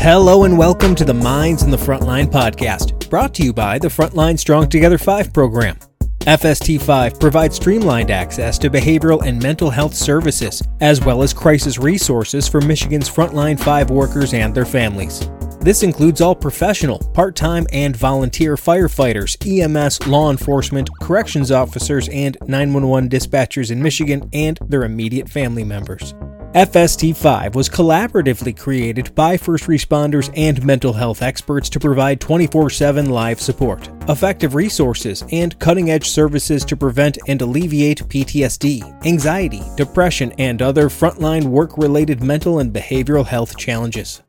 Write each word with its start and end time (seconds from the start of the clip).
Hello 0.00 0.44
and 0.44 0.56
welcome 0.56 0.94
to 0.94 1.04
the 1.04 1.12
Minds 1.12 1.62
on 1.62 1.70
the 1.70 1.76
Frontline 1.76 2.24
podcast, 2.24 3.10
brought 3.10 3.34
to 3.34 3.42
you 3.42 3.52
by 3.52 3.78
the 3.78 3.88
Frontline 3.88 4.38
Strong 4.38 4.70
Together 4.70 4.96
5 4.96 5.30
program. 5.30 5.76
FST5 6.20 7.20
provides 7.20 7.56
streamlined 7.56 8.10
access 8.10 8.56
to 8.60 8.70
behavioral 8.70 9.22
and 9.26 9.42
mental 9.42 9.68
health 9.68 9.94
services, 9.94 10.62
as 10.80 11.04
well 11.04 11.22
as 11.22 11.34
crisis 11.34 11.76
resources 11.76 12.48
for 12.48 12.62
Michigan's 12.62 13.10
Frontline 13.10 13.60
5 13.60 13.90
workers 13.90 14.32
and 14.32 14.54
their 14.54 14.64
families. 14.64 15.28
This 15.60 15.82
includes 15.82 16.22
all 16.22 16.34
professional, 16.34 17.00
part 17.12 17.36
time, 17.36 17.66
and 17.70 17.94
volunteer 17.94 18.56
firefighters, 18.56 19.36
EMS, 19.46 20.06
law 20.06 20.30
enforcement, 20.30 20.88
corrections 21.02 21.52
officers, 21.52 22.08
and 22.08 22.38
911 22.46 23.10
dispatchers 23.10 23.70
in 23.70 23.82
Michigan 23.82 24.30
and 24.32 24.58
their 24.66 24.84
immediate 24.84 25.28
family 25.28 25.62
members. 25.62 26.14
FST5 26.54 27.54
was 27.54 27.68
collaboratively 27.68 28.58
created 28.58 29.14
by 29.14 29.36
first 29.36 29.68
responders 29.68 30.32
and 30.36 30.60
mental 30.64 30.92
health 30.92 31.22
experts 31.22 31.68
to 31.68 31.78
provide 31.78 32.20
24 32.20 32.70
7 32.70 33.08
live 33.08 33.40
support, 33.40 33.88
effective 34.08 34.56
resources, 34.56 35.22
and 35.30 35.56
cutting 35.60 35.92
edge 35.92 36.08
services 36.08 36.64
to 36.64 36.76
prevent 36.76 37.18
and 37.28 37.40
alleviate 37.40 38.00
PTSD, 38.00 39.06
anxiety, 39.06 39.62
depression, 39.76 40.32
and 40.38 40.60
other 40.60 40.88
frontline 40.88 41.44
work 41.44 41.78
related 41.78 42.20
mental 42.20 42.58
and 42.58 42.72
behavioral 42.72 43.24
health 43.24 43.56
challenges. 43.56 44.20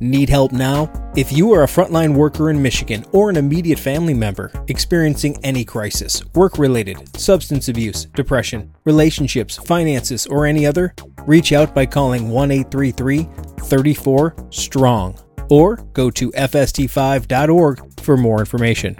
Need 0.00 0.30
help 0.30 0.50
now? 0.50 0.90
If 1.14 1.30
you 1.30 1.52
are 1.52 1.64
a 1.64 1.66
frontline 1.66 2.14
worker 2.14 2.48
in 2.48 2.62
Michigan 2.62 3.04
or 3.12 3.28
an 3.28 3.36
immediate 3.36 3.78
family 3.78 4.14
member 4.14 4.50
experiencing 4.68 5.38
any 5.44 5.62
crisis, 5.62 6.24
work 6.34 6.56
related, 6.56 7.14
substance 7.18 7.68
abuse, 7.68 8.06
depression, 8.06 8.72
relationships, 8.84 9.58
finances, 9.58 10.26
or 10.26 10.46
any 10.46 10.64
other, 10.64 10.94
reach 11.26 11.52
out 11.52 11.74
by 11.74 11.86
calling 11.86 12.30
1 12.30 12.50
833 12.50 13.28
34 13.60 14.36
STRONG 14.50 15.18
or 15.50 15.76
go 15.92 16.10
to 16.10 16.30
FST5.org 16.32 18.00
for 18.00 18.16
more 18.16 18.40
information. 18.40 18.96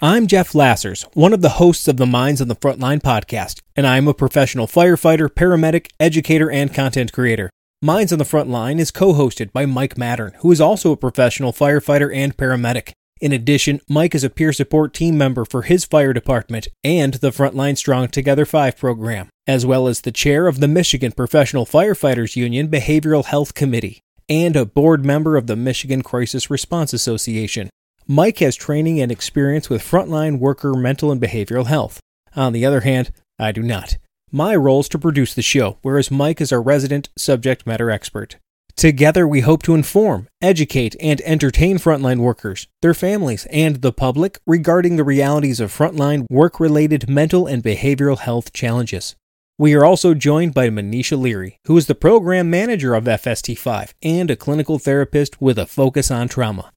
I'm 0.00 0.26
Jeff 0.26 0.52
Lassers, 0.52 1.04
one 1.14 1.32
of 1.32 1.42
the 1.42 1.48
hosts 1.48 1.86
of 1.86 1.96
the 1.96 2.06
Minds 2.06 2.40
on 2.40 2.48
the 2.48 2.56
Frontline 2.56 3.00
podcast, 3.00 3.60
and 3.76 3.86
I'm 3.86 4.08
a 4.08 4.14
professional 4.14 4.66
firefighter, 4.66 5.28
paramedic, 5.28 5.88
educator, 6.00 6.50
and 6.50 6.74
content 6.74 7.12
creator. 7.12 7.50
Minds 7.80 8.12
on 8.12 8.18
the 8.18 8.24
Front 8.24 8.50
Line 8.50 8.78
is 8.78 8.90
co 8.90 9.12
hosted 9.12 9.52
by 9.52 9.64
Mike 9.64 9.94
Mattern, 9.94 10.34
who 10.38 10.50
is 10.50 10.60
also 10.60 10.92
a 10.92 10.96
professional 10.96 11.52
firefighter 11.52 12.14
and 12.14 12.36
paramedic. 12.36 12.92
In 13.22 13.32
addition, 13.32 13.80
Mike 13.88 14.16
is 14.16 14.24
a 14.24 14.30
peer 14.30 14.52
support 14.52 14.92
team 14.92 15.16
member 15.16 15.44
for 15.44 15.62
his 15.62 15.84
fire 15.84 16.12
department 16.12 16.66
and 16.82 17.14
the 17.14 17.30
Frontline 17.30 17.78
Strong 17.78 18.08
Together 18.08 18.44
5 18.44 18.76
program, 18.76 19.28
as 19.46 19.64
well 19.64 19.86
as 19.86 20.00
the 20.00 20.10
chair 20.10 20.48
of 20.48 20.58
the 20.58 20.66
Michigan 20.66 21.12
Professional 21.12 21.64
Firefighters 21.64 22.34
Union 22.34 22.66
Behavioral 22.66 23.24
Health 23.24 23.54
Committee 23.54 24.00
and 24.28 24.56
a 24.56 24.66
board 24.66 25.04
member 25.04 25.36
of 25.36 25.46
the 25.46 25.54
Michigan 25.54 26.02
Crisis 26.02 26.50
Response 26.50 26.92
Association. 26.92 27.70
Mike 28.08 28.40
has 28.40 28.56
training 28.56 29.00
and 29.00 29.12
experience 29.12 29.70
with 29.70 29.88
frontline 29.88 30.40
worker 30.40 30.74
mental 30.74 31.12
and 31.12 31.20
behavioral 31.20 31.66
health. 31.66 32.00
On 32.34 32.52
the 32.52 32.66
other 32.66 32.80
hand, 32.80 33.12
I 33.38 33.52
do 33.52 33.62
not. 33.62 33.98
My 34.32 34.56
role 34.56 34.80
is 34.80 34.88
to 34.88 34.98
produce 34.98 35.32
the 35.32 35.42
show, 35.42 35.78
whereas 35.82 36.10
Mike 36.10 36.40
is 36.40 36.50
our 36.50 36.60
resident 36.60 37.08
subject 37.16 37.68
matter 37.68 37.88
expert. 37.88 38.38
Together, 38.76 39.26
we 39.28 39.40
hope 39.40 39.62
to 39.62 39.74
inform, 39.74 40.28
educate, 40.40 40.96
and 41.00 41.20
entertain 41.22 41.78
frontline 41.78 42.18
workers, 42.18 42.66
their 42.80 42.94
families, 42.94 43.46
and 43.46 43.82
the 43.82 43.92
public 43.92 44.38
regarding 44.46 44.96
the 44.96 45.04
realities 45.04 45.60
of 45.60 45.72
frontline 45.72 46.24
work 46.30 46.58
related 46.58 47.08
mental 47.08 47.46
and 47.46 47.62
behavioral 47.62 48.18
health 48.18 48.52
challenges. 48.52 49.14
We 49.58 49.74
are 49.74 49.84
also 49.84 50.14
joined 50.14 50.54
by 50.54 50.68
Manisha 50.68 51.20
Leary, 51.20 51.58
who 51.66 51.76
is 51.76 51.86
the 51.86 51.94
program 51.94 52.50
manager 52.50 52.94
of 52.94 53.04
FST5 53.04 53.92
and 54.02 54.30
a 54.30 54.36
clinical 54.36 54.78
therapist 54.78 55.40
with 55.40 55.58
a 55.58 55.66
focus 55.66 56.10
on 56.10 56.28
trauma. 56.28 56.72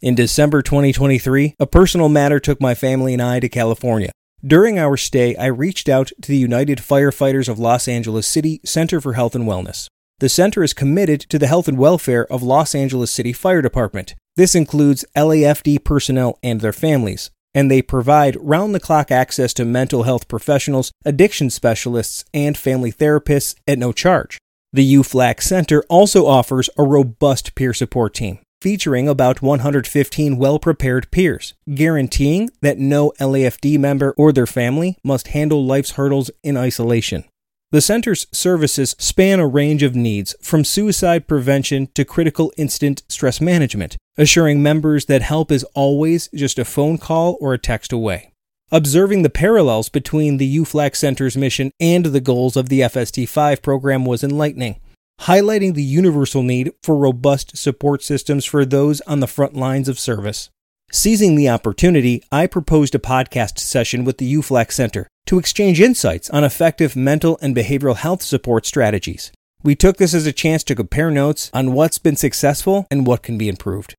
In 0.00 0.14
December 0.14 0.62
2023, 0.62 1.56
a 1.58 1.66
personal 1.66 2.08
matter 2.08 2.38
took 2.38 2.60
my 2.60 2.74
family 2.74 3.12
and 3.12 3.22
I 3.22 3.40
to 3.40 3.48
California 3.48 4.12
during 4.44 4.78
our 4.78 4.96
stay, 4.96 5.36
I 5.36 5.46
reached 5.46 5.86
out 5.86 6.12
to 6.22 6.28
the 6.28 6.38
United 6.38 6.78
Firefighters 6.78 7.46
of 7.46 7.58
Los 7.58 7.86
Angeles 7.86 8.26
City 8.26 8.60
Center 8.64 8.98
for 8.98 9.12
Health 9.12 9.34
and 9.34 9.44
Wellness. 9.44 9.88
The 10.20 10.28
center 10.28 10.62
is 10.62 10.74
committed 10.74 11.20
to 11.30 11.38
the 11.38 11.46
health 11.46 11.66
and 11.66 11.78
welfare 11.78 12.30
of 12.30 12.42
Los 12.42 12.74
Angeles 12.74 13.10
City 13.10 13.32
Fire 13.32 13.62
Department. 13.62 14.14
This 14.36 14.54
includes 14.54 15.02
LAFD 15.16 15.82
personnel 15.82 16.38
and 16.42 16.60
their 16.60 16.74
families, 16.74 17.30
and 17.54 17.70
they 17.70 17.80
provide 17.80 18.36
round 18.38 18.74
the 18.74 18.80
clock 18.80 19.10
access 19.10 19.54
to 19.54 19.64
mental 19.64 20.02
health 20.02 20.28
professionals, 20.28 20.92
addiction 21.06 21.48
specialists, 21.48 22.26
and 22.34 22.58
family 22.58 22.92
therapists 22.92 23.54
at 23.66 23.78
no 23.78 23.92
charge. 23.92 24.36
The 24.74 24.94
UFLAC 24.96 25.40
Center 25.40 25.84
also 25.88 26.26
offers 26.26 26.68
a 26.76 26.82
robust 26.82 27.54
peer 27.54 27.72
support 27.72 28.12
team 28.12 28.40
featuring 28.60 29.08
about 29.08 29.40
115 29.40 30.36
well 30.36 30.58
prepared 30.58 31.10
peers, 31.10 31.54
guaranteeing 31.74 32.50
that 32.60 32.78
no 32.78 33.10
LAFD 33.18 33.78
member 33.78 34.12
or 34.18 34.32
their 34.32 34.46
family 34.46 34.98
must 35.02 35.28
handle 35.28 35.64
life's 35.64 35.92
hurdles 35.92 36.30
in 36.42 36.58
isolation. 36.58 37.24
The 37.72 37.80
center's 37.80 38.26
services 38.32 38.96
span 38.98 39.38
a 39.38 39.46
range 39.46 39.84
of 39.84 39.94
needs 39.94 40.34
from 40.42 40.64
suicide 40.64 41.28
prevention 41.28 41.86
to 41.94 42.04
critical 42.04 42.52
incident 42.56 43.04
stress 43.08 43.40
management, 43.40 43.96
assuring 44.18 44.60
members 44.60 45.06
that 45.06 45.22
help 45.22 45.52
is 45.52 45.62
always 45.74 46.28
just 46.34 46.58
a 46.58 46.64
phone 46.64 46.98
call 46.98 47.38
or 47.40 47.54
a 47.54 47.58
text 47.58 47.92
away. 47.92 48.32
Observing 48.72 49.22
the 49.22 49.30
parallels 49.30 49.88
between 49.88 50.38
the 50.38 50.58
UFLAC 50.58 50.96
Center's 50.96 51.36
mission 51.36 51.70
and 51.78 52.06
the 52.06 52.20
goals 52.20 52.56
of 52.56 52.68
the 52.68 52.80
FST5 52.80 53.62
program 53.62 54.04
was 54.04 54.24
enlightening 54.24 54.80
highlighting 55.22 55.74
the 55.74 55.82
universal 55.82 56.42
need 56.42 56.72
for 56.82 56.96
robust 56.96 57.56
support 57.56 58.02
systems 58.02 58.44
for 58.44 58.64
those 58.64 59.00
on 59.02 59.20
the 59.20 59.26
front 59.26 59.54
lines 59.54 59.88
of 59.88 59.98
service. 59.98 60.48
Seizing 60.90 61.36
the 61.36 61.48
opportunity, 61.48 62.24
I 62.32 62.46
proposed 62.46 62.94
a 62.94 62.98
podcast 62.98 63.58
session 63.58 64.04
with 64.04 64.18
the 64.18 64.34
UFLAC 64.34 64.72
Center 64.72 65.06
to 65.30 65.38
exchange 65.38 65.80
insights 65.80 66.28
on 66.30 66.42
effective 66.42 66.96
mental 66.96 67.38
and 67.40 67.54
behavioral 67.54 67.94
health 67.94 68.20
support 68.20 68.66
strategies. 68.66 69.30
We 69.62 69.76
took 69.76 69.96
this 69.96 70.12
as 70.12 70.26
a 70.26 70.32
chance 70.32 70.64
to 70.64 70.74
compare 70.74 71.08
notes 71.08 71.52
on 71.54 71.72
what's 71.72 71.98
been 71.98 72.16
successful 72.16 72.88
and 72.90 73.06
what 73.06 73.22
can 73.22 73.38
be 73.38 73.48
improved. 73.48 73.94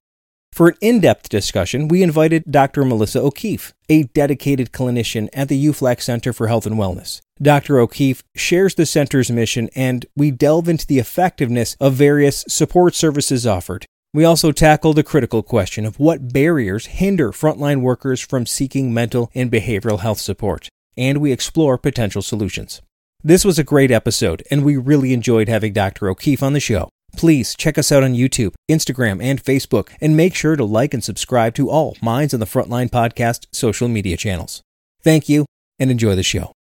For 0.52 0.68
an 0.68 0.76
in 0.82 1.00
depth 1.00 1.30
discussion, 1.30 1.88
we 1.88 2.04
invited 2.04 2.52
Dr. 2.52 2.84
Melissa 2.84 3.22
O'Keefe, 3.22 3.72
a 3.88 4.04
dedicated 4.04 4.74
clinician 4.74 5.30
at 5.32 5.48
the 5.48 5.68
UFLAC 5.68 6.02
Center 6.02 6.34
for 6.34 6.48
Health 6.48 6.66
and 6.66 6.76
Wellness. 6.76 7.22
Dr. 7.42 7.80
O'Keefe 7.80 8.24
shares 8.36 8.76
the 8.76 8.86
center's 8.86 9.32
mission, 9.32 9.70
and 9.74 10.06
we 10.18 10.32
delve 10.32 10.68
into 10.68 10.86
the 10.86 11.00
effectiveness 11.00 11.78
of 11.80 11.94
various 11.94 12.44
support 12.50 12.94
services 12.94 13.48
offered. 13.48 13.86
We 14.14 14.26
also 14.26 14.52
tackle 14.52 14.92
the 14.92 15.02
critical 15.02 15.44
question 15.44 15.86
of 15.86 15.98
what 15.98 16.34
barriers 16.34 16.88
hinder 16.88 17.32
frontline 17.32 17.80
workers 17.80 18.20
from 18.20 18.46
seeking 18.46 18.94
mental 18.94 19.32
and 19.34 19.50
behavioral 19.50 20.02
health 20.02 20.20
support, 20.20 20.68
and 21.02 21.18
we 21.20 21.32
explore 21.32 21.78
potential 21.78 22.22
solutions. 22.22 22.82
This 23.24 23.44
was 23.44 23.58
a 23.60 23.64
great 23.64 23.92
episode, 23.92 24.44
and 24.52 24.64
we 24.64 24.78
really 24.78 25.14
enjoyed 25.14 25.50
having 25.50 25.74
Dr. 25.74 26.10
O'Keefe 26.10 26.42
on 26.44 26.54
the 26.54 26.60
show. 26.60 26.90
Please 27.18 27.56
check 27.56 27.78
us 27.78 27.92
out 27.92 28.04
on 28.04 28.14
YouTube, 28.14 28.54
Instagram, 28.70 29.22
and 29.22 29.44
Facebook, 29.44 29.90
and 30.00 30.16
make 30.16 30.34
sure 30.34 30.56
to 30.56 30.64
like 30.64 30.94
and 30.94 31.04
subscribe 31.04 31.54
to 31.56 31.70
all 31.70 31.98
Minds 32.02 32.34
on 32.34 32.40
the 32.40 32.46
Frontline 32.46 32.90
podcast 32.90 33.46
social 33.52 33.88
media 33.88 34.16
channels. 34.16 34.62
Thank 35.04 35.28
you, 35.28 35.46
and 35.78 35.92
enjoy 35.92 36.16
the 36.16 36.24
show. 36.24 36.52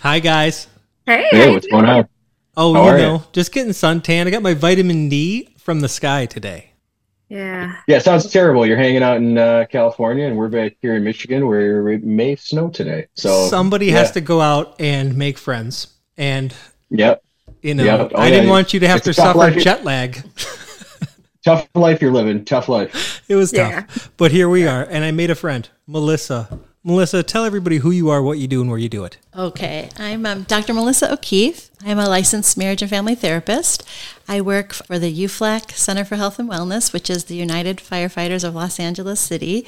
Hi, 0.00 0.20
guys. 0.20 0.68
Hey, 1.06 1.26
Hey, 1.30 1.50
what's 1.52 1.66
going 1.66 1.84
on? 1.86 2.08
Oh, 2.56 2.74
How 2.74 2.86
you 2.92 2.98
know, 3.02 3.14
ya? 3.14 3.20
just 3.32 3.52
getting 3.52 3.72
suntan. 3.72 4.26
I 4.26 4.30
got 4.30 4.42
my 4.42 4.54
vitamin 4.54 5.08
D 5.08 5.54
from 5.58 5.80
the 5.80 5.88
sky 5.88 6.26
today. 6.26 6.72
Yeah. 7.28 7.76
Yeah, 7.86 7.96
it 7.98 8.04
sounds 8.04 8.30
terrible. 8.30 8.64
You're 8.66 8.76
hanging 8.78 9.02
out 9.02 9.18
in 9.18 9.36
uh, 9.36 9.66
California, 9.70 10.26
and 10.26 10.36
we're 10.36 10.48
back 10.48 10.76
here 10.80 10.94
in 10.96 11.04
Michigan, 11.04 11.46
where 11.46 11.88
it 11.88 12.02
may 12.02 12.36
snow 12.36 12.68
today. 12.70 13.06
So 13.14 13.48
Somebody 13.48 13.86
yeah. 13.86 13.98
has 13.98 14.12
to 14.12 14.20
go 14.20 14.40
out 14.40 14.74
and 14.80 15.16
make 15.16 15.36
friends. 15.38 15.88
And, 16.16 16.54
Yep, 16.90 17.22
you 17.62 17.74
know, 17.74 17.84
Yeah. 17.84 18.08
Oh, 18.14 18.18
I 18.20 18.30
didn't 18.30 18.48
want 18.48 18.72
you 18.72 18.80
to 18.80 18.88
have 18.88 18.98
It's 18.98 19.04
to 19.06 19.12
tough 19.14 19.26
suffer 19.36 19.38
life. 19.38 19.58
jet 19.62 19.84
lag. 19.84 20.22
tough 21.44 21.68
life 21.74 22.00
you're 22.00 22.12
living. 22.12 22.44
Tough 22.44 22.68
life. 22.68 23.22
It 23.28 23.36
was 23.36 23.52
Yeah. 23.52 23.82
tough. 23.82 24.10
But 24.16 24.32
here 24.32 24.48
we 24.48 24.66
are. 24.66 24.82
And 24.84 25.04
I 25.04 25.10
made 25.10 25.30
a 25.30 25.34
friend, 25.34 25.68
Melissa. 25.86 26.58
Melissa, 26.88 27.22
tell 27.22 27.44
everybody 27.44 27.76
who 27.76 27.90
you 27.90 28.08
are, 28.08 28.22
what 28.22 28.38
you 28.38 28.48
do, 28.48 28.62
and 28.62 28.70
where 28.70 28.78
you 28.78 28.88
do 28.88 29.04
it. 29.04 29.18
Okay, 29.36 29.90
I'm 29.98 30.24
um, 30.24 30.44
Dr. 30.44 30.72
Melissa 30.72 31.12
O'Keefe. 31.12 31.68
I'm 31.84 31.98
a 31.98 32.08
licensed 32.08 32.56
marriage 32.56 32.80
and 32.80 32.90
family 32.90 33.14
therapist. 33.14 33.86
I 34.26 34.40
work 34.40 34.72
for 34.72 34.98
the 34.98 35.14
UFLAC 35.24 35.72
Center 35.72 36.02
for 36.06 36.16
Health 36.16 36.38
and 36.38 36.48
Wellness, 36.48 36.94
which 36.94 37.10
is 37.10 37.24
the 37.24 37.36
United 37.36 37.76
Firefighters 37.76 38.42
of 38.42 38.54
Los 38.54 38.80
Angeles 38.80 39.20
City, 39.20 39.66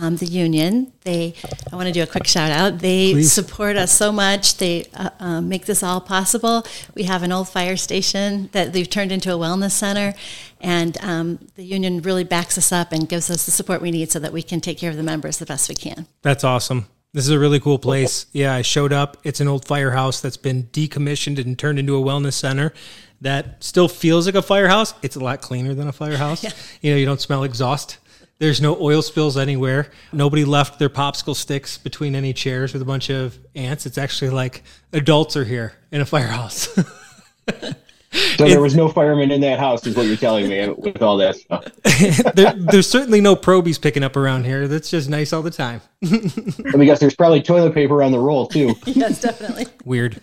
um, 0.00 0.16
the 0.16 0.26
union. 0.26 0.92
They, 1.02 1.34
I 1.72 1.76
want 1.76 1.86
to 1.86 1.92
do 1.92 2.02
a 2.02 2.06
quick 2.06 2.26
shout 2.26 2.50
out. 2.50 2.78
They 2.78 3.12
Please. 3.12 3.32
support 3.32 3.76
us 3.76 3.92
so 3.92 4.12
much. 4.12 4.58
They 4.58 4.86
uh, 4.94 5.10
um, 5.20 5.48
make 5.48 5.66
this 5.66 5.82
all 5.82 6.00
possible. 6.00 6.64
We 6.94 7.04
have 7.04 7.22
an 7.22 7.32
old 7.32 7.48
fire 7.48 7.76
station 7.76 8.48
that 8.52 8.72
they've 8.72 8.88
turned 8.88 9.12
into 9.12 9.32
a 9.32 9.36
wellness 9.36 9.72
center, 9.72 10.14
and 10.60 10.96
um, 11.02 11.38
the 11.56 11.64
union 11.64 12.02
really 12.02 12.24
backs 12.24 12.58
us 12.58 12.72
up 12.72 12.92
and 12.92 13.08
gives 13.08 13.30
us 13.30 13.46
the 13.46 13.52
support 13.52 13.82
we 13.82 13.90
need 13.90 14.10
so 14.10 14.18
that 14.18 14.32
we 14.32 14.42
can 14.42 14.60
take 14.60 14.78
care 14.78 14.90
of 14.90 14.96
the 14.96 15.02
members 15.02 15.38
the 15.38 15.46
best 15.46 15.68
we 15.68 15.74
can. 15.74 16.06
That's 16.22 16.44
awesome. 16.44 16.86
This 17.14 17.24
is 17.24 17.30
a 17.30 17.38
really 17.38 17.58
cool 17.58 17.78
place. 17.78 18.26
Yeah, 18.32 18.54
I 18.54 18.62
showed 18.62 18.92
up. 18.92 19.16
It's 19.24 19.40
an 19.40 19.48
old 19.48 19.64
firehouse 19.64 20.20
that's 20.20 20.36
been 20.36 20.64
decommissioned 20.64 21.38
and 21.40 21.58
turned 21.58 21.78
into 21.78 21.96
a 21.96 22.00
wellness 22.00 22.34
center 22.34 22.74
that 23.20 23.64
still 23.64 23.88
feels 23.88 24.26
like 24.26 24.34
a 24.34 24.42
firehouse. 24.42 24.94
It's 25.02 25.16
a 25.16 25.20
lot 25.20 25.40
cleaner 25.40 25.74
than 25.74 25.88
a 25.88 25.92
firehouse. 25.92 26.44
yeah. 26.44 26.50
You 26.82 26.92
know, 26.92 26.96
you 26.98 27.06
don't 27.06 27.20
smell 27.20 27.44
exhaust. 27.44 27.98
There's 28.38 28.60
no 28.60 28.76
oil 28.80 29.02
spills 29.02 29.36
anywhere. 29.36 29.90
Nobody 30.12 30.44
left 30.44 30.78
their 30.78 30.88
popsicle 30.88 31.34
sticks 31.34 31.76
between 31.76 32.14
any 32.14 32.32
chairs 32.32 32.72
with 32.72 32.82
a 32.82 32.84
bunch 32.84 33.10
of 33.10 33.38
ants. 33.56 33.84
It's 33.84 33.98
actually 33.98 34.30
like 34.30 34.62
adults 34.92 35.36
are 35.36 35.44
here 35.44 35.74
in 35.90 36.00
a 36.00 36.06
firehouse. 36.06 36.68
So 38.10 38.48
there 38.48 38.60
was 38.60 38.74
no 38.74 38.88
fireman 38.88 39.30
in 39.30 39.40
that 39.42 39.58
house, 39.58 39.86
is 39.86 39.94
what 39.94 40.06
you're 40.06 40.16
telling 40.16 40.48
me 40.48 40.66
with 40.70 41.02
all 41.02 41.18
that 41.18 41.36
stuff. 41.36 41.64
there, 42.34 42.54
there's 42.54 42.88
certainly 42.88 43.20
no 43.20 43.36
probies 43.36 43.78
picking 43.78 44.02
up 44.02 44.16
around 44.16 44.44
here. 44.44 44.66
That's 44.66 44.90
just 44.90 45.10
nice 45.10 45.32
all 45.32 45.42
the 45.42 45.50
time. 45.50 45.82
Let 46.00 46.74
me 46.76 46.86
guess. 46.86 47.00
There's 47.00 47.14
probably 47.14 47.42
toilet 47.42 47.74
paper 47.74 48.02
on 48.02 48.12
the 48.12 48.18
roll 48.18 48.46
too. 48.46 48.74
yes, 48.86 49.20
definitely. 49.20 49.66
Weird. 49.84 50.20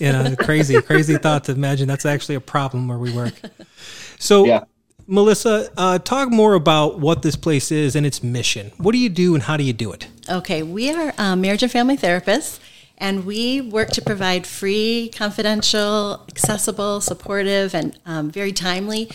You 0.00 0.12
know, 0.12 0.34
crazy, 0.40 0.80
crazy 0.82 1.16
thought 1.18 1.44
to 1.44 1.52
imagine 1.52 1.86
that's 1.86 2.04
actually 2.04 2.34
a 2.34 2.40
problem 2.40 2.88
where 2.88 2.98
we 2.98 3.12
work. 3.12 3.34
So, 4.18 4.44
yeah. 4.44 4.64
Melissa, 5.10 5.68
uh, 5.76 5.98
talk 5.98 6.30
more 6.30 6.54
about 6.54 7.00
what 7.00 7.22
this 7.22 7.34
place 7.34 7.72
is 7.72 7.96
and 7.96 8.06
its 8.06 8.22
mission. 8.22 8.70
What 8.76 8.92
do 8.92 8.98
you 8.98 9.08
do 9.08 9.34
and 9.34 9.42
how 9.42 9.56
do 9.56 9.64
you 9.64 9.72
do 9.72 9.90
it? 9.90 10.06
Okay, 10.28 10.62
we 10.62 10.92
are 10.92 11.12
um, 11.18 11.40
marriage 11.40 11.64
and 11.64 11.72
family 11.72 11.96
therapists 11.96 12.60
and 12.96 13.26
we 13.26 13.60
work 13.60 13.88
to 13.90 14.02
provide 14.02 14.46
free, 14.46 15.10
confidential, 15.12 16.24
accessible, 16.28 17.00
supportive, 17.00 17.74
and 17.74 17.98
um, 18.06 18.30
very 18.30 18.52
timely 18.52 19.10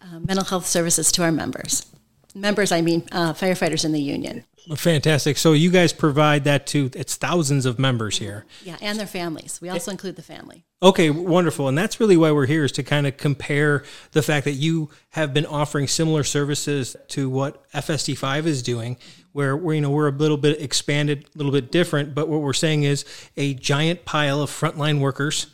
uh, 0.00 0.20
mental 0.20 0.44
health 0.44 0.66
services 0.66 1.10
to 1.10 1.24
our 1.24 1.32
members. 1.32 1.84
Members, 2.32 2.70
I 2.70 2.80
mean 2.80 3.08
uh, 3.10 3.32
firefighters 3.32 3.84
in 3.84 3.90
the 3.90 4.00
union. 4.00 4.44
Fantastic. 4.76 5.38
So 5.38 5.52
you 5.52 5.70
guys 5.70 5.92
provide 5.92 6.44
that 6.44 6.66
to 6.68 6.90
it's 6.94 7.16
thousands 7.16 7.66
of 7.66 7.78
members 7.78 8.18
here. 8.18 8.46
Yeah, 8.62 8.76
and 8.80 8.98
their 8.98 9.06
families. 9.06 9.60
We 9.60 9.68
also 9.68 9.90
include 9.90 10.16
the 10.16 10.22
family. 10.22 10.64
Okay, 10.82 11.10
wonderful. 11.10 11.68
And 11.68 11.76
that's 11.76 12.00
really 12.00 12.16
why 12.16 12.30
we're 12.32 12.46
here 12.46 12.64
is 12.64 12.72
to 12.72 12.82
kind 12.82 13.06
of 13.06 13.16
compare 13.16 13.84
the 14.12 14.22
fact 14.22 14.44
that 14.44 14.52
you 14.52 14.90
have 15.10 15.34
been 15.34 15.46
offering 15.46 15.86
similar 15.88 16.24
services 16.24 16.96
to 17.08 17.28
what 17.28 17.70
FST5 17.72 18.46
is 18.46 18.62
doing 18.62 18.96
where 19.32 19.56
we're, 19.56 19.74
you 19.74 19.80
know 19.80 19.90
we're 19.90 20.08
a 20.08 20.12
little 20.12 20.36
bit 20.36 20.60
expanded, 20.60 21.26
a 21.34 21.38
little 21.38 21.52
bit 21.52 21.70
different, 21.70 22.14
but 22.14 22.28
what 22.28 22.40
we're 22.40 22.52
saying 22.52 22.82
is 22.82 23.04
a 23.36 23.54
giant 23.54 24.04
pile 24.04 24.42
of 24.42 24.50
frontline 24.50 25.00
workers 25.00 25.48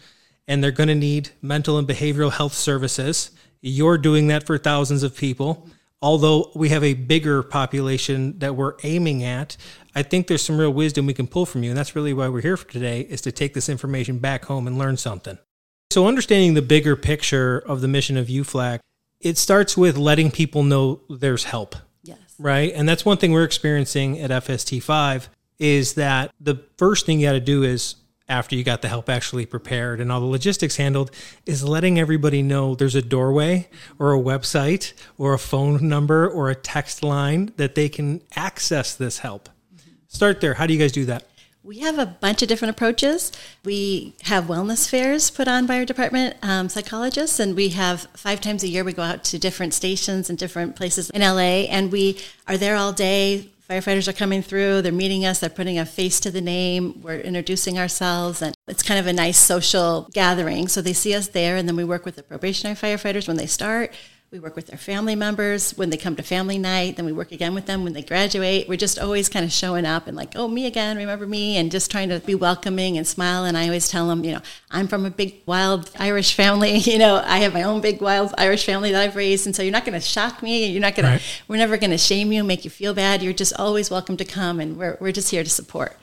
and 0.49 0.62
they're 0.62 0.70
going 0.70 0.88
to 0.88 0.94
need 0.94 1.31
mental 1.43 1.79
and 1.79 1.87
behavioral 1.87 2.32
health 2.32 2.55
services. 2.55 3.31
You're 3.61 3.99
doing 3.99 4.29
that 4.29 4.47
for 4.47 4.59
thousands 4.59 5.02
of 5.02 5.17
people 5.17 5.69
although 6.06 6.53
we 6.55 6.69
have 6.69 6.85
a 6.85 6.94
bigger 6.94 7.43
population 7.43 8.38
that 8.38 8.55
we're 8.55 8.75
aiming 8.85 9.25
at, 9.25 9.56
I 9.93 10.05
think 10.05 10.29
there's 10.29 10.41
some 10.41 10.56
real 10.56 10.73
wisdom 10.73 11.05
we 11.05 11.14
can 11.14 11.26
pull 11.26 11.47
from 11.47 11.64
you. 11.64 11.70
And 11.70 11.76
that's 11.76 11.97
really 11.97 12.14
why 12.14 12.29
we're 12.29 12.43
here 12.43 12.56
for 12.56 12.70
today 12.70 13.00
is 13.00 13.20
to 13.23 13.32
take 13.32 13.55
this 13.55 13.69
information 13.69 14.19
back 14.19 14.44
home 14.44 14.69
and 14.69 14.79
learn 14.79 14.97
something. 14.99 15.37
So 15.91 16.06
understanding 16.06 16.55
the 16.55 16.62
bigger 16.62 16.94
picture 16.94 17.58
of 17.58 17.81
the 17.81 17.88
mission 17.88 18.17
of 18.17 18.29
UFLAC, 18.29 18.79
it 19.20 19.37
starts 19.37 19.76
with 19.76 19.97
letting 19.97 20.31
people 20.31 20.62
know 20.62 21.00
there's 21.11 21.43
help. 21.43 21.75
Yes. 22.05 22.20
Right. 22.38 22.73
And 22.73 22.88
that's 22.88 23.05
one 23.05 23.17
thing 23.17 23.32
we're 23.32 23.43
experiencing 23.43 24.20
at 24.20 24.31
FST5 24.31 25.26
is 25.59 25.94
that 25.94 26.31
the 26.38 26.62
first 26.76 27.05
thing 27.05 27.19
you 27.19 27.26
got 27.26 27.32
to 27.32 27.41
do 27.41 27.64
is 27.64 27.97
after 28.28 28.56
you 28.56 28.64
got 28.64 28.82
the 28.82 28.88
help 28.88 29.08
actually 29.08 29.46
prepared 29.46 30.00
and 30.00 30.11
all 30.11 30.20
the 30.20 30.26
logistics 30.26 30.76
handled 30.76 31.11
is 31.44 31.62
letting 31.62 31.99
everybody 31.99 32.43
know 32.43 32.75
there's 32.75 32.94
a 32.94 33.02
doorway 33.02 33.69
or 33.99 34.12
a 34.12 34.20
website 34.20 34.93
or 35.17 35.32
a 35.34 35.38
phone 35.38 35.88
number 35.88 36.28
or 36.28 36.50
a 36.50 36.55
text 36.55 37.02
line 37.02 37.52
that 37.56 37.75
they 37.75 37.88
can 37.88 38.23
access 38.34 38.94
this 38.94 39.19
help. 39.19 39.49
Start 40.08 40.40
there. 40.40 40.55
How 40.55 40.67
do 40.67 40.73
you 40.73 40.78
guys 40.78 40.93
do 40.93 41.05
that? 41.06 41.26
We 41.62 41.81
have 41.81 41.99
a 41.99 42.06
bunch 42.06 42.43
of 42.43 42.49
different 42.49 42.70
approaches. 42.70 43.32
We 43.64 44.14
have 44.23 44.44
wellness 44.44 44.88
fairs 44.88 45.31
put 45.31 45.49
on 45.49 45.67
by 45.67 45.78
our 45.78 45.84
department 45.84 46.37
um, 46.40 46.69
psychologists, 46.69 47.40
and 47.40 47.56
we 47.56 47.70
have 47.70 48.02
five 48.14 48.40
times 48.40 48.62
a 48.62 48.69
year 48.69 48.84
we 48.84 48.93
go 48.93 49.02
out 49.02 49.25
to 49.25 49.38
different 49.38 49.75
stations 49.75 50.31
and 50.31 50.38
different 50.38 50.76
places 50.76 51.11
in 51.11 51.23
LA, 51.23 51.67
and 51.67 51.90
we 51.90 52.20
are 52.46 52.56
there 52.56 52.76
all 52.76 52.93
day 52.93 53.50
firefighters 53.69 54.07
are 54.07 54.13
coming 54.13 54.43
through, 54.43 54.83
they're 54.83 54.93
meeting 54.93 55.25
us, 55.25 55.41
they're 55.41 55.51
putting 55.51 55.79
a 55.79 55.85
face 55.85 56.21
to 56.21 56.31
the 56.31 56.41
name, 56.41 57.01
we're 57.03 57.19
introducing 57.19 57.79
ourselves, 57.79 58.41
and 58.41 58.55
it's 58.69 58.83
kind 58.83 59.01
of 59.01 59.07
a 59.07 59.13
nice 59.13 59.39
social 59.39 60.09
gathering. 60.13 60.69
So 60.69 60.81
they 60.81 60.93
see 60.93 61.15
us 61.15 61.29
there, 61.29 61.57
and 61.57 61.69
then 61.69 61.77
we 61.77 61.85
work 61.85 62.05
with 62.05 62.17
the 62.17 62.23
probationary 62.23 62.77
firefighters 62.77 63.27
when 63.27 63.37
they 63.37 63.47
start. 63.47 63.93
We 64.37 64.41
work 64.41 64.55
with 64.55 64.67
their 64.67 64.77
family 64.77 65.15
members 65.15 65.71
when 65.79 65.88
they 65.88 65.97
come 65.97 66.15
to 66.17 66.23
family 66.23 66.59
night. 66.59 66.97
Then 66.97 67.06
we 67.06 67.12
work 67.12 67.33
again 67.33 67.55
with 67.55 67.65
them 67.65 67.85
when 67.85 67.94
they 67.94 68.03
graduate. 68.03 68.69
We're 68.69 68.77
just 68.77 68.99
always 68.99 69.31
kind 69.31 69.47
of 69.47 69.50
showing 69.50 69.87
up 69.87 70.06
and 70.06 70.15
like, 70.15 70.37
oh, 70.37 70.47
me 70.47 70.67
again, 70.67 70.99
remember 70.99 71.27
me, 71.27 71.56
and 71.56 71.71
just 71.71 71.91
trying 71.91 72.11
to 72.11 72.21
be 72.21 72.35
welcoming 72.35 72.99
and 72.99 73.06
smile. 73.06 73.47
And 73.47 73.56
I 73.56 73.65
always 73.65 73.88
tell 73.88 74.09
them, 74.09 74.25
you 74.25 74.33
know, 74.33 74.43
I'm 74.71 74.88
from 74.88 75.06
a 75.06 75.11
big 75.11 75.37
wild 75.47 75.91
Irish 75.99 76.35
family. 76.35 76.77
You 76.87 76.99
know, 76.99 77.23
I 77.25 77.38
have 77.38 77.55
my 77.55 77.62
own 77.62 77.81
big 77.81 78.03
wild 78.03 78.35
Irish 78.37 78.67
family 78.67 78.93
that 78.93 79.00
I've 79.00 79.17
raised, 79.17 79.47
and 79.47 79.56
so 79.56 79.62
you're 79.62 79.73
not 79.73 79.87
going 79.87 79.99
to 79.99 80.06
shock 80.06 80.43
me. 80.43 80.67
You're 80.67 80.83
not 80.83 80.94
going 80.94 81.06
right. 81.06 81.21
to. 81.21 81.27
We're 81.49 81.56
never 81.56 81.79
going 81.79 81.91
to 81.93 81.99
shame 81.99 82.31
you, 82.31 82.44
make 82.44 82.65
you 82.65 82.71
feel 82.71 82.93
bad. 82.93 83.23
You're 83.23 83.33
just 83.33 83.59
always 83.59 83.91
welcome 83.91 84.19
to 84.19 84.25
come, 84.27 84.61
and 84.61 84.77
we're 84.77 84.99
we're 85.00 85.12
just 85.12 85.31
here 85.31 85.44
to 85.44 85.49
support. 85.50 85.97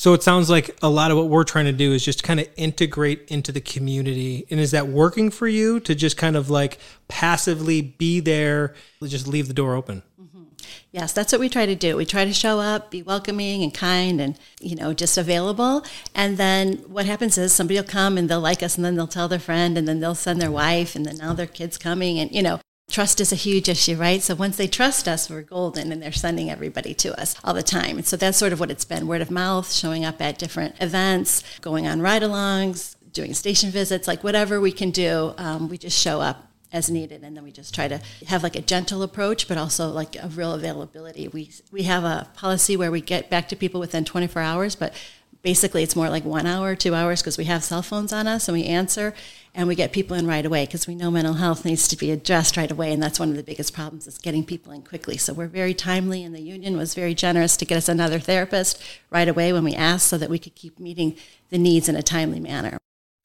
So 0.00 0.14
it 0.14 0.22
sounds 0.22 0.48
like 0.48 0.78
a 0.80 0.88
lot 0.88 1.10
of 1.10 1.18
what 1.18 1.28
we're 1.28 1.44
trying 1.44 1.66
to 1.66 1.74
do 1.74 1.92
is 1.92 2.02
just 2.02 2.22
kind 2.22 2.40
of 2.40 2.48
integrate 2.56 3.28
into 3.28 3.52
the 3.52 3.60
community. 3.60 4.46
And 4.48 4.58
is 4.58 4.70
that 4.70 4.88
working 4.88 5.30
for 5.30 5.46
you 5.46 5.78
to 5.80 5.94
just 5.94 6.16
kind 6.16 6.36
of 6.36 6.48
like 6.48 6.78
passively 7.08 7.82
be 7.82 8.18
there, 8.20 8.72
just 9.04 9.28
leave 9.28 9.46
the 9.46 9.52
door 9.52 9.74
open? 9.74 10.02
Mm-hmm. 10.18 10.44
Yes, 10.90 11.12
that's 11.12 11.32
what 11.32 11.40
we 11.42 11.50
try 11.50 11.66
to 11.66 11.74
do. 11.74 11.98
We 11.98 12.06
try 12.06 12.24
to 12.24 12.32
show 12.32 12.60
up, 12.60 12.90
be 12.90 13.02
welcoming 13.02 13.62
and 13.62 13.74
kind 13.74 14.22
and, 14.22 14.38
you 14.58 14.74
know, 14.74 14.94
just 14.94 15.18
available. 15.18 15.84
And 16.14 16.38
then 16.38 16.76
what 16.86 17.04
happens 17.04 17.36
is 17.36 17.52
somebody 17.52 17.78
will 17.78 17.84
come 17.84 18.16
and 18.16 18.26
they'll 18.26 18.40
like 18.40 18.62
us 18.62 18.76
and 18.76 18.84
then 18.86 18.96
they'll 18.96 19.06
tell 19.06 19.28
their 19.28 19.38
friend 19.38 19.76
and 19.76 19.86
then 19.86 20.00
they'll 20.00 20.14
send 20.14 20.40
their 20.40 20.50
wife 20.50 20.96
and 20.96 21.04
then 21.04 21.18
now 21.18 21.34
their 21.34 21.46
kid's 21.46 21.76
coming 21.76 22.18
and, 22.18 22.34
you 22.34 22.42
know, 22.42 22.58
trust 22.90 23.20
is 23.20 23.32
a 23.32 23.36
huge 23.36 23.68
issue, 23.68 23.96
right? 23.96 24.22
So 24.22 24.34
once 24.34 24.56
they 24.56 24.66
trust 24.66 25.08
us, 25.08 25.30
we're 25.30 25.42
golden 25.42 25.92
and 25.92 26.02
they're 26.02 26.12
sending 26.12 26.50
everybody 26.50 26.94
to 26.94 27.18
us 27.18 27.34
all 27.42 27.54
the 27.54 27.62
time. 27.62 27.96
And 27.96 28.06
so 28.06 28.16
that's 28.16 28.36
sort 28.36 28.52
of 28.52 28.60
what 28.60 28.70
it's 28.70 28.84
been 28.84 29.06
word 29.06 29.22
of 29.22 29.30
mouth, 29.30 29.72
showing 29.72 30.04
up 30.04 30.20
at 30.20 30.38
different 30.38 30.74
events, 30.80 31.42
going 31.60 31.86
on 31.86 32.02
ride 32.02 32.22
alongs, 32.22 32.96
doing 33.12 33.34
station 33.34 33.70
visits, 33.70 34.06
like 34.06 34.22
whatever 34.22 34.60
we 34.60 34.72
can 34.72 34.90
do, 34.90 35.34
um, 35.38 35.68
we 35.68 35.78
just 35.78 35.98
show 35.98 36.20
up 36.20 36.50
as 36.72 36.88
needed 36.88 37.24
and 37.24 37.36
then 37.36 37.42
we 37.42 37.50
just 37.50 37.74
try 37.74 37.88
to 37.88 38.00
have 38.26 38.42
like 38.42 38.54
a 38.54 38.60
gentle 38.60 39.02
approach 39.02 39.48
but 39.48 39.58
also 39.58 39.88
like 39.88 40.14
a 40.22 40.28
real 40.28 40.52
availability 40.52 41.26
we 41.26 41.50
we 41.72 41.82
have 41.82 42.04
a 42.04 42.28
policy 42.34 42.76
where 42.76 42.92
we 42.92 43.00
get 43.00 43.28
back 43.28 43.48
to 43.48 43.56
people 43.56 43.80
within 43.80 44.04
24 44.04 44.40
hours 44.40 44.76
but 44.76 44.94
basically 45.42 45.82
it's 45.82 45.96
more 45.96 46.08
like 46.08 46.24
one 46.24 46.46
hour 46.46 46.74
two 46.74 46.94
hours 46.94 47.20
because 47.20 47.38
we 47.38 47.44
have 47.44 47.64
cell 47.64 47.82
phones 47.82 48.12
on 48.12 48.26
us 48.26 48.48
and 48.48 48.56
we 48.56 48.64
answer 48.64 49.14
and 49.54 49.66
we 49.66 49.74
get 49.74 49.92
people 49.92 50.16
in 50.16 50.26
right 50.26 50.46
away 50.46 50.64
because 50.64 50.86
we 50.86 50.94
know 50.94 51.10
mental 51.10 51.34
health 51.34 51.64
needs 51.64 51.88
to 51.88 51.96
be 51.96 52.10
addressed 52.10 52.56
right 52.56 52.70
away 52.70 52.92
and 52.92 53.02
that's 53.02 53.18
one 53.18 53.30
of 53.30 53.36
the 53.36 53.42
biggest 53.42 53.74
problems 53.74 54.06
is 54.06 54.18
getting 54.18 54.44
people 54.44 54.72
in 54.72 54.82
quickly. 54.82 55.16
So 55.16 55.32
we're 55.32 55.48
very 55.48 55.74
timely 55.74 56.22
and 56.22 56.34
the 56.34 56.40
union 56.40 56.76
was 56.76 56.94
very 56.94 57.14
generous 57.14 57.56
to 57.56 57.64
get 57.64 57.78
us 57.78 57.88
another 57.88 58.18
therapist 58.18 58.82
right 59.10 59.28
away 59.28 59.52
when 59.52 59.64
we 59.64 59.74
asked 59.74 60.06
so 60.06 60.18
that 60.18 60.30
we 60.30 60.38
could 60.38 60.54
keep 60.54 60.78
meeting 60.78 61.16
the 61.48 61.58
needs 61.58 61.88
in 61.88 61.96
a 61.96 62.02
timely 62.02 62.40
manner 62.40 62.78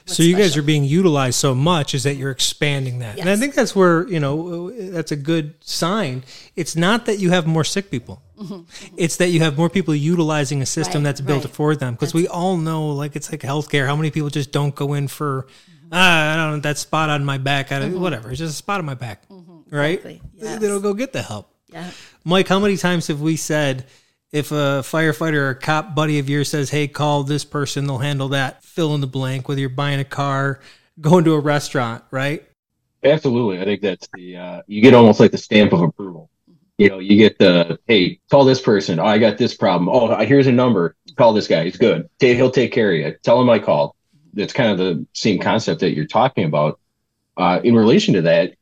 so 0.06 0.24
you 0.24 0.36
guys 0.36 0.56
are 0.56 0.62
being 0.62 0.84
utilized 0.84 1.40
so 1.40 1.56
much 1.56 1.96
is 1.96 2.04
that 2.04 2.16
you're 2.16 2.32
expanding 2.32 3.00
that. 3.00 3.18
Yes. 3.18 3.22
And 3.22 3.30
I 3.30 3.36
think 3.36 3.56
that's 3.56 3.76
where, 3.76 4.08
you 4.08 4.20
know, 4.20 4.72
that's 4.92 5.12
a 5.12 5.16
good 5.16 5.56
sign. 5.64 6.24
It's 6.56 6.76
not 6.76 7.08
that 7.08 7.20
you 7.20 7.32
have 7.32 7.48
more 7.48 7.64
sick 7.64 7.90
people. 7.90 8.22
Mm-hmm. 8.40 8.96
It's 8.98 9.18
that 9.18 9.30
you 9.30 9.40
have 9.40 9.58
more 9.58 9.70
people 9.70 9.96
utilizing 9.96 10.62
a 10.62 10.66
system 10.66 11.02
right, 11.02 11.06
that's 11.06 11.22
built 11.22 11.46
right. 11.46 11.54
for 11.54 11.76
them. 11.76 11.94
Because 11.94 12.14
we 12.14 12.28
all 12.28 12.58
know, 12.58 12.90
like, 12.90 13.16
it's 13.16 13.32
like 13.32 13.42
healthcare. 13.42 13.88
How 13.88 13.96
many 13.96 14.12
people 14.12 14.30
just 14.30 14.52
don't 14.52 14.76
go 14.76 14.94
in 14.94 15.08
for 15.08 15.48
ah, 15.92 16.34
I 16.34 16.36
don't 16.36 16.56
know, 16.56 16.60
that 16.62 16.78
spot 16.78 17.10
on 17.10 17.26
my 17.26 17.38
back, 17.38 17.72
I 17.72 17.80
don't, 17.80 17.92
mm-hmm. 17.92 18.02
whatever. 18.02 18.30
It's 18.30 18.40
just 18.40 18.54
a 18.54 18.58
spot 18.58 18.80
on 18.80 18.86
my 18.86 18.96
back, 18.96 19.28
mm-hmm. 19.30 19.76
right? 19.76 19.98
Exactly. 19.98 20.22
Yes. 20.36 20.60
They 20.60 20.68
don't 20.68 20.82
go 20.82 20.94
get 20.94 21.14
the 21.14 21.22
help. 21.22 21.52
Yeah. 21.72 21.90
Mike, 22.24 22.48
how 22.48 22.60
many 22.60 22.78
times 22.78 23.08
have 23.08 23.22
we 23.22 23.36
said, 23.38 23.86
if 24.36 24.52
a 24.52 24.84
firefighter 24.84 25.50
or 25.50 25.54
cop 25.54 25.96
buddy 25.96 26.20
of 26.20 26.30
yours 26.30 26.50
says, 26.50 26.70
hey, 26.70 26.90
call 26.90 27.24
this 27.24 27.46
person, 27.46 27.88
they'll 27.88 28.00
handle 28.00 28.28
that, 28.30 28.64
fill 28.64 28.94
in 28.94 29.00
the 29.00 29.08
blank, 29.08 29.48
whether 29.48 29.62
you're 29.62 29.70
buying 29.70 30.00
a 30.00 30.06
car, 30.06 30.60
going 31.00 31.24
to 31.24 31.34
a 31.34 31.40
restaurant, 31.40 32.04
right? 32.12 32.44
Absolutely. 33.04 33.62
I 33.62 33.64
think 33.64 33.82
that's 33.82 34.10
the, 34.14 34.36
uh, 34.36 34.62
you 34.68 34.82
get 34.82 34.94
almost 34.94 35.22
like 35.22 35.32
the 35.32 35.38
stamp 35.38 35.72
of 35.72 35.82
approval. 35.82 36.30
You 36.78 36.90
know, 36.90 37.00
you 37.00 37.16
get 37.16 37.40
the, 37.40 37.80
hey, 37.88 38.20
call 38.30 38.44
this 38.44 38.60
person. 38.60 39.00
Oh, 39.00 39.06
I 39.06 39.20
got 39.20 39.38
this 39.38 39.56
problem. 39.56 39.88
Oh, 39.88 40.14
here's 40.26 40.48
a 40.48 40.52
number. 40.52 40.98
Call 41.16 41.32
this 41.32 41.48
guy. 41.48 41.64
He's 41.64 41.78
good. 41.78 42.10
He'll 42.20 42.52
take 42.52 42.74
care 42.74 42.92
of 42.92 42.98
you. 42.98 43.16
Tell 43.24 43.40
him 43.40 43.50
I 43.50 43.60
called 43.60 43.96
that's 44.34 44.52
kind 44.52 44.70
of 44.70 44.78
the 44.78 45.06
same 45.14 45.40
concept 45.40 45.80
that 45.80 45.96
you're 45.96 46.06
talking 46.06 46.44
about. 46.44 46.80
Uh, 47.38 47.62
in 47.64 47.74
relation 47.74 48.14
to 48.16 48.24
that, 48.24 48.56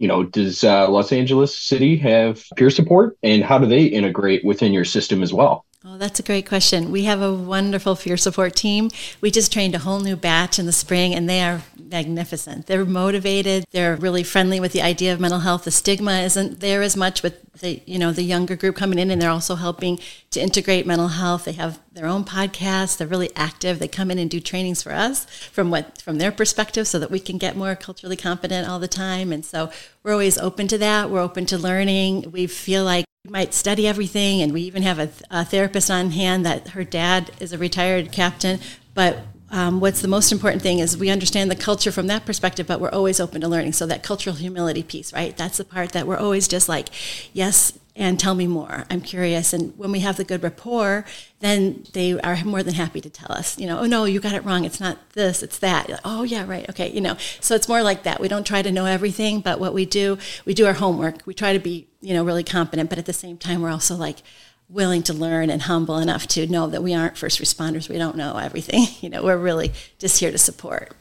you 0.00 0.08
know, 0.08 0.24
does 0.24 0.64
uh, 0.64 0.90
Los 0.90 1.12
Angeles 1.12 1.56
City 1.56 1.96
have 1.98 2.44
peer 2.56 2.70
support, 2.70 3.16
and 3.22 3.44
how 3.44 3.58
do 3.58 3.66
they 3.66 3.84
integrate 3.84 4.44
within 4.44 4.72
your 4.72 4.86
system 4.86 5.22
as 5.22 5.32
well? 5.32 5.66
Oh, 5.82 5.96
that's 5.96 6.20
a 6.20 6.22
great 6.22 6.46
question. 6.46 6.90
We 6.90 7.04
have 7.04 7.22
a 7.22 7.32
wonderful 7.32 7.96
peer 7.96 8.18
support 8.18 8.54
team. 8.54 8.90
We 9.22 9.30
just 9.30 9.50
trained 9.50 9.74
a 9.74 9.78
whole 9.78 10.00
new 10.00 10.14
batch 10.14 10.58
in 10.58 10.66
the 10.66 10.72
spring, 10.72 11.14
and 11.14 11.26
they 11.26 11.40
are 11.40 11.62
magnificent. 11.78 12.66
They're 12.66 12.84
motivated. 12.84 13.64
They're 13.70 13.96
really 13.96 14.22
friendly 14.22 14.60
with 14.60 14.72
the 14.72 14.82
idea 14.82 15.10
of 15.14 15.20
mental 15.20 15.40
health. 15.40 15.64
The 15.64 15.70
stigma 15.70 16.20
isn't 16.20 16.60
there 16.60 16.82
as 16.82 16.98
much 16.98 17.22
with 17.22 17.40
the 17.60 17.80
you 17.86 17.98
know 17.98 18.12
the 18.12 18.22
younger 18.22 18.56
group 18.56 18.76
coming 18.76 18.98
in, 18.98 19.10
and 19.10 19.22
they're 19.22 19.30
also 19.30 19.54
helping 19.54 19.98
to 20.32 20.40
integrate 20.40 20.86
mental 20.86 21.08
health. 21.08 21.46
They 21.46 21.52
have 21.52 21.80
their 21.90 22.04
own 22.04 22.24
podcasts. 22.24 22.98
They're 22.98 23.08
really 23.08 23.34
active. 23.34 23.78
They 23.78 23.88
come 23.88 24.10
in 24.10 24.18
and 24.18 24.28
do 24.28 24.38
trainings 24.38 24.82
for 24.82 24.92
us 24.92 25.24
from 25.24 25.70
what 25.70 26.02
from 26.02 26.18
their 26.18 26.30
perspective, 26.30 26.88
so 26.88 26.98
that 26.98 27.10
we 27.10 27.20
can 27.20 27.38
get 27.38 27.56
more 27.56 27.74
culturally 27.74 28.18
competent 28.18 28.68
all 28.68 28.80
the 28.80 28.86
time. 28.86 29.32
And 29.32 29.46
so 29.46 29.70
we're 30.02 30.12
always 30.12 30.36
open 30.36 30.68
to 30.68 30.76
that. 30.76 31.08
We're 31.08 31.22
open 31.22 31.46
to 31.46 31.56
learning. 31.56 32.32
We 32.32 32.46
feel 32.46 32.84
like 32.84 33.06
we 33.24 33.30
might 33.30 33.52
study 33.52 33.86
everything, 33.86 34.40
and 34.40 34.52
we 34.52 34.62
even 34.62 34.82
have 34.82 34.98
a, 34.98 35.10
a 35.30 35.44
therapist 35.44 35.90
on 35.90 36.10
hand 36.10 36.46
that 36.46 36.68
her 36.68 36.84
dad 36.84 37.30
is 37.38 37.52
a 37.52 37.58
retired 37.58 38.12
captain, 38.12 38.58
but 38.94 39.18
um, 39.50 39.80
what's 39.80 40.00
the 40.00 40.08
most 40.08 40.30
important 40.32 40.62
thing 40.62 40.78
is 40.78 40.96
we 40.96 41.10
understand 41.10 41.50
the 41.50 41.56
culture 41.56 41.90
from 41.90 42.06
that 42.06 42.24
perspective, 42.24 42.66
but 42.66 42.80
we're 42.80 42.90
always 42.90 43.18
open 43.18 43.40
to 43.40 43.48
learning. 43.48 43.72
So 43.72 43.86
that 43.86 44.02
cultural 44.02 44.36
humility 44.36 44.82
piece, 44.82 45.12
right? 45.12 45.36
That's 45.36 45.58
the 45.58 45.64
part 45.64 45.92
that 45.92 46.06
we're 46.06 46.16
always 46.16 46.46
just 46.46 46.68
like, 46.68 46.88
yes, 47.32 47.78
and 47.96 48.18
tell 48.18 48.34
me 48.34 48.46
more. 48.46 48.84
I'm 48.88 49.00
curious. 49.00 49.52
And 49.52 49.76
when 49.76 49.90
we 49.90 50.00
have 50.00 50.16
the 50.16 50.24
good 50.24 50.42
rapport, 50.42 51.04
then 51.40 51.84
they 51.92 52.18
are 52.20 52.42
more 52.44 52.62
than 52.62 52.74
happy 52.74 53.00
to 53.00 53.10
tell 53.10 53.32
us, 53.32 53.58
you 53.58 53.66
know, 53.66 53.80
oh 53.80 53.86
no, 53.86 54.04
you 54.04 54.20
got 54.20 54.34
it 54.34 54.44
wrong. 54.44 54.64
It's 54.64 54.80
not 54.80 55.10
this, 55.12 55.42
it's 55.42 55.58
that. 55.58 56.00
Oh 56.04 56.22
yeah, 56.22 56.46
right. 56.46 56.68
Okay. 56.70 56.90
You 56.90 57.00
know, 57.00 57.16
so 57.40 57.54
it's 57.54 57.68
more 57.68 57.82
like 57.82 58.04
that. 58.04 58.20
We 58.20 58.28
don't 58.28 58.46
try 58.46 58.62
to 58.62 58.70
know 58.70 58.86
everything, 58.86 59.40
but 59.40 59.58
what 59.58 59.74
we 59.74 59.84
do, 59.84 60.16
we 60.44 60.54
do 60.54 60.66
our 60.66 60.72
homework. 60.74 61.26
We 61.26 61.34
try 61.34 61.52
to 61.52 61.58
be, 61.58 61.88
you 62.00 62.14
know, 62.14 62.24
really 62.24 62.44
competent, 62.44 62.88
but 62.88 62.98
at 62.98 63.06
the 63.06 63.12
same 63.12 63.36
time, 63.36 63.60
we're 63.60 63.70
also 63.70 63.96
like, 63.96 64.22
willing 64.70 65.02
to 65.02 65.12
learn 65.12 65.50
and 65.50 65.62
humble 65.62 65.98
enough 65.98 66.26
to 66.28 66.46
know 66.46 66.68
that 66.68 66.82
we 66.82 66.94
aren't 66.94 67.18
first 67.18 67.40
responders. 67.40 67.88
We 67.88 67.98
don't 67.98 68.16
know 68.16 68.36
everything. 68.36 68.86
You 69.00 69.08
know, 69.08 69.22
we're 69.22 69.38
really 69.38 69.72
just 69.98 70.20
here 70.20 70.30
to 70.30 70.36
support. 70.36 70.92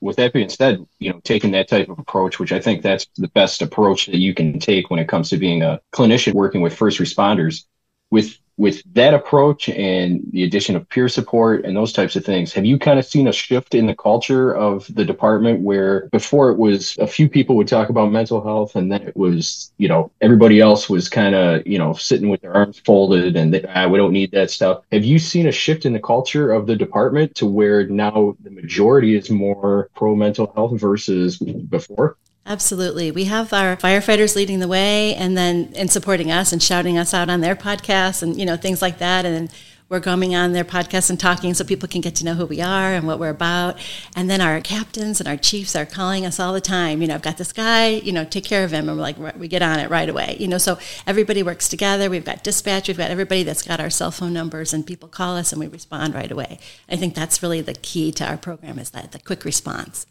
With 0.00 0.16
that 0.16 0.32
being 0.32 0.48
said, 0.48 0.84
you 0.98 1.12
know, 1.12 1.20
taking 1.22 1.52
that 1.52 1.68
type 1.68 1.88
of 1.88 1.98
approach, 1.98 2.40
which 2.40 2.50
I 2.52 2.58
think 2.58 2.82
that's 2.82 3.06
the 3.16 3.28
best 3.28 3.62
approach 3.62 4.06
that 4.06 4.18
you 4.18 4.34
can 4.34 4.58
take 4.58 4.90
when 4.90 4.98
it 4.98 5.08
comes 5.08 5.30
to 5.30 5.36
being 5.36 5.62
a 5.62 5.80
clinician 5.92 6.32
working 6.32 6.60
with 6.60 6.74
first 6.74 6.98
responders, 6.98 7.64
with 8.10 8.38
with 8.58 8.82
that 8.94 9.14
approach 9.14 9.68
and 9.68 10.20
the 10.32 10.42
addition 10.42 10.74
of 10.76 10.88
peer 10.88 11.08
support 11.08 11.64
and 11.64 11.76
those 11.76 11.92
types 11.92 12.16
of 12.16 12.24
things, 12.24 12.52
have 12.52 12.66
you 12.66 12.76
kind 12.76 12.98
of 12.98 13.06
seen 13.06 13.28
a 13.28 13.32
shift 13.32 13.74
in 13.74 13.86
the 13.86 13.94
culture 13.94 14.52
of 14.52 14.92
the 14.94 15.04
department 15.04 15.60
where 15.60 16.08
before 16.10 16.50
it 16.50 16.58
was 16.58 16.96
a 16.98 17.06
few 17.06 17.28
people 17.28 17.56
would 17.56 17.68
talk 17.68 17.88
about 17.88 18.10
mental 18.10 18.42
health 18.42 18.74
and 18.74 18.90
then 18.90 19.02
it 19.02 19.16
was, 19.16 19.72
you 19.78 19.88
know, 19.88 20.10
everybody 20.20 20.60
else 20.60 20.90
was 20.90 21.08
kind 21.08 21.36
of, 21.36 21.64
you 21.66 21.78
know, 21.78 21.92
sitting 21.92 22.28
with 22.28 22.40
their 22.40 22.54
arms 22.54 22.80
folded 22.80 23.36
and 23.36 23.54
they, 23.54 23.64
ah, 23.74 23.86
we 23.86 23.96
don't 23.96 24.12
need 24.12 24.32
that 24.32 24.50
stuff. 24.50 24.82
Have 24.90 25.04
you 25.04 25.20
seen 25.20 25.46
a 25.46 25.52
shift 25.52 25.86
in 25.86 25.92
the 25.92 26.00
culture 26.00 26.52
of 26.52 26.66
the 26.66 26.74
department 26.74 27.36
to 27.36 27.46
where 27.46 27.86
now 27.86 28.36
the 28.42 28.50
majority 28.50 29.16
is 29.16 29.30
more 29.30 29.88
pro 29.94 30.16
mental 30.16 30.52
health 30.54 30.80
versus 30.80 31.38
before? 31.38 32.16
Absolutely. 32.48 33.10
We 33.10 33.24
have 33.24 33.52
our 33.52 33.76
firefighters 33.76 34.34
leading 34.34 34.58
the 34.58 34.68
way 34.68 35.14
and 35.14 35.36
then 35.36 35.70
and 35.76 35.90
supporting 35.90 36.32
us 36.32 36.50
and 36.50 36.62
shouting 36.62 36.96
us 36.96 37.12
out 37.12 37.28
on 37.28 37.42
their 37.42 37.54
podcasts 37.54 38.22
and 38.22 38.40
you 38.40 38.46
know 38.46 38.56
things 38.56 38.80
like 38.80 38.98
that 38.98 39.26
and 39.26 39.52
we're 39.90 40.00
going 40.00 40.34
on 40.34 40.52
their 40.52 40.64
podcasts 40.64 41.10
and 41.10 41.20
talking 41.20 41.52
so 41.52 41.62
people 41.62 41.88
can 41.88 42.00
get 42.00 42.14
to 42.16 42.24
know 42.24 42.32
who 42.32 42.46
we 42.46 42.62
are 42.62 42.94
and 42.94 43.06
what 43.06 43.18
we're 43.18 43.28
about. 43.28 43.78
And 44.16 44.28
then 44.28 44.40
our 44.40 44.60
captains 44.60 45.20
and 45.20 45.28
our 45.28 45.36
chiefs 45.36 45.74
are 45.76 45.86
calling 45.86 46.26
us 46.26 46.38
all 46.40 46.52
the 46.52 46.60
time. 46.60 47.00
You 47.00 47.08
know, 47.08 47.14
I've 47.14 47.22
got 47.22 47.38
this 47.38 47.52
guy, 47.52 47.88
you 47.88 48.12
know, 48.12 48.24
take 48.24 48.44
care 48.44 48.64
of 48.64 48.70
him. 48.70 48.88
And 48.88 48.98
we're 48.98 49.02
like, 49.02 49.38
we 49.38 49.48
get 49.48 49.62
on 49.62 49.78
it 49.78 49.88
right 49.88 50.08
away. 50.08 50.36
You 50.38 50.46
know, 50.46 50.58
so 50.58 50.78
everybody 51.06 51.42
works 51.42 51.70
together. 51.70 52.10
We've 52.10 52.24
got 52.24 52.44
dispatch, 52.44 52.88
we've 52.88 52.98
got 52.98 53.10
everybody 53.10 53.44
that's 53.44 53.62
got 53.62 53.80
our 53.80 53.90
cell 53.90 54.10
phone 54.10 54.34
numbers 54.34 54.74
and 54.74 54.86
people 54.86 55.08
call 55.08 55.36
us 55.36 55.52
and 55.52 55.60
we 55.60 55.68
respond 55.68 56.14
right 56.14 56.30
away. 56.30 56.58
I 56.88 56.96
think 56.96 57.14
that's 57.14 57.42
really 57.42 57.62
the 57.62 57.74
key 57.74 58.12
to 58.12 58.26
our 58.26 58.36
program 58.36 58.78
is 58.78 58.90
that 58.90 59.12
the 59.12 59.18
quick 59.18 59.44
response. 59.44 60.06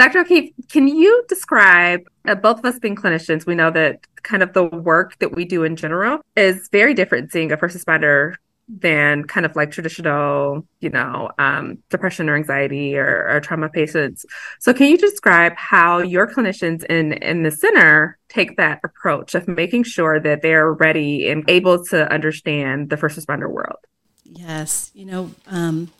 Dr. 0.00 0.20
O'Keefe, 0.20 0.54
can 0.70 0.88
you 0.88 1.22
describe, 1.28 2.00
uh, 2.26 2.34
both 2.34 2.60
of 2.60 2.64
us 2.64 2.78
being 2.78 2.96
clinicians, 2.96 3.44
we 3.44 3.54
know 3.54 3.70
that 3.70 4.00
kind 4.22 4.42
of 4.42 4.54
the 4.54 4.64
work 4.64 5.18
that 5.18 5.36
we 5.36 5.44
do 5.44 5.62
in 5.62 5.76
general 5.76 6.22
is 6.36 6.70
very 6.72 6.94
different 6.94 7.30
seeing 7.30 7.52
a 7.52 7.56
first 7.58 7.76
responder 7.76 8.36
than 8.66 9.24
kind 9.24 9.44
of 9.44 9.54
like 9.56 9.70
traditional, 9.70 10.66
you 10.80 10.88
know, 10.88 11.28
um, 11.38 11.76
depression 11.90 12.30
or 12.30 12.36
anxiety 12.36 12.96
or, 12.96 13.28
or, 13.28 13.40
trauma 13.40 13.68
patients. 13.68 14.24
So, 14.58 14.72
can 14.72 14.86
you 14.86 14.96
describe 14.96 15.54
how 15.56 15.98
your 15.98 16.26
clinicians 16.26 16.82
in 16.84 17.12
in 17.12 17.42
the 17.42 17.50
center 17.50 18.16
take 18.30 18.56
that 18.56 18.80
approach 18.82 19.34
of 19.34 19.46
making 19.48 19.82
sure 19.82 20.18
that 20.18 20.40
they're 20.40 20.72
ready 20.72 21.28
and 21.28 21.44
able 21.46 21.84
to 21.86 22.10
understand 22.10 22.88
the 22.88 22.96
first 22.96 23.18
responder 23.18 23.50
world? 23.50 23.80
Yes, 24.24 24.92
you 24.94 25.04
know. 25.04 25.32
Um, 25.46 25.92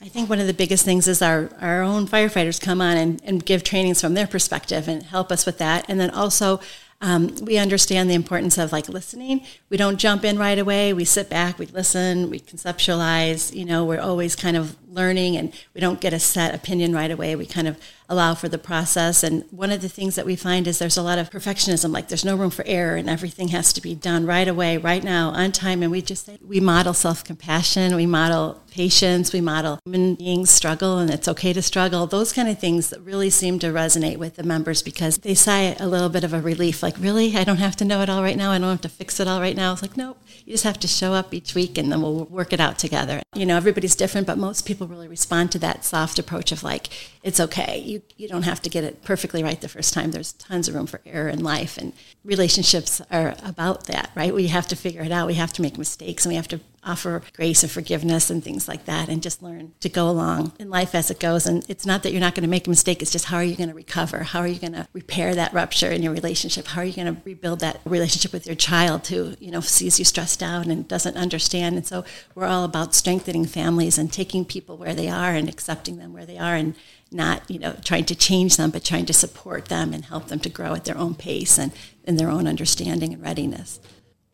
I 0.00 0.06
think 0.06 0.30
one 0.30 0.38
of 0.38 0.46
the 0.46 0.54
biggest 0.54 0.84
things 0.84 1.08
is 1.08 1.20
our, 1.20 1.50
our 1.60 1.82
own 1.82 2.06
firefighters 2.06 2.60
come 2.60 2.80
on 2.80 2.96
and, 2.96 3.20
and 3.24 3.44
give 3.44 3.64
trainings 3.64 4.00
from 4.00 4.14
their 4.14 4.28
perspective 4.28 4.86
and 4.86 5.02
help 5.02 5.32
us 5.32 5.44
with 5.44 5.58
that. 5.58 5.86
And 5.88 5.98
then 5.98 6.10
also, 6.10 6.60
um, 7.00 7.34
we 7.42 7.58
understand 7.58 8.08
the 8.08 8.14
importance 8.14 8.58
of 8.58 8.70
like 8.70 8.88
listening. 8.88 9.44
We 9.70 9.76
don't 9.76 9.98
jump 9.98 10.24
in 10.24 10.38
right 10.38 10.58
away. 10.58 10.92
We 10.92 11.04
sit 11.04 11.28
back, 11.28 11.58
we 11.58 11.66
listen, 11.66 12.30
we 12.30 12.38
conceptualize. 12.38 13.52
You 13.52 13.64
know, 13.64 13.84
we're 13.84 14.00
always 14.00 14.36
kind 14.36 14.56
of 14.56 14.76
learning 14.88 15.36
and 15.36 15.52
we 15.74 15.80
don't 15.80 16.00
get 16.00 16.12
a 16.12 16.20
set 16.20 16.54
opinion 16.54 16.92
right 16.92 17.10
away. 17.10 17.34
We 17.34 17.46
kind 17.46 17.66
of 17.66 17.76
allow 18.08 18.34
for 18.34 18.48
the 18.48 18.58
process. 18.58 19.22
And 19.22 19.44
one 19.50 19.70
of 19.70 19.82
the 19.82 19.88
things 19.88 20.14
that 20.14 20.24
we 20.24 20.34
find 20.34 20.66
is 20.66 20.78
there's 20.78 20.96
a 20.96 21.02
lot 21.02 21.18
of 21.18 21.30
perfectionism, 21.30 21.92
like 21.92 22.08
there's 22.08 22.24
no 22.24 22.36
room 22.36 22.50
for 22.50 22.64
error 22.66 22.96
and 22.96 23.08
everything 23.08 23.48
has 23.48 23.72
to 23.74 23.82
be 23.82 23.94
done 23.94 24.24
right 24.24 24.48
away, 24.48 24.78
right 24.78 25.04
now, 25.04 25.30
on 25.30 25.52
time. 25.52 25.82
And 25.82 25.92
we 25.92 26.00
just 26.00 26.26
say 26.26 26.38
we 26.46 26.60
model 26.60 26.94
self 26.94 27.22
compassion, 27.22 27.94
we 27.94 28.06
model 28.06 28.62
patience, 28.70 29.32
we 29.32 29.40
model 29.40 29.78
human 29.84 30.14
beings 30.14 30.50
struggle 30.50 30.98
and 30.98 31.10
it's 31.10 31.28
okay 31.28 31.52
to 31.52 31.60
struggle. 31.60 32.06
Those 32.06 32.32
kind 32.32 32.48
of 32.48 32.58
things 32.58 32.90
that 32.90 33.00
really 33.00 33.28
seem 33.28 33.58
to 33.58 33.66
resonate 33.68 34.16
with 34.16 34.36
the 34.36 34.42
members 34.42 34.82
because 34.82 35.18
they 35.18 35.34
sigh 35.34 35.76
a 35.78 35.86
little 35.86 36.08
bit 36.08 36.24
of 36.24 36.32
a 36.32 36.40
relief, 36.40 36.82
like, 36.82 36.98
really? 36.98 37.36
I 37.36 37.44
don't 37.44 37.56
have 37.58 37.76
to 37.76 37.84
know 37.84 38.00
it 38.00 38.08
all 38.08 38.22
right 38.22 38.36
now. 38.36 38.52
I 38.52 38.58
don't 38.58 38.70
have 38.70 38.80
to 38.82 38.88
fix 38.88 39.20
it 39.20 39.28
all 39.28 39.40
right 39.40 39.56
now. 39.56 39.72
It's 39.72 39.82
like, 39.82 39.96
nope, 39.96 40.18
you 40.44 40.52
just 40.52 40.64
have 40.64 40.78
to 40.80 40.88
show 40.88 41.12
up 41.12 41.34
each 41.34 41.54
week 41.54 41.76
and 41.76 41.92
then 41.92 42.00
we'll 42.00 42.24
work 42.24 42.52
it 42.52 42.60
out 42.60 42.78
together. 42.78 43.20
You 43.34 43.44
know, 43.44 43.56
everybody's 43.56 43.94
different, 43.94 44.26
but 44.26 44.38
most 44.38 44.64
people 44.64 44.86
really 44.86 45.08
respond 45.08 45.52
to 45.52 45.58
that 45.58 45.84
soft 45.84 46.18
approach 46.18 46.52
of 46.52 46.62
like, 46.62 46.88
it's 47.22 47.40
okay. 47.40 47.78
You, 47.80 47.97
you 48.16 48.28
don't 48.28 48.42
have 48.42 48.62
to 48.62 48.70
get 48.70 48.84
it 48.84 49.02
perfectly 49.02 49.42
right 49.42 49.60
the 49.60 49.68
first 49.68 49.92
time. 49.94 50.10
There's 50.10 50.32
tons 50.32 50.68
of 50.68 50.74
room 50.74 50.86
for 50.86 51.00
error 51.06 51.28
in 51.28 51.42
life. 51.42 51.78
And 51.78 51.92
relationships 52.24 53.00
are 53.10 53.34
about 53.42 53.86
that, 53.86 54.10
right? 54.14 54.34
We 54.34 54.48
have 54.48 54.66
to 54.68 54.76
figure 54.76 55.02
it 55.02 55.12
out. 55.12 55.26
We 55.26 55.34
have 55.34 55.52
to 55.54 55.62
make 55.62 55.78
mistakes 55.78 56.24
and 56.24 56.30
we 56.30 56.36
have 56.36 56.48
to 56.48 56.60
offer 56.84 57.22
grace 57.34 57.62
and 57.62 57.70
forgiveness 57.70 58.30
and 58.30 58.42
things 58.42 58.68
like 58.68 58.84
that 58.84 59.08
and 59.08 59.22
just 59.22 59.42
learn 59.42 59.72
to 59.80 59.88
go 59.88 60.08
along 60.08 60.52
in 60.58 60.70
life 60.70 60.94
as 60.94 61.10
it 61.10 61.20
goes. 61.20 61.46
And 61.46 61.64
it's 61.68 61.86
not 61.86 62.02
that 62.02 62.12
you're 62.12 62.20
not 62.20 62.34
going 62.34 62.42
to 62.42 62.48
make 62.48 62.66
a 62.66 62.70
mistake, 62.70 63.02
it's 63.02 63.10
just 63.10 63.26
how 63.26 63.36
are 63.36 63.44
you 63.44 63.56
going 63.56 63.68
to 63.68 63.74
recover? 63.74 64.22
How 64.22 64.40
are 64.40 64.46
you 64.46 64.58
going 64.58 64.72
to 64.72 64.86
repair 64.92 65.34
that 65.34 65.52
rupture 65.52 65.90
in 65.90 66.02
your 66.02 66.12
relationship? 66.12 66.66
How 66.66 66.82
are 66.82 66.84
you 66.84 66.94
going 66.94 67.14
to 67.14 67.20
rebuild 67.24 67.60
that 67.60 67.80
relationship 67.84 68.32
with 68.32 68.46
your 68.46 68.56
child 68.56 69.06
who, 69.08 69.34
you 69.40 69.50
know, 69.50 69.60
sees 69.60 69.98
you 69.98 70.04
stressed 70.04 70.42
out 70.42 70.66
and 70.66 70.86
doesn't 70.86 71.16
understand? 71.16 71.76
And 71.76 71.86
so 71.86 72.04
we're 72.34 72.46
all 72.46 72.64
about 72.64 72.94
strengthening 72.94 73.44
families 73.44 73.98
and 73.98 74.12
taking 74.12 74.44
people 74.44 74.76
where 74.76 74.94
they 74.94 75.08
are 75.08 75.34
and 75.34 75.48
accepting 75.48 75.98
them 75.98 76.12
where 76.12 76.26
they 76.26 76.38
are 76.38 76.54
and 76.54 76.74
not, 77.10 77.50
you 77.50 77.58
know, 77.58 77.74
trying 77.84 78.04
to 78.04 78.14
change 78.14 78.56
them, 78.56 78.70
but 78.70 78.84
trying 78.84 79.06
to 79.06 79.12
support 79.12 79.66
them 79.66 79.92
and 79.92 80.04
help 80.04 80.28
them 80.28 80.38
to 80.40 80.48
grow 80.48 80.74
at 80.74 80.84
their 80.84 80.98
own 80.98 81.14
pace 81.14 81.58
and 81.58 81.72
in 82.04 82.16
their 82.16 82.30
own 82.30 82.46
understanding 82.46 83.12
and 83.12 83.22
readiness. 83.22 83.80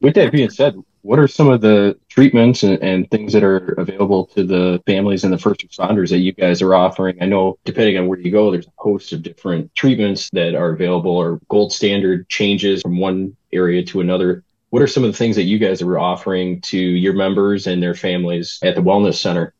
With 0.00 0.14
that 0.14 0.32
being 0.32 0.50
said, 0.50 0.76
what 1.04 1.18
are 1.18 1.28
some 1.28 1.50
of 1.50 1.60
the 1.60 1.96
treatments 2.08 2.62
and, 2.62 2.82
and, 2.82 3.10
things 3.10 3.34
that 3.34 3.44
are 3.44 3.74
available 3.76 4.24
to 4.24 4.42
the 4.42 4.82
families 4.86 5.22
and 5.22 5.32
the 5.32 5.38
first 5.38 5.60
responders 5.60 6.08
that 6.08 6.18
you 6.18 6.32
guys 6.32 6.62
are 6.62 6.74
offering? 6.74 7.18
I 7.20 7.26
know 7.26 7.58
depending 7.64 7.98
on 7.98 8.06
where 8.06 8.18
you 8.18 8.32
go, 8.32 8.50
there's 8.50 8.66
a 8.66 8.72
host 8.78 9.12
of 9.12 9.22
different 9.22 9.72
treatments 9.74 10.30
that 10.30 10.54
are 10.54 10.70
available 10.70 11.14
or 11.14 11.40
gold 11.50 11.74
standard 11.74 12.26
changes 12.30 12.80
from 12.80 12.98
one 12.98 13.36
area 13.52 13.84
to 13.84 14.00
another. 14.00 14.44
What 14.70 14.80
are 14.80 14.86
some 14.86 15.04
of 15.04 15.12
the 15.12 15.18
things 15.18 15.36
that 15.36 15.42
you 15.42 15.58
guys 15.58 15.82
are 15.82 15.98
offering 15.98 16.62
to 16.62 16.78
your 16.78 17.12
members 17.12 17.66
and 17.66 17.82
their 17.82 17.94
families 17.94 18.58
at 18.62 18.74
the 18.74 18.82
Wellness 18.82 19.16
Center? 19.16 19.52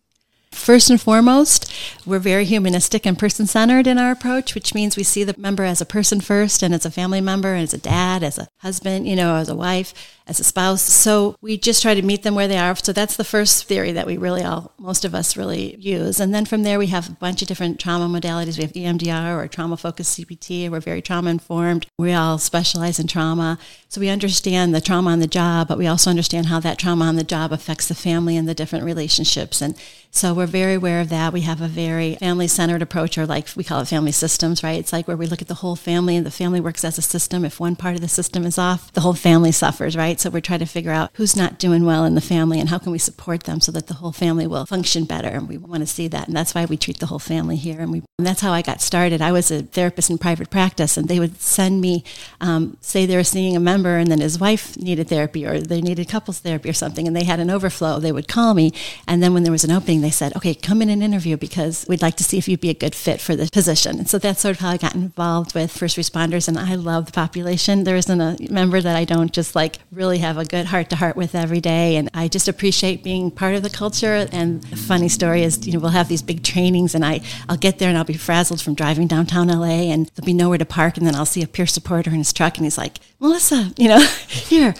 First 0.55 0.89
and 0.89 1.01
foremost, 1.01 1.71
we're 2.07 2.21
very 2.21 2.45
humanistic 2.45 3.05
and 3.05 3.19
person 3.19 3.47
centered 3.47 3.89
in 3.89 3.99
our 3.99 4.13
approach, 4.13 4.55
which 4.55 4.73
means 4.73 4.97
we 4.97 5.03
see 5.03 5.25
the 5.25 5.35
member 5.37 5.65
as 5.65 5.81
a 5.81 5.87
person 5.87 6.21
first 6.21 6.63
and 6.63 6.73
as 6.73 6.87
a 6.87 6.91
family 6.93 7.21
member, 7.21 7.53
and 7.53 7.65
as 7.65 7.75
a 7.75 7.79
dad, 7.79 8.23
as 8.23 8.39
a 8.39 8.47
husband, 8.59 9.07
you 9.07 9.17
know, 9.17 9.35
as 9.35 9.49
a 9.49 9.55
wife 9.55 9.93
as 10.27 10.41
a 10.41 10.45
spouse. 10.45 10.81
So 10.81 11.37
we 11.43 11.59
just 11.59 11.83
try 11.83 11.95
to 11.95 12.03
meet 12.03 12.23
them 12.23 12.35
where 12.35 12.49
they 12.49 12.57
are. 12.57 12.75
So 12.77 12.93
that's 12.93 13.17
the 13.17 13.25
first 13.25 13.65
theory 13.65 13.93
that 13.93 14.07
we 14.07 14.17
really 14.17 14.43
all, 14.43 14.73
most 14.79 15.05
of 15.05 15.15
us 15.15 15.37
really 15.37 15.77
use. 15.77 16.19
And 16.19 16.35
then 16.35 16.47
from 16.47 16.63
there, 16.63 16.79
we 16.79 16.87
have 16.87 17.09
a 17.09 17.13
bunch 17.13 17.43
of 17.43 17.49
different 17.49 17.79
trauma 17.79 18.09
modalities. 18.09 18.57
We 18.57 18.65
have 18.65 18.73
EMDR 18.73 19.37
or 19.37 19.47
trauma 19.49 19.77
focused 19.77 20.19
CBT. 20.19 20.71
We're 20.71 20.81
very 20.81 21.03
trauma 21.03 21.31
informed. 21.31 21.87
We 21.99 22.13
all 22.13 22.39
specialize 22.39 22.99
in 22.99 23.07
trauma. 23.07 23.59
So 23.89 24.01
we 24.01 24.09
understand 24.09 24.75
the 24.75 24.81
trauma 24.81 25.11
on 25.11 25.21
the 25.21 25.27
job, 25.27 25.69
but 25.69 25.79
we 25.79 25.87
also 25.87 26.11
understand 26.11 26.47
how 26.47 26.59
that 26.61 26.79
trauma 26.79 27.05
on 27.05 27.17
the 27.17 27.25
job 27.25 27.53
affects 27.53 27.87
the 27.87 27.95
family 27.95 28.37
and 28.37 28.49
the 28.49 28.55
different 28.55 28.85
relationships. 28.85 29.61
And 29.61 29.77
so 30.11 30.33
we're 30.33 30.47
very 30.47 30.75
aware 30.75 31.01
of 31.01 31.09
that. 31.11 31.33
We 31.33 31.43
have 31.43 31.61
a 31.61 31.69
very 31.69 32.15
family 32.15 32.47
centered 32.47 32.83
approach, 32.83 33.19
or 33.19 33.27
like 33.27 33.49
we 33.57 33.65
call 33.65 33.81
it 33.81 33.89
family 33.89 34.13
systems, 34.13 34.63
right? 34.63 34.79
It's 34.79 34.93
like 34.93 35.09
where 35.09 35.17
we 35.17 35.27
look 35.27 35.43
at 35.43 35.49
the 35.49 35.55
whole 35.55 35.77
family 35.77 36.17
and 36.17 36.25
the 36.25 36.31
family 36.31 36.61
works 36.61 36.85
as 36.85 36.99
a 36.99 37.03
system. 37.03 37.45
If 37.45 37.59
one 37.59 37.75
part 37.75 37.97
of 37.97 38.01
the 38.01 38.09
system 38.09 38.47
is 38.47 38.57
off, 38.57 38.93
the 38.93 39.01
whole 39.01 39.15
family 39.15 39.51
suffers, 39.51 39.97
right? 39.97 40.14
Right? 40.15 40.21
So 40.21 40.31
we're 40.31 40.41
trying 40.41 40.61
to 40.61 40.67
figure 40.67 40.93
out 40.93 41.11
who's 41.15 41.37
not 41.37 41.59
doing 41.59 41.85
well 41.85 42.05
in 42.05 42.15
the 42.15 42.21
family 42.21 42.61
and 42.61 42.69
how 42.69 42.79
can 42.79 42.93
we 42.93 42.99
support 42.99 43.45
them 43.45 43.61
so 43.61 43.73
that 43.73 43.89
the 43.89 43.95
whole 43.95 44.13
family 44.13 44.47
will 44.47 44.67
function 44.67 45.05
better. 45.05 45.29
And 45.29 45.49
we 45.49 45.59
want 45.59 45.83
to 45.83 45.87
see 45.87 46.09
that. 46.09 46.29
And 46.29 46.37
that's 46.37 46.55
why 46.55 46.65
we 46.67 46.77
treat 46.77 47.01
the 47.01 47.07
whole 47.07 47.19
family 47.19 47.57
here. 47.57 47.81
And 47.81 47.91
we 47.91 48.03
and 48.17 48.29
that's 48.29 48.43
how 48.43 48.53
I 48.53 48.63
got 48.63 48.81
started. 48.81 49.21
I 49.21 49.33
was 49.33 49.51
a 49.51 49.63
therapist 49.63 50.09
in 50.09 50.19
private 50.19 50.49
practice, 50.49 50.97
and 50.97 51.09
they 51.09 51.19
would 51.19 51.41
send 51.41 51.81
me, 51.81 52.05
um, 52.41 52.77
say 52.81 53.07
they 53.07 53.17
were 53.17 53.25
seeing 53.25 53.57
a 53.57 53.61
member, 53.61 53.97
and 53.97 54.09
then 54.09 54.21
his 54.21 54.39
wife 54.39 54.77
needed 54.77 55.09
therapy, 55.09 55.45
or 55.45 55.59
they 55.59 55.81
needed 55.81 56.09
couples 56.09 56.39
therapy, 56.39 56.69
or 56.69 56.73
something, 56.73 57.09
and 57.09 57.17
they 57.17 57.25
had 57.25 57.41
an 57.41 57.51
overflow. 57.51 57.99
They 57.99 58.13
would 58.13 58.29
call 58.29 58.55
me, 58.55 58.73
and 59.09 59.21
then 59.21 59.35
when 59.35 59.43
there 59.43 59.51
was 59.51 59.65
an 59.65 59.73
opening, 59.73 60.01
they 60.01 60.13
said, 60.13 60.35
"Okay, 60.37 60.55
come 60.55 60.81
in 60.81 60.91
and 60.91 61.03
interview 61.03 61.37
because 61.37 61.85
we'd 61.89 62.03
like 62.03 62.15
to 62.19 62.25
see 62.25 62.39
if 62.39 62.47
you'd 62.47 62.61
be 62.61 62.71
a 62.71 62.75
good 62.75 62.95
fit 62.95 63.21
for 63.21 63.35
the 63.35 63.51
position." 63.51 63.99
And 63.99 64.09
so 64.09 64.19
that's 64.19 64.41
sort 64.41 64.55
of 64.55 64.61
how 64.61 64.71
I 64.71 64.77
got 64.77 64.95
involved 64.95 65.57
with 65.57 65.77
first 65.77 65.97
responders, 65.97 66.47
and 66.47 66.57
I 66.57 66.77
love 66.77 67.07
the 67.07 67.13
population. 67.13 67.83
There 67.83 67.97
isn't 67.97 68.21
a 68.21 68.37
member 68.49 68.81
that 68.81 68.95
I 68.95 69.05
don't 69.05 69.33
just 69.33 69.57
like 69.57 69.81
really 69.91 70.04
have 70.19 70.39
a 70.39 70.45
good 70.45 70.67
heart 70.67 70.91
to 70.91 70.97
heart 70.97 71.17
with 71.17 71.35
every 71.35 71.61
day, 71.61 71.97
and 71.97 72.09
I 72.15 72.29
just 72.29 72.49
appreciate 72.49 73.03
being 73.03 73.31
part 73.31 73.55
of 73.55 73.63
the 73.63 73.71
culture. 73.71 74.29
And 74.31 74.63
the 74.65 74.77
funny 74.77 75.09
story 75.09 75.43
is, 75.43 75.67
you 75.67 75.73
know, 75.73 75.79
we'll 75.79 75.91
have 75.91 76.09
these 76.09 76.23
big 76.23 76.43
trainings, 76.43 76.95
and 76.95 77.05
I 77.05 77.21
I'll 77.49 77.57
get 77.57 77.79
there 77.79 77.89
and 77.89 77.99
I'll 77.99 78.05
be 78.05 78.15
frazzled 78.15 78.61
from 78.61 78.75
driving 78.75 79.07
downtown 79.07 79.49
LA 79.49 79.91
and 79.93 80.07
there'll 80.15 80.27
be 80.27 80.33
nowhere 80.33 80.59
to 80.59 80.65
park. 80.65 80.97
And 80.97 81.07
then 81.07 81.15
I'll 81.15 81.27
see 81.27 81.43
a 81.43 81.47
peer 81.47 81.67
supporter 81.67 82.11
in 82.11 82.17
his 82.17 82.33
truck 82.33 82.57
and 82.57 82.67
he's 82.67 82.79
like, 82.79 82.99
Melissa, 83.21 83.73
you 83.77 83.89
know, 83.89 84.01
here, 84.29 84.75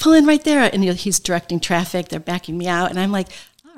pull 0.00 0.12
in 0.12 0.26
right 0.26 0.42
there. 0.42 0.70
And 0.72 0.84
he's 0.84 1.18
directing 1.18 1.60
traffic. 1.60 2.08
They're 2.08 2.20
backing 2.20 2.58
me 2.58 2.68
out. 2.68 2.90
And 2.90 2.98
I'm 2.98 3.12
like, 3.12 3.28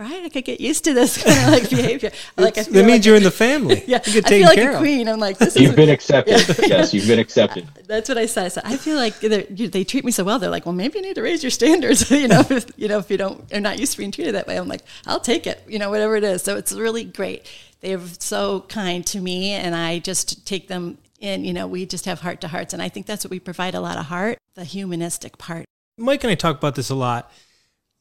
right, 0.01 0.25
I 0.25 0.29
could 0.29 0.45
get 0.45 0.61
used 0.61 0.85
to 0.85 0.95
this 0.95 1.23
kind 1.23 1.39
of 1.39 1.61
like 1.61 1.71
behavior. 1.71 2.11
Like, 2.37 2.55
that 2.55 2.71
means 2.71 2.89
like 2.89 3.05
you're 3.05 3.17
in 3.17 3.23
the 3.23 3.31
family. 3.31 3.85
Yeah, 3.87 4.01
you 4.05 4.15
get 4.15 4.27
taken 4.27 4.49
I 4.49 4.55
feel 4.55 4.65
like 4.65 4.75
a 4.75 4.79
queen. 4.79 5.09
I'm 5.09 5.19
like, 5.19 5.39
this 5.39 5.57
you've 5.57 5.71
is, 5.71 5.77
been 5.77 5.91
accepted. 5.91 6.49
Yeah. 6.59 6.67
yes, 6.67 6.95
you've 6.95 7.07
been 7.07 7.19
accepted. 7.19 7.69
That's 7.87 8.09
what 8.09 8.17
I 8.17 8.27
said. 8.27 8.47
I 8.47 8.49
said, 8.49 8.63
I 8.65 8.77
feel 8.77 8.97
like 8.97 9.19
they 9.21 9.85
treat 9.85 10.05
me 10.05 10.13
so 10.13 10.25
well. 10.25 10.39
They're 10.39 10.51
like, 10.51 10.65
well, 10.65 10.75
maybe 10.75 10.99
you 10.99 11.05
need 11.05 11.17
to 11.17 11.23
raise 11.23 11.43
your 11.43 11.51
standards. 11.51 12.11
you 12.11 12.29
know, 12.29 12.43
if 12.49 12.71
you 12.77 12.89
know 12.89 12.99
if 12.99 13.11
you 13.11 13.17
don't 13.17 13.53
are 13.53 13.61
not 13.61 13.79
used 13.79 13.93
to 13.93 13.99
being 13.99 14.13
treated 14.13 14.35
that 14.35 14.47
way. 14.47 14.57
I'm 14.57 14.69
like, 14.69 14.83
I'll 15.07 15.21
take 15.21 15.47
it. 15.47 15.63
You 15.69 15.79
know, 15.79 15.91
whatever 15.91 16.17
it 16.17 16.25
is. 16.25 16.43
So 16.43 16.57
it's 16.57 16.73
really 16.73 17.05
great 17.05 17.47
they're 17.81 18.01
so 18.19 18.61
kind 18.69 19.07
to 19.07 19.21
me 19.21 19.53
and 19.53 19.75
I 19.75 19.99
just 19.99 20.47
take 20.47 20.69
them 20.69 20.99
in, 21.19 21.45
you 21.45 21.53
know, 21.53 21.67
we 21.67 21.87
just 21.87 22.05
have 22.05 22.21
heart 22.21 22.41
to 22.43 22.49
hearts. 22.49 22.73
And 22.73 22.83
I 22.83 22.89
think 22.89 23.07
that's 23.07 23.25
what 23.25 23.31
we 23.31 23.41
provide 23.41 23.75
a 23.75 23.81
lot 23.81 23.99
of 23.99 24.07
heart, 24.07 24.39
the 24.55 24.65
humanistic 24.65 25.39
part. 25.39 25.65
Mike 25.99 26.25
and 26.25 26.31
I 26.31 26.35
talk 26.35 26.57
about 26.57 26.75
this 26.75 26.91
a 26.91 26.95
lot. 26.95 27.31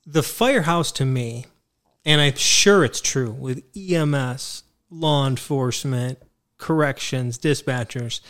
The 0.06 0.24
firehouse 0.24 0.92
to 0.94 1.06
me, 1.06 1.46
and 2.10 2.20
I'm 2.20 2.36
sure 2.36 2.84
it's 2.84 3.02
true 3.02 3.30
with 3.30 3.64
EMS, 3.78 4.64
law 4.90 5.28
enforcement, 5.28 6.18
corrections, 6.58 7.38
dispatchers, 7.38 8.22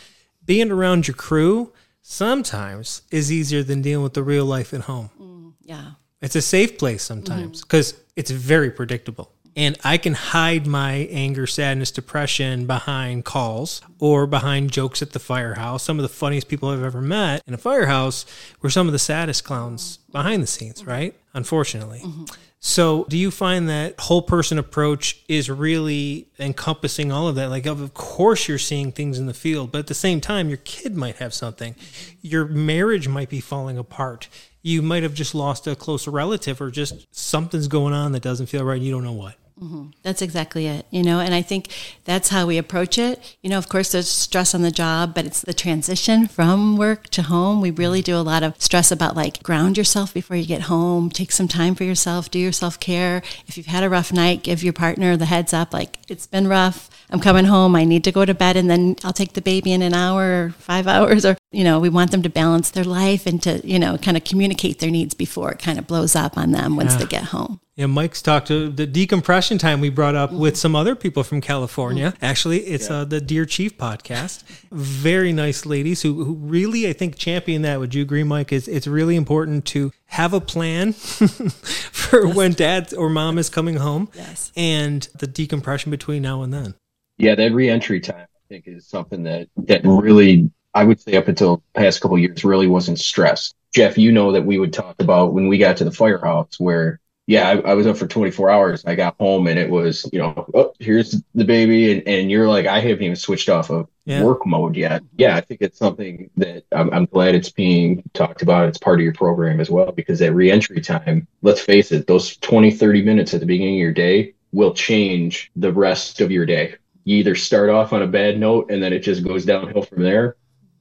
being 0.44 0.70
around 0.70 1.08
your 1.08 1.14
crew 1.14 1.72
sometimes 2.02 3.00
is 3.10 3.32
easier 3.32 3.62
than 3.62 3.80
dealing 3.80 4.02
with 4.02 4.12
the 4.12 4.22
real 4.22 4.44
life 4.44 4.74
at 4.74 4.82
home. 4.82 5.08
Mm, 5.18 5.54
yeah. 5.62 5.92
It's 6.20 6.36
a 6.36 6.42
safe 6.42 6.76
place 6.76 7.02
sometimes 7.02 7.62
because 7.62 7.94
mm-hmm. 7.94 8.02
it's 8.16 8.30
very 8.30 8.70
predictable 8.70 9.32
and 9.56 9.78
I 9.82 9.96
can 9.96 10.14
hide 10.14 10.66
my 10.66 10.92
anger, 11.10 11.46
sadness, 11.46 11.90
depression 11.90 12.66
behind 12.66 13.24
calls 13.24 13.80
or 13.98 14.26
behind 14.26 14.70
jokes 14.70 15.02
at 15.02 15.12
the 15.12 15.18
firehouse. 15.18 15.82
Some 15.82 15.98
of 15.98 16.02
the 16.02 16.08
funniest 16.08 16.48
people 16.48 16.68
I've 16.68 16.82
ever 16.82 17.00
met 17.00 17.42
in 17.46 17.54
a 17.54 17.58
firehouse 17.58 18.26
were 18.60 18.70
some 18.70 18.86
of 18.86 18.92
the 18.92 18.98
saddest 18.98 19.44
clowns 19.44 19.98
behind 20.12 20.42
the 20.42 20.46
scenes, 20.46 20.86
right? 20.86 21.14
Unfortunately. 21.34 22.00
Mm-hmm. 22.00 22.24
So, 22.62 23.06
do 23.08 23.16
you 23.16 23.30
find 23.30 23.70
that 23.70 23.98
whole 23.98 24.20
person 24.20 24.58
approach 24.58 25.22
is 25.28 25.48
really 25.48 26.26
encompassing 26.38 27.10
all 27.10 27.26
of 27.26 27.34
that? 27.36 27.48
Like, 27.48 27.64
of 27.64 27.94
course, 27.94 28.48
you're 28.48 28.58
seeing 28.58 28.92
things 28.92 29.18
in 29.18 29.24
the 29.24 29.32
field, 29.32 29.72
but 29.72 29.78
at 29.78 29.86
the 29.86 29.94
same 29.94 30.20
time, 30.20 30.48
your 30.48 30.58
kid 30.58 30.94
might 30.94 31.16
have 31.16 31.32
something. 31.32 31.74
Your 32.20 32.44
marriage 32.44 33.08
might 33.08 33.30
be 33.30 33.40
falling 33.40 33.78
apart. 33.78 34.28
You 34.60 34.82
might 34.82 35.02
have 35.04 35.14
just 35.14 35.34
lost 35.34 35.66
a 35.66 35.74
close 35.74 36.06
relative, 36.06 36.60
or 36.60 36.70
just 36.70 37.06
something's 37.16 37.66
going 37.66 37.94
on 37.94 38.12
that 38.12 38.22
doesn't 38.22 38.46
feel 38.46 38.62
right. 38.62 38.76
And 38.76 38.84
you 38.84 38.92
don't 38.92 39.04
know 39.04 39.12
what. 39.12 39.36
Mm-hmm. 39.62 39.88
That's 40.02 40.22
exactly 40.22 40.66
it, 40.66 40.86
you 40.90 41.02
know, 41.02 41.20
and 41.20 41.34
I 41.34 41.42
think 41.42 41.68
that's 42.04 42.30
how 42.30 42.46
we 42.46 42.56
approach 42.56 42.96
it. 42.96 43.36
You 43.42 43.50
know, 43.50 43.58
of 43.58 43.68
course, 43.68 43.92
there's 43.92 44.08
stress 44.08 44.54
on 44.54 44.62
the 44.62 44.70
job, 44.70 45.14
but 45.14 45.26
it's 45.26 45.42
the 45.42 45.52
transition 45.52 46.26
from 46.28 46.78
work 46.78 47.08
to 47.10 47.22
home. 47.22 47.60
We 47.60 47.70
really 47.70 48.00
do 48.00 48.16
a 48.16 48.24
lot 48.24 48.42
of 48.42 48.54
stress 48.58 48.90
about 48.90 49.16
like 49.16 49.42
ground 49.42 49.76
yourself 49.76 50.14
before 50.14 50.36
you 50.36 50.46
get 50.46 50.62
home, 50.62 51.10
take 51.10 51.30
some 51.30 51.46
time 51.46 51.74
for 51.74 51.84
yourself, 51.84 52.30
do 52.30 52.38
your 52.38 52.52
self 52.52 52.80
care. 52.80 53.22
If 53.46 53.58
you've 53.58 53.66
had 53.66 53.84
a 53.84 53.90
rough 53.90 54.14
night, 54.14 54.42
give 54.42 54.62
your 54.62 54.72
partner 54.72 55.14
the 55.18 55.26
heads 55.26 55.52
up, 55.52 55.74
like 55.74 55.98
it's 56.08 56.26
been 56.26 56.48
rough. 56.48 56.88
I'm 57.10 57.20
coming 57.20 57.44
home. 57.44 57.76
I 57.76 57.84
need 57.84 58.04
to 58.04 58.12
go 58.12 58.24
to 58.24 58.32
bed, 58.32 58.56
and 58.56 58.70
then 58.70 58.96
I'll 59.04 59.12
take 59.12 59.34
the 59.34 59.42
baby 59.42 59.72
in 59.72 59.82
an 59.82 59.92
hour 59.92 60.46
or 60.46 60.50
five 60.58 60.86
hours. 60.88 61.26
Or 61.26 61.36
you 61.52 61.64
know, 61.64 61.78
we 61.78 61.90
want 61.90 62.12
them 62.12 62.22
to 62.22 62.30
balance 62.30 62.70
their 62.70 62.84
life 62.84 63.26
and 63.26 63.42
to 63.42 63.60
you 63.62 63.78
know 63.78 63.98
kind 63.98 64.16
of 64.16 64.24
communicate 64.24 64.78
their 64.78 64.90
needs 64.90 65.12
before 65.12 65.52
it 65.52 65.58
kind 65.58 65.78
of 65.78 65.86
blows 65.86 66.16
up 66.16 66.38
on 66.38 66.52
them 66.52 66.76
once 66.76 66.92
yeah. 66.92 66.98
they 67.00 67.06
get 67.06 67.24
home. 67.24 67.60
Yeah, 67.76 67.86
Mike's 67.86 68.20
talked 68.20 68.48
to 68.48 68.68
the 68.68 68.86
decompression 68.86 69.56
time 69.56 69.80
we 69.80 69.90
brought 69.90 70.16
up 70.16 70.30
mm-hmm. 70.30 70.40
with 70.40 70.56
some 70.56 70.74
other 70.74 70.96
people 70.96 71.22
from 71.22 71.40
California. 71.40 72.10
Mm-hmm. 72.10 72.24
Actually, 72.24 72.58
it's 72.66 72.90
yeah. 72.90 72.96
uh, 72.96 73.04
the 73.04 73.20
Dear 73.20 73.46
Chief 73.46 73.78
podcast. 73.78 74.42
Very 74.72 75.32
nice 75.32 75.64
ladies 75.64 76.02
who, 76.02 76.24
who 76.24 76.34
really, 76.34 76.88
I 76.88 76.92
think, 76.92 77.16
champion 77.16 77.62
that. 77.62 77.78
Would 77.78 77.94
you 77.94 78.02
agree, 78.02 78.24
Mike? 78.24 78.52
Is 78.52 78.66
it's 78.66 78.86
really 78.86 79.16
important 79.16 79.64
to 79.66 79.92
have 80.06 80.34
a 80.34 80.40
plan 80.40 80.92
for 80.92 82.26
yes. 82.26 82.36
when 82.36 82.52
dad 82.52 82.92
or 82.92 83.08
mom 83.08 83.38
is 83.38 83.48
coming 83.48 83.76
home 83.76 84.10
yes. 84.14 84.52
and 84.56 85.08
the 85.18 85.26
decompression 85.26 85.90
between 85.90 86.22
now 86.22 86.42
and 86.42 86.52
then. 86.52 86.74
Yeah, 87.18 87.34
that 87.36 87.52
reentry 87.52 88.00
time, 88.00 88.26
I 88.34 88.40
think, 88.48 88.64
is 88.66 88.86
something 88.86 89.22
that, 89.22 89.48
that 89.56 89.82
really, 89.84 90.50
I 90.74 90.84
would 90.84 91.00
say 91.00 91.16
up 91.16 91.28
until 91.28 91.62
past 91.74 92.00
couple 92.00 92.18
years, 92.18 92.44
really 92.44 92.66
wasn't 92.66 92.98
stressed. 92.98 93.54
Jeff, 93.72 93.96
you 93.96 94.12
know 94.12 94.32
that 94.32 94.44
we 94.44 94.58
would 94.58 94.72
talk 94.74 94.96
about 94.98 95.32
when 95.32 95.48
we 95.48 95.56
got 95.56 95.78
to 95.78 95.84
the 95.84 95.92
firehouse 95.92 96.58
where 96.58 96.99
yeah, 97.30 97.48
I, 97.48 97.70
I, 97.70 97.74
was 97.74 97.86
up 97.86 97.96
for 97.96 98.08
24 98.08 98.50
hours. 98.50 98.84
I 98.84 98.96
got 98.96 99.14
home 99.20 99.46
and 99.46 99.56
it 99.56 99.70
was, 99.70 100.04
you 100.12 100.18
know, 100.18 100.50
oh, 100.52 100.72
here's 100.80 101.22
the 101.36 101.44
baby. 101.44 101.92
And, 101.92 102.02
and 102.08 102.28
you're 102.28 102.48
like, 102.48 102.66
I 102.66 102.80
haven't 102.80 103.04
even 103.04 103.14
switched 103.14 103.48
off 103.48 103.70
of 103.70 103.86
yeah. 104.04 104.24
work 104.24 104.44
mode 104.44 104.74
yet. 104.74 105.04
Yeah, 105.16 105.36
I 105.36 105.40
think 105.40 105.62
it's 105.62 105.78
something 105.78 106.28
that 106.38 106.64
I'm, 106.72 106.92
I'm, 106.92 107.04
glad 107.04 107.36
it's 107.36 107.52
being 107.52 108.02
talked 108.14 108.42
about. 108.42 108.68
It's 108.68 108.78
part 108.78 108.98
of 108.98 109.04
your 109.04 109.12
program 109.12 109.60
as 109.60 109.70
well, 109.70 109.92
because 109.92 110.18
that 110.18 110.34
reentry 110.34 110.80
time, 110.80 111.28
let's 111.42 111.60
face 111.60 111.92
it, 111.92 112.08
those 112.08 112.36
20, 112.38 112.72
30 112.72 113.02
minutes 113.02 113.32
at 113.32 113.38
the 113.38 113.46
beginning 113.46 113.76
of 113.76 113.80
your 113.80 113.92
day 113.92 114.34
will 114.50 114.74
change 114.74 115.52
the 115.54 115.72
rest 115.72 116.20
of 116.20 116.32
your 116.32 116.46
day. 116.46 116.74
You 117.04 117.18
either 117.18 117.36
start 117.36 117.70
off 117.70 117.92
on 117.92 118.02
a 118.02 118.08
bad 118.08 118.40
note 118.40 118.72
and 118.72 118.82
then 118.82 118.92
it 118.92 119.04
just 119.04 119.22
goes 119.22 119.44
downhill 119.44 119.82
from 119.82 120.02
there, 120.02 120.34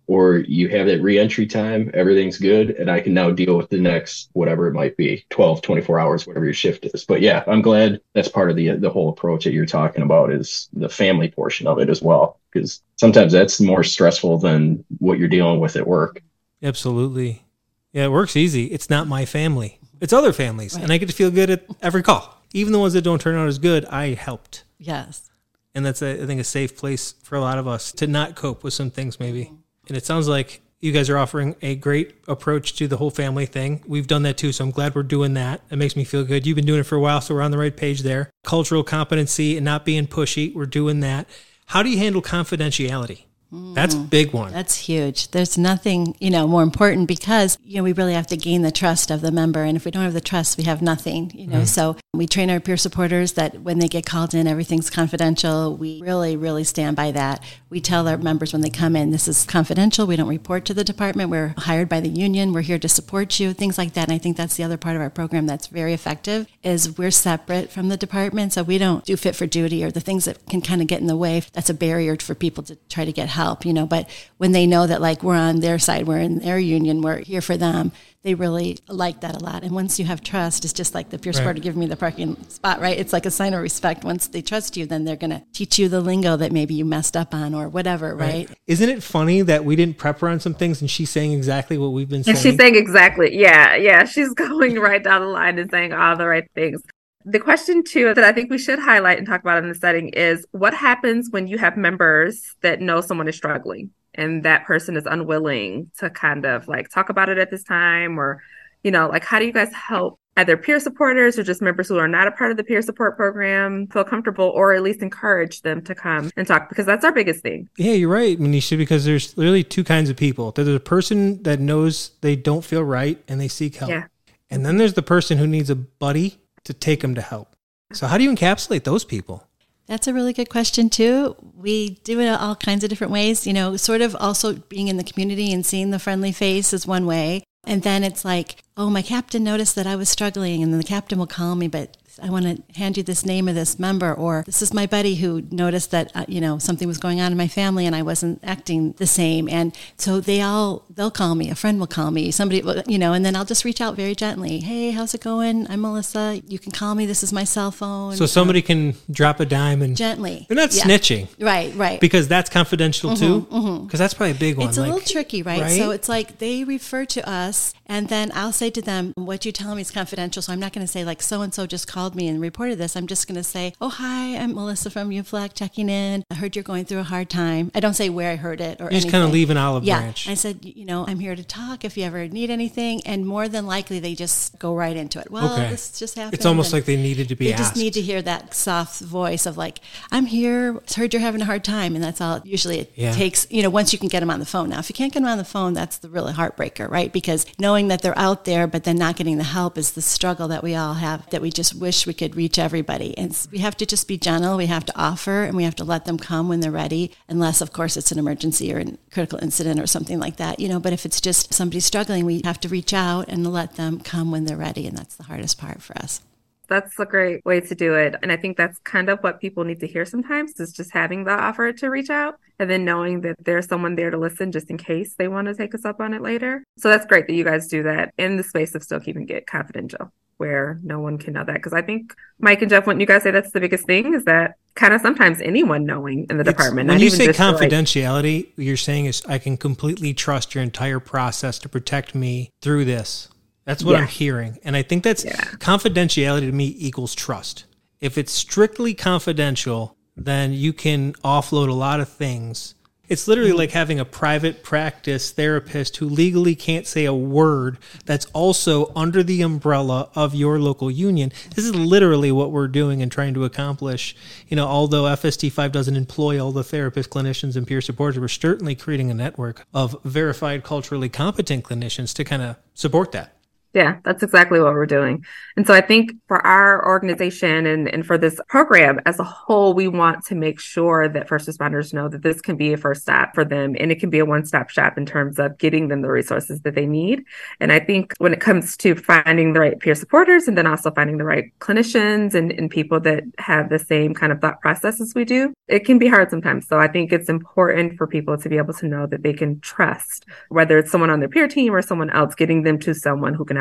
or 0.10 0.38
you 0.38 0.67
have 0.69 0.88
that 0.88 1.04
reentry 1.04 1.45
time, 1.45 1.91
everything's 1.93 2.39
good, 2.39 2.72
and 2.72 2.89
I 2.89 3.00
can 3.00 3.13
now 3.13 3.30
deal 3.30 3.56
with 3.56 3.69
the 3.69 3.78
next 3.78 4.32
whatever 4.34 4.67
it 4.67 4.74
might 4.74 4.98
be 4.98 5.24
12, 5.30 5.62
24 5.62 6.00
hours, 6.00 6.26
whatever 6.26 6.45
your 6.45 6.54
shift 6.56 6.88
is. 6.91 7.06
But 7.06 7.22
yeah, 7.22 7.43
I'm 7.45 7.62
glad 7.62 8.02
that's 8.15 8.28
part 8.28 8.50
of 8.50 8.56
the 8.56 8.72
the 8.72 8.89
whole 8.89 9.10
approach 9.10 9.43
that 9.43 9.54
you're 9.54 9.67
talking 9.67 10.02
about 10.02 10.32
is 10.32 10.67
the 10.74 10.89
family 10.89 11.30
portion 11.30 11.67
of 11.67 11.78
it 11.78 11.91
as 11.91 12.02
well. 12.02 12.39
Because 12.52 12.82
sometimes 12.95 13.32
that's 13.32 13.62
more 13.62 13.84
stressful 13.84 14.39
than 14.39 14.84
what 14.98 15.19
you're 15.19 15.28
dealing 15.28 15.60
with 15.60 15.76
at 15.76 15.86
work. 15.86 16.24
Absolutely. 16.63 17.45
Yeah, 17.93 18.06
it 18.06 18.12
works 18.12 18.36
easy. 18.36 18.65
It's 18.65 18.89
not 18.89 19.06
my 19.06 19.26
family. 19.26 19.80
It's 20.02 20.12
other 20.12 20.34
families. 20.34 20.74
Right. 20.74 20.84
And 20.84 20.91
I 20.91 20.98
get 20.98 21.10
to 21.10 21.15
feel 21.15 21.30
good 21.30 21.52
at 21.52 21.65
every 21.84 22.02
call. 22.02 22.41
Even 22.52 22.74
the 22.74 22.80
ones 22.80 22.93
that 22.93 23.04
don't 23.04 23.22
turn 23.22 23.36
out 23.36 23.48
as 23.48 23.60
good, 23.60 23.86
I 23.86 24.15
helped. 24.15 24.63
Yes. 24.80 25.30
And 25.76 25.86
that's, 25.86 26.02
a, 26.02 26.24
I 26.24 26.26
think, 26.26 26.41
a 26.41 26.43
safe 26.43 26.76
place 26.76 27.12
for 27.22 27.36
a 27.36 27.41
lot 27.41 27.60
of 27.60 27.67
us 27.67 27.91
to 27.91 28.08
not 28.08 28.36
cope 28.36 28.63
with 28.63 28.74
some 28.74 28.89
things, 28.89 29.19
maybe. 29.19 29.52
And 29.89 29.97
it 29.97 30.06
sounds 30.06 30.28
like 30.28 30.62
you 30.80 30.91
guys 30.91 31.10
are 31.10 31.17
offering 31.17 31.56
a 31.62 31.75
great 31.75 32.15
approach 32.28 32.73
to 32.78 32.88
the 32.88 32.97
whole 32.97 33.12
family 33.12 33.45
thing. 33.45 33.84
We've 33.86 34.08
done 34.08 34.23
that 34.23 34.38
too, 34.38 34.52
so 34.52 34.63
I'm 34.63 34.71
glad 34.71 34.95
we're 34.95 35.04
doing 35.04 35.34
that. 35.34 35.62
It 35.69 35.75
makes 35.75 35.95
me 35.95 36.04
feel 36.06 36.23
good. 36.23 36.47
You've 36.47 36.56
been 36.56 36.65
doing 36.65 36.80
it 36.80 36.86
for 36.86 36.95
a 36.95 37.02
while, 37.02 37.19
so 37.21 37.36
we're 37.36 37.41
on 37.41 37.52
the 37.52 37.58
right 37.58 37.75
page 37.75 38.02
there. 38.02 38.30
Cultural 38.43 38.84
competency 38.84 39.58
and 39.58 39.65
not 39.65 39.84
being 39.84 40.08
pushy, 40.08 40.54
we're 40.54 40.65
doing 40.65 41.02
that. 41.02 41.28
How 41.67 41.84
do 41.84 41.89
you 41.89 41.97
handle 41.97 42.21
confidentiality? 42.21 43.25
That's 43.51 43.95
a 43.95 43.99
big 43.99 44.31
one. 44.31 44.51
That's 44.51 44.75
huge. 44.75 45.31
There's 45.31 45.57
nothing, 45.57 46.15
you 46.19 46.29
know, 46.29 46.47
more 46.47 46.62
important 46.62 47.07
because, 47.07 47.57
you 47.63 47.77
know, 47.77 47.83
we 47.83 47.93
really 47.93 48.13
have 48.13 48.27
to 48.27 48.38
gain 48.38 48.62
the 48.62 48.71
trust 48.71 49.09
of 49.09 49.21
the 49.21 49.31
member. 49.31 49.63
And 49.63 49.75
if 49.75 49.85
we 49.85 49.91
don't 49.91 50.03
have 50.03 50.13
the 50.13 50.21
trust, 50.21 50.57
we 50.57 50.65
have 50.65 50.81
nothing, 50.83 51.31
you 51.33 51.47
know. 51.47 51.62
Mm. 51.62 51.67
So 51.67 51.97
we 52.13 52.27
train 52.27 52.51
our 52.51 52.59
peer 52.59 52.77
supporters 52.77 53.33
that 53.33 53.62
when 53.62 53.79
they 53.79 53.88
get 53.88 54.05
called 54.05 54.35
in, 54.35 54.45
everything's 54.45 54.91
confidential. 54.91 55.75
We 55.75 55.99
really, 56.01 56.38
really 56.38 56.63
stand 56.63 56.95
by 56.95 57.12
that. 57.12 57.43
We 57.69 57.81
tell 57.81 58.07
our 58.07 58.17
members 58.17 58.53
when 58.53 58.62
they 58.62 58.69
come 58.69 58.95
in, 58.95 59.09
this 59.09 59.27
is 59.27 59.45
confidential. 59.45 60.05
We 60.05 60.15
don't 60.15 60.27
report 60.27 60.65
to 60.65 60.73
the 60.75 60.83
department. 60.83 61.31
We're 61.31 61.55
hired 61.57 61.89
by 61.89 62.01
the 62.01 62.09
union. 62.09 62.53
We're 62.53 62.62
here 62.62 62.79
to 62.79 62.89
support 62.89 63.39
you, 63.39 63.53
things 63.53 63.79
like 63.79 63.93
that. 63.93 64.09
And 64.09 64.13
I 64.13 64.19
think 64.19 64.38
that's 64.38 64.57
the 64.57 64.63
other 64.63 64.77
part 64.77 64.95
of 64.95 65.01
our 65.01 65.09
program 65.09 65.47
that's 65.47 65.67
very 65.67 65.93
effective 65.93 66.47
is 66.62 66.97
we're 66.99 67.12
separate 67.12 67.71
from 67.71 67.89
the 67.89 67.97
department. 67.97 68.53
So 68.53 68.62
we 68.62 68.77
don't 68.77 69.05
do 69.05 69.17
fit 69.17 69.35
for 69.35 69.47
duty 69.47 69.83
or 69.83 69.89
the 69.89 69.99
things 69.99 70.25
that 70.25 70.45
can 70.47 70.62
kind 70.62 70.81
of 70.81 70.88
get 70.88 71.01
in 71.01 71.07
the 71.07 71.17
way. 71.17 71.41
That's 71.53 71.69
a 71.69 71.73
barrier 71.73 72.15
for 72.17 72.35
people 72.35 72.63
to 72.63 72.75
try 72.89 73.05
to 73.05 73.12
get 73.12 73.29
help 73.29 73.38
help, 73.39 73.65
you 73.65 73.73
know, 73.73 73.86
but 73.86 74.10
when 74.38 74.52
they 74.52 74.67
know 74.67 74.86
that 74.86 75.02
like 75.02 75.23
we're 75.23 75.36
on 75.36 75.60
their 75.62 75.80
side, 75.80 76.08
we're 76.08 76.19
in 76.19 76.39
their 76.39 76.60
union, 76.60 77.02
we're 77.02 77.19
here 77.19 77.41
for 77.41 77.58
them, 77.58 77.91
they 78.23 78.34
really 78.34 78.78
like 78.89 79.21
that 79.21 79.36
a 79.36 79.39
lot. 79.39 79.63
And 79.63 79.71
once 79.71 79.97
you 79.97 80.06
have 80.06 80.21
trust, 80.21 80.65
it's 80.65 80.73
just 80.73 80.93
like 80.93 81.10
the 81.10 81.17
peer 81.17 81.32
supporter 81.32 81.54
right. 81.54 81.63
giving 81.63 81.80
me 81.80 81.86
the 81.86 81.95
parking 81.95 82.36
spot, 82.49 82.82
right? 82.82 82.97
It's 82.97 83.13
like 83.13 83.25
a 83.25 83.32
sign 83.32 83.54
of 83.54 83.62
respect. 83.62 84.04
Once 84.04 84.28
they 84.28 84.41
trust 84.41 84.75
you, 84.75 84.86
then 84.86 85.06
they're 85.06 85.15
going 85.15 85.30
to 85.30 85.41
teach 85.54 85.80
you 85.80 85.88
the 85.88 86.02
lingo 86.02 86.36
that 86.36 86.52
maybe 86.52 86.73
you 86.73 86.84
messed 86.84 87.15
up 87.15 87.34
on 87.34 87.54
or 87.56 87.69
whatever, 87.69 88.13
right? 88.13 88.49
right? 88.49 88.58
Isn't 88.67 88.89
it 88.89 89.02
funny 89.04 89.41
that 89.43 89.63
we 89.63 89.78
didn't 89.78 89.97
prep 89.97 90.19
her 90.19 90.28
on 90.28 90.41
some 90.41 90.54
things 90.54 90.82
and 90.82 90.91
she's 90.91 91.10
saying 91.10 91.32
exactly 91.32 91.78
what 91.78 91.93
we've 91.93 92.10
been 92.10 92.25
saying? 92.25 92.36
And 92.36 92.43
she's 92.43 92.58
saying 92.58 92.75
exactly. 92.75 93.38
Yeah. 93.38 93.75
Yeah. 93.78 94.04
She's 94.04 94.34
going 94.34 94.75
right 94.80 95.04
down 95.04 95.21
the 95.21 95.28
line 95.28 95.58
and 95.58 95.71
saying 95.71 95.93
all 95.93 96.17
the 96.17 96.28
right 96.28 96.49
things. 96.54 96.82
The 97.25 97.39
question, 97.39 97.84
too, 97.84 98.13
that 98.13 98.23
I 98.23 98.32
think 98.32 98.49
we 98.49 98.58
should 98.58 98.79
highlight 98.79 99.17
and 99.17 99.27
talk 99.27 99.41
about 99.41 99.62
in 99.62 99.69
the 99.69 99.75
setting 99.75 100.10
is 100.10 100.45
what 100.51 100.73
happens 100.73 101.29
when 101.32 101.47
you 101.47 101.58
have 101.58 101.75
members 101.77 102.55
that 102.62 102.82
know 102.82 103.01
someone 103.01 103.27
is 103.27 103.36
struggling? 103.36 103.91
and 104.15 104.43
that 104.43 104.65
person 104.65 104.97
is 104.97 105.05
unwilling 105.05 105.89
to 105.97 106.10
kind 106.10 106.45
of 106.45 106.67
like 106.67 106.89
talk 106.89 107.10
about 107.10 107.29
it 107.29 107.38
at 107.38 107.51
this 107.51 107.63
time 107.63 108.19
or 108.19 108.41
you 108.84 108.91
know 108.91 109.08
like 109.08 109.23
how 109.23 109.39
do 109.39 109.45
you 109.45 109.53
guys 109.53 109.71
help 109.73 110.19
either 110.38 110.55
peer 110.55 110.79
supporters 110.79 111.38
or 111.38 111.43
just 111.43 111.62
members 111.62 111.89
who 111.89 111.97
are 111.97 112.08
not 112.08 112.27
a 112.27 112.32
part 112.32 112.51
of 112.51 112.58
the 112.58 112.63
peer 112.63 112.82
support 112.82 113.17
program 113.17 113.88
feel 113.88 114.03
comfortable 114.03 114.45
or 114.55 114.73
at 114.73 114.82
least 114.82 115.01
encourage 115.01 115.62
them 115.63 115.82
to 115.82 115.93
come 115.93 116.32
and 116.38 116.47
talk 116.47 116.69
because 116.69 116.86
that's 116.86 117.03
our 117.03 117.12
biggest 117.12 117.41
thing. 117.43 117.67
Yeah, 117.77 117.93
you're 117.93 118.10
right, 118.10 118.39
Manisha, 118.39 118.77
because 118.77 119.03
there's 119.03 119.38
literally 119.38 119.65
two 119.65 119.84
kinds 119.84 120.10
of 120.10 120.15
people. 120.15 120.51
There's 120.51 120.67
a 120.69 120.79
person 120.79 121.43
that 121.43 121.60
knows 121.60 122.12
they 122.21 122.38
don't 122.38 122.63
feel 122.63 122.86
right 122.86 123.21
and 123.27 123.41
they 123.41 123.49
seek 123.49 123.75
help. 123.75 123.91
Yeah. 123.91 124.05
And 124.49 124.65
then 124.65 124.77
there's 124.77 124.93
the 124.93 125.01
person 125.03 125.38
who 125.38 125.45
needs 125.45 125.69
a 125.69 125.75
buddy 125.75 126.39
to 126.69 126.73
take 126.75 127.01
them 127.01 127.15
to 127.15 127.21
help. 127.21 127.55
So 127.93 128.05
how 128.05 128.19
do 128.19 128.23
you 128.23 128.32
encapsulate 128.32 128.84
those 128.84 129.03
people? 129.03 129.43
That's 129.88 130.08
a 130.08 130.13
really 130.13 130.34
good 130.34 130.49
question, 130.49 130.91
too. 130.91 131.36
We 131.55 131.95
do 132.03 132.19
it 132.19 132.27
all 132.27 132.55
kinds 132.55 132.84
of 132.84 132.91
different 132.91 133.12
ways. 133.12 133.47
You 133.47 133.53
know, 133.53 133.75
sort 133.75 134.01
of 134.01 134.15
also 134.15 134.53
being 134.53 134.88
in 134.88 134.97
the 134.97 135.03
community 135.03 135.51
and 135.51 135.65
seeing 135.65 135.89
the 135.89 135.97
friendly 135.97 136.32
face 136.32 136.73
is 136.73 136.86
one 136.86 137.08
way. 137.08 137.41
And 137.65 137.82
then 137.82 138.03
it's 138.03 138.23
like, 138.23 138.58
oh, 138.77 138.91
my 138.91 139.01
captain 139.01 139.43
noticed 139.43 139.73
that 139.75 139.88
I 139.88 139.95
was 139.95 140.08
struggling, 140.08 140.62
and 140.62 140.71
then 140.71 140.79
the 140.79 140.86
captain 140.86 141.17
will 141.17 141.25
call 141.25 141.55
me, 141.55 141.67
but 141.67 141.97
I 142.22 142.30
want 142.30 142.45
to 142.45 142.80
hand 142.80 142.98
you 142.98 143.04
this 143.04 143.26
name 143.26 143.48
of 143.48 143.56
this 143.56 143.78
member, 143.78 144.13
or 144.13 144.43
this 144.45 144.62
is 144.62 144.74
my 144.74 144.86
buddy 144.86 145.15
who 145.15 145.43
noticed 145.52 145.91
that 145.91 146.12
uh, 146.15 146.26
you 146.28 146.41
know 146.41 146.58
something 146.58 146.88
was 146.88 146.98
going 146.98 147.22
on 147.22 147.32
in 147.32 147.38
my 147.38 147.48
family 147.48 147.86
and 147.86 147.95
I 147.95 148.02
wasn't 148.02 148.39
acting 148.43 148.93
the 148.93 149.06
same, 149.08 149.48
and 149.48 149.76
so 149.98 150.19
they 150.19 150.41
all 150.41 150.86
they'll 150.89 151.12
call 151.12 151.36
me, 151.36 151.50
a 151.50 151.56
friend 151.56 151.80
will 151.80 151.88
call 151.88 152.12
me, 152.12 152.32
somebody 152.32 152.63
you 152.88 152.98
know, 152.98 153.13
and 153.13 153.24
then 153.26 153.36
I'll 153.36 153.45
just 153.45 153.63
reach 153.63 153.82
out 153.82 153.95
very 153.95 154.15
gently. 154.15 154.60
Hey, 154.60 154.91
how's 154.91 155.13
it 155.13 155.22
going? 155.22 155.69
I'm 155.69 155.82
Melissa. 155.82 156.41
You 156.48 156.60
can 156.60 156.72
call 156.72 156.95
me. 156.95 157.06
This 157.06 157.24
is 157.24 157.32
my 157.32 157.43
cell 157.43 157.72
phone. 157.72 158.15
So 158.15 158.26
somebody 158.26 158.62
can 158.62 158.95
drop 159.12 159.39
a 159.39 159.45
dime 159.45 159.82
and 159.82 159.95
gently. 159.95 160.45
They're 160.48 160.56
not 160.56 160.74
yeah. 160.74 160.84
snitching, 160.84 161.28
right? 161.39 161.74
Right. 161.76 162.00
Because 162.00 162.28
that's 162.28 162.50
confidential 162.50 163.12
mm-hmm, 163.12 163.19
too. 163.19 163.41
Because 163.41 163.63
mm-hmm. 163.63 163.98
that's 163.98 164.13
probably 164.13 164.32
a 164.32 164.39
big 164.39 164.58
one. 164.58 164.67
It's 164.67 164.78
a 164.78 164.82
like, 164.82 164.93
little 164.93 165.08
tricky, 165.08 165.43
right? 165.43 165.62
right? 165.62 165.78
So 165.78 165.91
it's 165.91 166.10
like 166.10 166.39
they 166.39 166.63
refer 166.63 167.06
to 167.06 167.30
us, 167.30 167.74
and 167.86 168.10
then 168.10 168.32
I'll 168.34 168.52
say 168.52 168.69
to 168.72 168.82
them, 168.82 169.13
"What 169.15 169.45
you 169.45 169.52
tell 169.52 169.76
me 169.76 169.82
is 169.82 169.91
confidential." 169.91 170.41
So 170.41 170.52
I'm 170.52 170.60
not 170.60 170.74
going 170.74 170.86
to 170.86 170.91
say 170.91 171.04
like 171.04 171.22
so 171.22 171.41
and 171.41 171.54
so 171.54 171.67
just 171.67 171.88
called 171.88 171.98
me 172.07 172.27
and 172.27 172.39
reported 172.41 172.77
this. 172.77 172.95
I'm 172.95 173.07
just 173.07 173.27
going 173.27 173.35
to 173.35 173.43
say, 173.43 173.73
oh, 173.81 173.89
hi, 173.89 174.35
I'm 174.38 174.53
Melissa 174.53 174.89
from 174.89 175.09
UFLAC 175.09 175.53
checking 175.53 175.89
in. 175.89 176.23
I 176.31 176.35
heard 176.35 176.55
you're 176.55 176.63
going 176.63 176.85
through 176.85 176.99
a 176.99 177.03
hard 177.03 177.29
time. 177.29 177.71
I 177.75 177.79
don't 177.79 177.93
say 177.93 178.09
where 178.09 178.31
I 178.31 178.35
heard 178.35 178.62
it 178.62 178.79
or 178.81 178.85
you 178.85 178.99
just 178.99 179.09
kind 179.09 179.23
of 179.23 179.31
leave 179.31 179.49
an 179.49 179.57
olive 179.57 179.83
yeah. 179.83 179.99
branch. 179.99 180.27
I 180.27 180.33
said, 180.33 180.63
you 180.63 180.85
know, 180.85 181.05
I'm 181.07 181.19
here 181.19 181.35
to 181.35 181.43
talk 181.43 181.83
if 181.83 181.97
you 181.97 182.03
ever 182.03 182.27
need 182.27 182.49
anything. 182.49 183.01
And 183.05 183.25
more 183.25 183.47
than 183.47 183.65
likely, 183.65 183.99
they 183.99 184.15
just 184.15 184.57
go 184.59 184.75
right 184.75 184.95
into 184.95 185.19
it. 185.19 185.29
Well, 185.29 185.53
okay. 185.53 185.69
this 185.69 185.99
just 185.99 186.15
happened. 186.15 186.35
It's 186.35 186.45
almost 186.45 186.73
like 186.73 186.85
they 186.85 186.95
needed 186.95 187.29
to 187.29 187.35
be 187.35 187.47
They 187.47 187.53
asked. 187.53 187.63
just 187.63 187.75
need 187.75 187.93
to 187.93 188.01
hear 188.01 188.21
that 188.21 188.53
soft 188.53 189.01
voice 189.01 189.45
of 189.45 189.57
like, 189.57 189.79
I'm 190.12 190.25
here. 190.25 190.79
I 190.89 190.99
heard 190.99 191.13
you're 191.13 191.21
having 191.21 191.41
a 191.41 191.45
hard 191.45 191.63
time. 191.63 191.95
And 191.95 192.03
that's 192.03 192.21
all 192.21 192.41
usually 192.45 192.79
it 192.79 192.93
yeah. 192.95 193.12
takes, 193.13 193.47
you 193.49 193.63
know, 193.63 193.69
once 193.69 193.93
you 193.93 193.99
can 193.99 194.07
get 194.07 194.21
them 194.21 194.31
on 194.31 194.39
the 194.39 194.45
phone. 194.45 194.69
Now, 194.69 194.79
if 194.79 194.89
you 194.89 194.93
can't 194.93 195.12
get 195.13 195.19
them 195.19 195.29
on 195.29 195.38
the 195.38 195.43
phone, 195.43 195.73
that's 195.73 195.97
the 195.97 196.09
really 196.09 196.33
heartbreaker, 196.33 196.89
right? 196.89 197.12
Because 197.12 197.45
knowing 197.57 197.88
that 197.89 198.01
they're 198.01 198.17
out 198.17 198.45
there, 198.45 198.67
but 198.67 198.83
then 198.83 198.97
not 198.97 199.15
getting 199.15 199.38
the 199.38 199.43
help 199.43 199.77
is 199.77 199.91
the 199.91 200.01
struggle 200.01 200.47
that 200.47 200.63
we 200.63 200.75
all 200.75 200.95
have 200.95 201.29
that 201.29 201.41
we 201.41 201.49
just 201.49 201.75
wish 201.75 201.88
we 202.06 202.13
could 202.13 202.36
reach 202.36 202.60
everybody. 202.60 203.17
And 203.17 203.38
we 203.52 203.60
have 203.60 203.78
to 203.78 203.86
just 203.86 204.08
be 204.08 204.17
gentle. 204.17 204.58
We 204.58 204.67
have 204.67 204.86
to 204.86 204.97
offer 204.97 205.43
and 205.43 205.56
we 205.56 205.63
have 205.63 205.75
to 205.75 205.84
let 205.84 206.06
them 206.06 206.17
come 206.17 206.49
when 206.49 206.60
they're 206.60 206.71
ready, 206.71 207.12
unless, 207.28 207.62
of 207.62 207.73
course, 207.73 207.97
it's 207.97 208.12
an 208.12 208.19
emergency 208.19 208.73
or 208.73 208.80
a 208.80 208.86
critical 209.12 209.39
incident 209.41 209.80
or 209.80 209.88
something 209.88 210.19
like 210.19 210.38
that, 210.38 210.60
you 210.60 210.67
know. 210.67 210.80
But 210.80 210.93
if 210.93 211.06
it's 211.06 211.21
just 211.21 211.54
somebody 211.54 211.80
struggling, 211.80 212.25
we 212.25 212.41
have 212.43 212.60
to 212.62 212.69
reach 212.69 212.93
out 212.93 213.28
and 213.28 213.52
let 213.52 213.75
them 213.75 213.99
come 213.99 214.32
when 214.32 214.45
they're 214.45 214.58
ready. 214.58 214.88
And 214.88 214.97
that's 214.97 215.15
the 215.15 215.23
hardest 215.23 215.58
part 215.58 215.82
for 215.82 215.97
us 215.97 216.21
that's 216.69 216.97
a 216.99 217.05
great 217.05 217.43
way 217.45 217.60
to 217.60 217.75
do 217.75 217.95
it. 217.95 218.15
And 218.21 218.32
I 218.32 218.38
think 218.38 218.58
that's 218.58 218.77
kind 218.79 219.10
of 219.10 219.19
what 219.19 219.41
people 219.41 219.63
need 219.63 219.79
to 219.82 219.88
hear 219.88 220.05
sometimes 220.05 220.60
is 220.60 220.71
just 220.71 220.91
having 220.93 221.23
the 221.23 221.32
offer 221.32 221.73
to 221.73 221.89
reach 221.89 222.10
out 222.10 222.39
and 222.60 222.69
then 222.69 222.86
knowing 222.86 223.21
that 223.21 223.36
there's 223.43 223.67
someone 223.67 223.95
there 223.95 224.12
to 224.12 224.17
listen 224.17 224.51
just 224.51 224.69
in 224.69 224.77
case 224.77 225.15
they 225.15 225.27
want 225.27 225.47
to 225.47 225.55
take 225.55 225.73
us 225.75 225.86
up 225.86 225.99
on 225.99 226.13
it 226.13 226.21
later. 226.21 226.63
So 226.77 226.89
that's 226.89 227.05
great 227.05 227.27
that 227.27 227.34
you 227.34 227.43
guys 227.43 227.67
do 227.67 227.84
that 227.84 228.13
in 228.17 228.38
the 228.38 228.43
space 228.43 228.75
of 228.75 228.84
still 228.84 228.99
keeping 228.99 229.27
it 229.29 229.47
confidential 229.47 230.12
where 230.39 230.79
no 230.84 230.99
one 230.99 231.17
can 231.17 231.34
know 231.34 231.43
that. 231.43 231.55
Because 231.55 231.73
I 231.73 231.82
think 231.82 232.15
Mike 232.39 232.62
and 232.62 232.69
Jeff, 232.69 232.88
wouldn't 232.88 233.01
you 233.01 233.08
guys 233.08 233.23
say 233.23 233.32
that's 233.32 233.51
the 233.51 233.60
biggest 233.60 233.86
thing 233.86 234.13
is 234.13 234.23
that 234.23 234.55
kind 234.75 234.93
of 234.93 235.01
sometimes 235.01 235.41
anyone 235.41 235.86
knowing 235.86 236.25
in 236.29 236.38
the 236.38 236.41
it's, 236.41 236.51
department. 236.51 236.88
When 236.88 236.99
you 236.99 237.10
say 237.10 237.27
confidentiality, 237.27 238.45
like, 238.45 238.53
you're 238.55 238.77
saying 238.77 239.05
is 239.08 239.21
I 239.27 239.38
can 239.38 239.58
completely 239.58 240.13
trust 240.13 240.55
your 240.55 240.63
entire 240.63 241.01
process 241.01 241.60
to 241.60 241.69
protect 241.69 242.15
me 242.15 242.51
through 242.62 242.86
this. 242.86 243.27
That's 243.69 243.84
what 243.84 243.93
yeah. 243.93 243.99
I'm 243.99 244.08
hearing. 244.08 244.58
And 244.63 244.75
I 244.75 244.82
think 244.82 245.03
that's 245.03 245.23
yeah. 245.23 245.36
confidentiality 245.58 246.47
to 246.47 246.51
me 246.51 246.75
equals 246.79 247.13
trust. 247.13 247.65
If 248.01 248.17
it's 248.17 248.32
strictly 248.32 248.95
confidential, 248.95 249.95
then 250.17 250.53
you 250.53 250.73
can 250.73 251.13
offload 251.23 251.69
a 251.69 251.73
lot 251.73 251.99
of 251.99 252.10
things 252.10 252.73
it's 253.10 253.27
literally 253.27 253.49
mm-hmm. 253.49 253.58
like 253.58 253.71
having 253.71 253.99
a 253.99 254.05
private 254.05 254.62
practice 254.62 255.32
therapist 255.32 255.97
who 255.97 256.08
legally 256.08 256.55
can't 256.55 256.86
say 256.86 257.05
a 257.05 257.13
word 257.13 257.79
that's 258.05 258.27
also 258.27 258.91
under 258.95 259.23
the 259.23 259.41
umbrella 259.41 260.10
of 260.13 260.36
your 260.36 260.60
local 260.60 260.91
union. 260.91 261.32
This 261.55 261.65
is 261.65 261.73
literally 261.73 262.32
what 262.32 262.51
we're 262.51 262.67
doing 262.67 263.01
and 263.01 263.12
trying 263.12 263.34
to 263.34 263.45
accomplish. 263.45 264.15
You 264.47 264.55
know, 264.55 264.67
although 264.67 265.03
FST5 265.03 265.71
doesn't 265.71 265.95
employ 265.95 266.39
all 266.39 266.51
the 266.51 266.62
therapists, 266.62 267.10
clinicians, 267.10 267.55
and 267.55 267.65
peer 267.65 267.82
supporters, 267.82 268.19
we're 268.19 268.27
certainly 268.27 268.75
creating 268.75 269.10
a 269.10 269.15
network 269.15 269.65
of 269.73 269.97
verified 270.03 270.63
culturally 270.63 271.10
competent 271.10 271.65
clinicians 271.65 272.13
to 272.13 272.23
kind 272.23 272.43
of 272.43 272.58
support 272.75 273.12
that. 273.13 273.38
Yeah, 273.73 273.97
that's 274.03 274.23
exactly 274.23 274.60
what 274.60 274.73
we're 274.73 274.88
doing. 274.88 275.23
And 275.55 275.67
so 275.67 275.75
I 275.75 275.82
think 275.82 276.13
for 276.27 276.45
our 276.45 276.84
organization 276.88 277.67
and, 277.67 277.88
and 277.88 278.03
for 278.03 278.17
this 278.17 278.39
program 278.47 278.99
as 279.05 279.19
a 279.19 279.23
whole, 279.23 279.75
we 279.75 279.88
want 279.88 280.25
to 280.25 280.36
make 280.36 280.60
sure 280.60 281.08
that 281.08 281.27
first 281.27 281.47
responders 281.47 281.93
know 281.93 282.10
that 282.10 282.23
this 282.23 282.41
can 282.41 282.58
be 282.58 282.73
a 282.73 282.77
first 282.77 283.03
step 283.03 283.36
for 283.36 283.45
them 283.45 283.75
and 283.79 283.91
it 283.91 283.99
can 283.99 284.10
be 284.10 284.17
a 284.17 284.25
one 284.25 284.43
stop 284.43 284.71
shop 284.71 284.97
in 284.97 285.05
terms 285.05 285.38
of 285.38 285.55
getting 285.60 285.88
them 285.88 286.01
the 286.01 286.10
resources 286.10 286.62
that 286.62 286.73
they 286.73 286.88
need. 286.88 287.23
And 287.60 287.71
I 287.71 287.79
think 287.79 288.15
when 288.17 288.34
it 288.34 288.41
comes 288.41 288.75
to 288.77 288.95
finding 288.95 289.53
the 289.53 289.60
right 289.60 289.79
peer 289.79 289.93
supporters 289.93 290.47
and 290.47 290.58
then 290.58 290.65
also 290.65 290.89
finding 290.89 291.17
the 291.17 291.25
right 291.25 291.45
clinicians 291.60 292.34
and, 292.34 292.51
and 292.51 292.71
people 292.71 292.99
that 293.01 293.23
have 293.38 293.69
the 293.69 293.77
same 293.77 294.15
kind 294.15 294.32
of 294.32 294.41
thought 294.41 294.62
process 294.62 294.99
as 294.99 295.13
we 295.13 295.25
do, 295.25 295.53
it 295.67 295.86
can 295.86 295.99
be 295.99 296.08
hard 296.08 296.32
sometimes. 296.32 296.67
So 296.67 296.79
I 296.79 296.88
think 296.88 297.13
it's 297.13 297.29
important 297.29 297.97
for 297.97 298.08
people 298.08 298.36
to 298.36 298.49
be 298.49 298.58
able 298.58 298.73
to 298.73 298.88
know 298.88 299.05
that 299.05 299.21
they 299.21 299.34
can 299.34 299.60
trust 299.60 300.25
whether 300.47 300.79
it's 300.79 300.89
someone 300.89 301.12
on 301.12 301.19
their 301.19 301.29
peer 301.29 301.47
team 301.47 301.75
or 301.75 301.84
someone 301.84 302.10
else, 302.10 302.34
getting 302.34 302.63
them 302.63 302.79
to 302.79 302.95
someone 302.95 303.36
who 303.36 303.45
can 303.45 303.59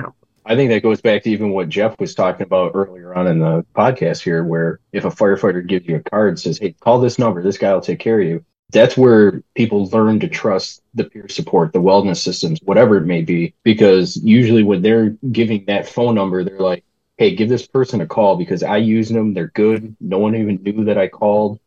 I 0.49 0.57
think 0.57 0.71
that 0.71 0.83
goes 0.83 1.03
back 1.03 1.25
to 1.25 1.31
even 1.31 1.51
what 1.51 1.69
Jeff 1.69 2.01
was 2.01 2.15
talking 2.15 2.43
about 2.43 2.73
earlier 2.75 3.15
on 3.15 3.27
in 3.27 3.39
the 3.41 3.67
podcast 3.77 4.23
here, 4.23 4.43
where 4.43 4.81
if 4.93 5.05
a 5.05 5.11
firefighter 5.11 5.65
gives 5.65 5.87
you 5.87 5.97
a 5.97 6.01
card 6.01 6.31
and 6.31 6.41
says, 6.41 6.57
Hey, 6.59 6.73
call 6.81 6.99
this 7.01 7.19
number, 7.19 7.43
this 7.43 7.59
guy 7.59 7.75
will 7.75 7.83
take 7.83 7.99
care 7.99 8.19
of 8.19 8.27
you. 8.27 8.43
That's 8.71 8.97
where 8.97 9.43
people 9.55 9.89
learn 9.89 10.21
to 10.21 10.29
trust 10.29 10.83
the 10.95 11.05
peer 11.05 11.29
support, 11.29 11.75
the 11.75 11.83
wellness 11.83 12.23
systems, 12.23 12.61
whatever 12.63 12.97
it 12.97 13.05
may 13.05 13.21
be. 13.21 13.55
Because 13.63 14.17
usually 14.17 14.63
when 14.63 14.81
they're 14.81 15.11
giving 15.33 15.67
that 15.67 15.87
phone 15.87 16.15
number, 16.15 16.43
they're 16.43 16.59
like, 16.59 16.83
Hey, 17.19 17.35
give 17.35 17.51
this 17.51 17.67
person 17.67 18.01
a 18.01 18.07
call 18.07 18.37
because 18.37 18.63
I 18.63 18.79
use 18.79 19.11
them. 19.11 19.35
They're 19.35 19.49
good. 19.49 19.95
No 20.01 20.17
one 20.17 20.35
even 20.35 20.63
knew 20.63 20.85
that 20.87 20.97
I 20.97 21.09
called. 21.09 21.61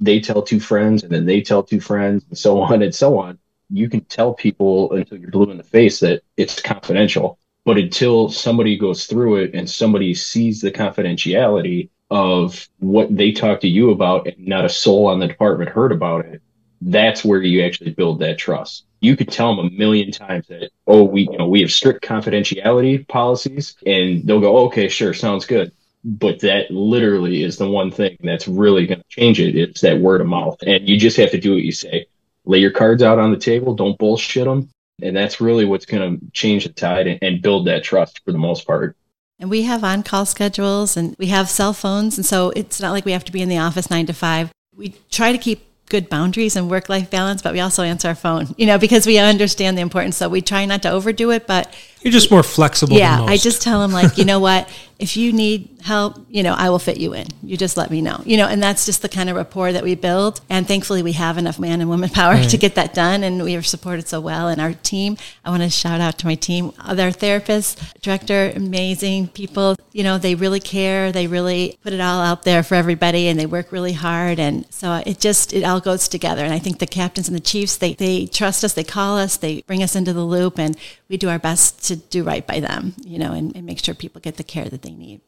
They 0.00 0.18
tell 0.18 0.42
two 0.42 0.58
friends 0.58 1.04
and 1.04 1.12
then 1.12 1.24
they 1.24 1.40
tell 1.40 1.62
two 1.62 1.80
friends 1.80 2.24
and 2.28 2.36
so 2.36 2.60
on 2.62 2.82
and 2.82 2.94
so 2.94 3.16
on. 3.16 3.38
You 3.70 3.88
can 3.88 4.00
tell 4.00 4.34
people 4.34 4.92
until 4.92 5.18
you're 5.18 5.30
blue 5.30 5.52
in 5.52 5.56
the 5.56 5.62
face 5.62 6.00
that 6.00 6.22
it's 6.36 6.60
confidential 6.60 7.38
but 7.64 7.78
until 7.78 8.28
somebody 8.28 8.76
goes 8.76 9.06
through 9.06 9.36
it 9.36 9.54
and 9.54 9.68
somebody 9.68 10.14
sees 10.14 10.60
the 10.60 10.70
confidentiality 10.70 11.88
of 12.10 12.68
what 12.78 13.14
they 13.14 13.32
talk 13.32 13.60
to 13.60 13.68
you 13.68 13.90
about 13.90 14.26
and 14.26 14.46
not 14.46 14.64
a 14.64 14.68
soul 14.68 15.06
on 15.06 15.18
the 15.18 15.26
department 15.26 15.70
heard 15.70 15.90
about 15.90 16.26
it, 16.26 16.42
that's 16.82 17.24
where 17.24 17.42
you 17.42 17.64
actually 17.64 17.90
build 17.92 18.20
that 18.20 18.38
trust. 18.38 18.84
You 19.00 19.16
could 19.16 19.30
tell 19.30 19.54
them 19.54 19.66
a 19.66 19.70
million 19.70 20.10
times 20.10 20.46
that, 20.48 20.70
oh, 20.86 21.04
we, 21.04 21.22
you 21.22 21.38
know, 21.38 21.48
we 21.48 21.62
have 21.62 21.72
strict 21.72 22.04
confidentiality 22.04 23.06
policies 23.08 23.76
and 23.86 24.24
they'll 24.24 24.40
go, 24.40 24.56
oh, 24.58 24.66
okay, 24.66 24.88
sure, 24.88 25.14
sounds 25.14 25.46
good. 25.46 25.72
But 26.04 26.40
that 26.40 26.70
literally 26.70 27.42
is 27.42 27.56
the 27.56 27.68
one 27.68 27.90
thing 27.90 28.18
that's 28.20 28.46
really 28.46 28.86
going 28.86 29.00
to 29.00 29.08
change 29.08 29.40
it. 29.40 29.56
It's 29.56 29.80
that 29.80 29.98
word 29.98 30.20
of 30.20 30.26
mouth. 30.26 30.58
And 30.66 30.86
you 30.86 30.98
just 30.98 31.16
have 31.16 31.30
to 31.30 31.40
do 31.40 31.54
what 31.54 31.62
you 31.62 31.72
say. 31.72 32.06
Lay 32.44 32.58
your 32.58 32.72
cards 32.72 33.02
out 33.02 33.18
on 33.18 33.30
the 33.30 33.38
table. 33.38 33.74
Don't 33.74 33.96
bullshit 33.96 34.44
them 34.44 34.68
and 35.02 35.16
that's 35.16 35.40
really 35.40 35.64
what's 35.64 35.86
going 35.86 36.18
to 36.18 36.30
change 36.32 36.64
the 36.64 36.72
tide 36.72 37.06
and, 37.06 37.18
and 37.22 37.42
build 37.42 37.66
that 37.66 37.84
trust 37.84 38.20
for 38.24 38.32
the 38.32 38.38
most 38.38 38.66
part. 38.66 38.96
And 39.38 39.50
we 39.50 39.62
have 39.62 39.82
on 39.82 40.02
call 40.02 40.26
schedules 40.26 40.96
and 40.96 41.16
we 41.18 41.26
have 41.26 41.50
cell 41.50 41.72
phones. 41.72 42.16
And 42.16 42.24
so 42.24 42.50
it's 42.50 42.80
not 42.80 42.92
like 42.92 43.04
we 43.04 43.12
have 43.12 43.24
to 43.24 43.32
be 43.32 43.42
in 43.42 43.48
the 43.48 43.58
office 43.58 43.90
nine 43.90 44.06
to 44.06 44.12
five. 44.12 44.52
We 44.76 44.94
try 45.10 45.32
to 45.32 45.38
keep 45.38 45.66
good 45.88 46.08
boundaries 46.08 46.56
and 46.56 46.70
work 46.70 46.88
life 46.88 47.10
balance, 47.10 47.42
but 47.42 47.52
we 47.52 47.60
also 47.60 47.82
answer 47.82 48.08
our 48.08 48.14
phone, 48.14 48.54
you 48.56 48.66
know, 48.66 48.78
because 48.78 49.06
we 49.06 49.18
understand 49.18 49.76
the 49.76 49.82
importance. 49.82 50.16
So 50.16 50.28
we 50.28 50.40
try 50.40 50.64
not 50.64 50.82
to 50.82 50.90
overdo 50.90 51.30
it, 51.30 51.46
but 51.46 51.74
you're 52.00 52.12
just 52.12 52.30
more 52.30 52.42
flexible. 52.42 52.96
Yeah, 52.96 53.22
I 53.22 53.36
just 53.36 53.62
tell 53.62 53.80
them 53.80 53.92
like, 53.92 54.16
you 54.16 54.24
know 54.24 54.40
what, 54.40 54.68
if 54.98 55.16
you 55.16 55.32
need 55.32 55.74
help, 55.82 56.24
you 56.30 56.42
know, 56.42 56.54
I 56.54 56.70
will 56.70 56.78
fit 56.78 56.98
you 56.98 57.14
in. 57.14 57.26
You 57.42 57.56
just 57.56 57.76
let 57.76 57.90
me 57.90 58.00
know, 58.00 58.22
you 58.24 58.36
know, 58.36 58.46
and 58.46 58.62
that's 58.62 58.86
just 58.86 59.02
the 59.02 59.08
kind 59.08 59.28
of 59.28 59.36
rapport 59.36 59.72
that 59.72 59.82
we 59.82 59.94
build. 59.94 60.40
And 60.48 60.66
thankfully, 60.66 61.02
we 61.02 61.12
have 61.12 61.36
enough 61.36 61.58
man 61.58 61.80
and 61.80 61.90
woman 61.90 62.08
power 62.20 62.34
right. 62.34 62.48
to 62.48 62.56
get 62.56 62.74
that 62.76 62.94
done, 62.94 63.22
and 63.22 63.42
we 63.42 63.56
are 63.56 63.62
supported 63.62 64.08
so 64.08 64.20
well. 64.20 64.48
And 64.48 64.60
our 64.60 64.72
team, 64.72 65.16
I 65.44 65.50
want 65.50 65.62
to 65.62 65.70
shout 65.70 66.00
out 66.00 66.18
to 66.18 66.26
my 66.26 66.36
team, 66.36 66.72
other 66.78 67.10
therapists, 67.10 67.76
director, 68.00 68.52
amazing 68.54 69.28
people. 69.28 69.76
You 69.92 70.04
know, 70.04 70.18
they 70.18 70.34
really 70.34 70.60
care. 70.60 71.12
They 71.12 71.26
really 71.26 71.78
put 71.82 71.92
it 71.92 72.00
all 72.00 72.20
out 72.20 72.44
there 72.44 72.62
for 72.62 72.76
everybody, 72.76 73.28
and 73.28 73.38
they 73.38 73.46
work 73.46 73.72
really 73.72 73.92
hard. 73.92 74.38
And 74.38 74.64
so 74.72 75.02
it 75.04 75.18
just 75.18 75.52
it 75.52 75.64
all 75.64 75.80
goes 75.80 76.08
together. 76.08 76.44
And 76.44 76.54
I 76.54 76.58
think 76.58 76.78
the 76.78 76.86
captains 76.86 77.28
and 77.28 77.36
the 77.36 77.40
chiefs, 77.40 77.76
they 77.76 77.94
they 77.94 78.26
trust 78.26 78.62
us. 78.64 78.74
They 78.74 78.84
call 78.84 79.18
us. 79.18 79.36
They 79.36 79.62
bring 79.62 79.82
us 79.82 79.96
into 79.96 80.12
the 80.12 80.24
loop, 80.24 80.58
and 80.58 80.76
we 81.08 81.16
do 81.16 81.28
our 81.28 81.38
best 81.38 81.84
to 81.88 81.96
do 81.96 82.22
right 82.22 82.46
by 82.46 82.60
them. 82.60 82.94
You 83.04 83.18
know, 83.18 83.32
and, 83.32 83.54
and 83.56 83.66
make 83.66 83.84
sure 83.84 83.94
people 83.94 84.20
get 84.20 84.36
the 84.36 84.44
care 84.44 84.68
that 84.68 84.83
they 84.84 84.92
need. 84.92 85.20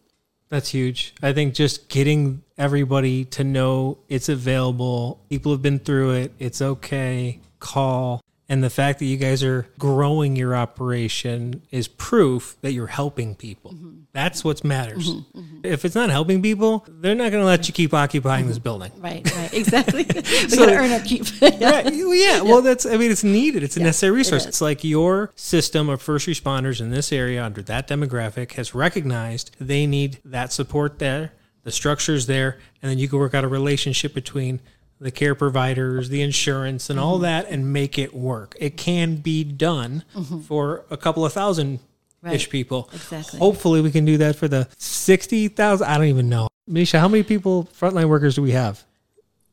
That's 0.48 0.68
huge. 0.68 1.14
I 1.22 1.32
think 1.32 1.54
just 1.54 1.88
getting 1.88 2.42
everybody 2.56 3.24
to 3.24 3.42
know 3.42 3.98
it's 4.08 4.28
available, 4.28 5.20
people 5.28 5.52
have 5.52 5.62
been 5.62 5.80
through 5.80 6.12
it, 6.12 6.32
it's 6.38 6.62
okay, 6.62 7.40
call. 7.58 8.22
And 8.48 8.62
the 8.62 8.70
fact 8.70 9.00
that 9.00 9.06
you 9.06 9.16
guys 9.16 9.42
are 9.42 9.66
growing 9.76 10.36
your 10.36 10.54
operation 10.54 11.62
is 11.72 11.88
proof 11.88 12.56
that 12.60 12.72
you're 12.72 12.86
helping 12.86 13.34
people. 13.34 13.72
Mm-hmm. 13.72 14.02
That's 14.16 14.42
what 14.42 14.64
matters. 14.64 15.10
Mm-hmm, 15.10 15.38
mm-hmm. 15.38 15.60
If 15.62 15.84
it's 15.84 15.94
not 15.94 16.08
helping 16.08 16.40
people, 16.40 16.86
they're 16.88 17.14
not 17.14 17.30
going 17.30 17.42
to 17.42 17.46
let 17.46 17.68
you 17.68 17.74
keep 17.74 17.92
occupying 17.92 18.46
this 18.46 18.58
building. 18.58 18.90
Right, 19.06 19.30
right, 19.36 19.52
exactly. 19.52 20.06
we 20.14 20.22
so, 20.22 20.56
got 20.56 20.66
to 20.66 20.74
earn 20.74 20.90
our 20.90 21.00
keep. 21.00 21.26
yeah. 21.42 21.70
Right, 21.82 21.92
yeah. 21.92 22.40
Well, 22.40 22.62
that's. 22.62 22.86
I 22.86 22.96
mean, 22.96 23.10
it's 23.10 23.22
needed. 23.22 23.62
It's 23.62 23.76
a 23.76 23.80
yeah, 23.80 23.86
necessary 23.86 24.16
resource. 24.16 24.46
It 24.46 24.48
it's 24.48 24.62
like 24.62 24.84
your 24.84 25.32
system 25.36 25.90
of 25.90 26.00
first 26.00 26.26
responders 26.26 26.80
in 26.80 26.90
this 26.90 27.12
area 27.12 27.44
under 27.44 27.60
that 27.64 27.88
demographic 27.88 28.52
has 28.52 28.74
recognized 28.74 29.54
they 29.60 29.86
need 29.86 30.18
that 30.24 30.50
support 30.50 30.98
there. 30.98 31.34
The 31.64 31.70
structure's 31.70 32.24
there, 32.24 32.58
and 32.80 32.90
then 32.90 32.98
you 32.98 33.06
can 33.06 33.18
work 33.18 33.34
out 33.34 33.44
a 33.44 33.48
relationship 33.48 34.14
between 34.14 34.60
the 34.98 35.10
care 35.10 35.34
providers, 35.34 36.08
the 36.08 36.22
insurance, 36.22 36.88
and 36.88 36.98
all 36.98 37.16
mm-hmm. 37.16 37.24
that, 37.24 37.50
and 37.50 37.70
make 37.70 37.98
it 37.98 38.14
work. 38.14 38.56
It 38.58 38.78
can 38.78 39.16
be 39.16 39.44
done 39.44 40.04
mm-hmm. 40.14 40.40
for 40.40 40.86
a 40.90 40.96
couple 40.96 41.26
of 41.26 41.34
thousand 41.34 41.80
ish 42.30 42.50
people. 42.50 42.88
Exactly. 42.92 43.38
Hopefully, 43.38 43.80
we 43.80 43.90
can 43.90 44.04
do 44.04 44.16
that 44.18 44.36
for 44.36 44.48
the 44.48 44.68
60,000. 44.78 45.86
I 45.86 45.96
don't 45.98 46.06
even 46.06 46.28
know. 46.28 46.48
Misha, 46.66 46.98
how 46.98 47.08
many 47.08 47.22
people, 47.22 47.68
frontline 47.78 48.08
workers, 48.08 48.34
do 48.34 48.42
we 48.42 48.50
have? 48.52 48.84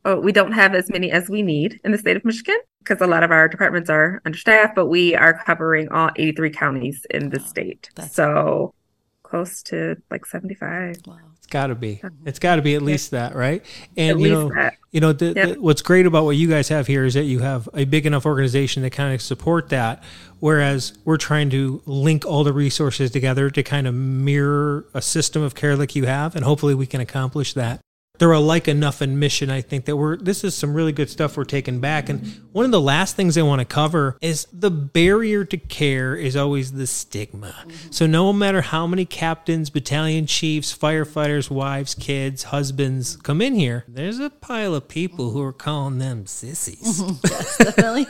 Oh, 0.06 0.20
we 0.20 0.32
don't 0.32 0.52
have 0.52 0.76
as 0.76 0.90
many 0.90 1.12
as 1.12 1.30
we 1.30 1.42
need 1.42 1.80
in 1.84 1.92
the 1.92 1.98
state 1.98 2.18
of 2.18 2.26
Michigan 2.26 2.58
because 2.80 3.00
a 3.00 3.08
lot 3.08 3.24
of 3.24 3.32
our 3.32 3.48
departments 3.48 3.90
are 3.90 4.22
understaffed, 4.26 4.76
but 4.76 4.88
we 4.88 5.16
are 5.16 5.34
covering 5.46 5.90
all 5.90 6.10
83 6.18 6.50
counties 6.50 7.06
in 7.10 7.30
the 7.30 7.40
state. 7.40 7.90
so 8.12 8.74
close 9.22 9.64
to 9.64 9.96
like 10.12 10.26
75. 10.26 10.98
Wow. 11.08 11.18
It's 11.54 11.60
got 11.60 11.68
to 11.68 11.76
be. 11.76 12.02
It's 12.26 12.40
got 12.40 12.56
to 12.56 12.64
be 12.64 12.74
at 12.74 12.82
least 12.82 13.12
that, 13.12 13.36
right? 13.36 13.64
And 13.96 14.20
you 14.20 14.30
know, 14.30 14.50
that. 14.50 14.78
you 14.92 15.00
know, 15.00 15.14
the, 15.14 15.34
yep. 15.36 15.36
the, 15.36 15.62
what's 15.62 15.84
great 15.84 16.08
about 16.08 16.26
what 16.26 16.36
you 16.36 16.50
guys 16.50 16.68
have 16.70 16.88
here 16.88 17.06
is 17.06 17.14
that 17.14 17.26
you 17.26 17.40
have 17.40 17.70
a 17.76 17.86
big 17.86 18.08
enough 18.08 18.26
organization 18.26 18.82
to 18.82 18.90
kind 18.90 19.14
of 19.14 19.22
support 19.22 19.70
that. 19.70 20.04
Whereas 20.40 20.98
we're 21.06 21.18
trying 21.18 21.52
to 21.52 21.84
link 21.86 22.26
all 22.26 22.44
the 22.44 22.54
resources 22.54 23.12
together 23.12 23.52
to 23.52 23.62
kind 23.62 23.86
of 23.86 23.94
mirror 23.94 24.88
a 24.96 25.02
system 25.02 25.44
of 25.44 25.54
care 25.54 25.76
like 25.76 25.96
you 25.96 26.08
have, 26.08 26.36
and 26.36 26.44
hopefully 26.44 26.74
we 26.74 26.88
can 26.88 27.02
accomplish 27.02 27.54
that 27.54 27.83
they're 28.20 28.32
alike 28.32 28.68
enough 28.68 29.02
in 29.02 29.18
mission. 29.18 29.50
I 29.50 29.62
think 29.62 29.86
that 29.86 29.98
we're 29.98 30.18
this 30.18 30.44
is 30.44 30.54
some 30.54 30.76
really 30.76 30.92
good 30.92 31.10
stuff 31.10 31.36
we're 31.36 31.46
taking 31.46 31.80
back. 31.80 32.10
And 32.10 32.28
one 32.52 32.64
of 32.64 32.70
the 32.70 32.80
last 32.80 33.16
things 33.16 33.38
I 33.40 33.42
want 33.42 33.60
to 33.60 33.66
cover 33.66 34.18
is 34.22 34.46
the 34.54 34.70
barrier 34.70 35.44
to 35.46 35.58
care 35.58 36.16
is 36.16 36.36
always 36.36 36.74
the 36.74 36.86
stigma. 36.86 37.48
Mm-hmm. 37.48 37.92
So 37.92 38.06
no 38.06 38.32
matter 38.32 38.62
how 38.62 38.86
many 38.86 39.06
captains, 39.06 39.72
battalion 39.72 40.28
chiefs, 40.28 40.78
firefighters, 40.78 41.50
wives, 41.50 41.96
kids, 41.96 42.44
husbands 42.44 43.16
come 43.16 43.42
in 43.42 43.56
here, 43.56 43.84
there's 43.88 44.20
a 44.20 44.30
pile 44.30 44.76
of 44.76 44.88
people 44.88 45.32
who 45.32 45.42
are 45.42 45.52
calling 45.52 45.98
them 45.98 46.28
sissies. 46.28 47.02
Mm-hmm. 47.02 47.28
Yes, 47.28 47.58
definitely. 47.58 48.08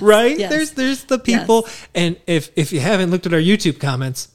right? 0.00 0.36
Yes. 0.36 0.50
There's 0.50 0.70
there's 0.72 1.04
the 1.04 1.20
people, 1.20 1.62
yes. 1.66 1.88
and 1.94 2.16
if 2.26 2.50
if 2.56 2.72
you 2.72 2.80
haven't 2.80 3.12
looked 3.12 3.26
at 3.26 3.32
our 3.32 3.40
YouTube 3.40 3.78
comments, 3.78 4.26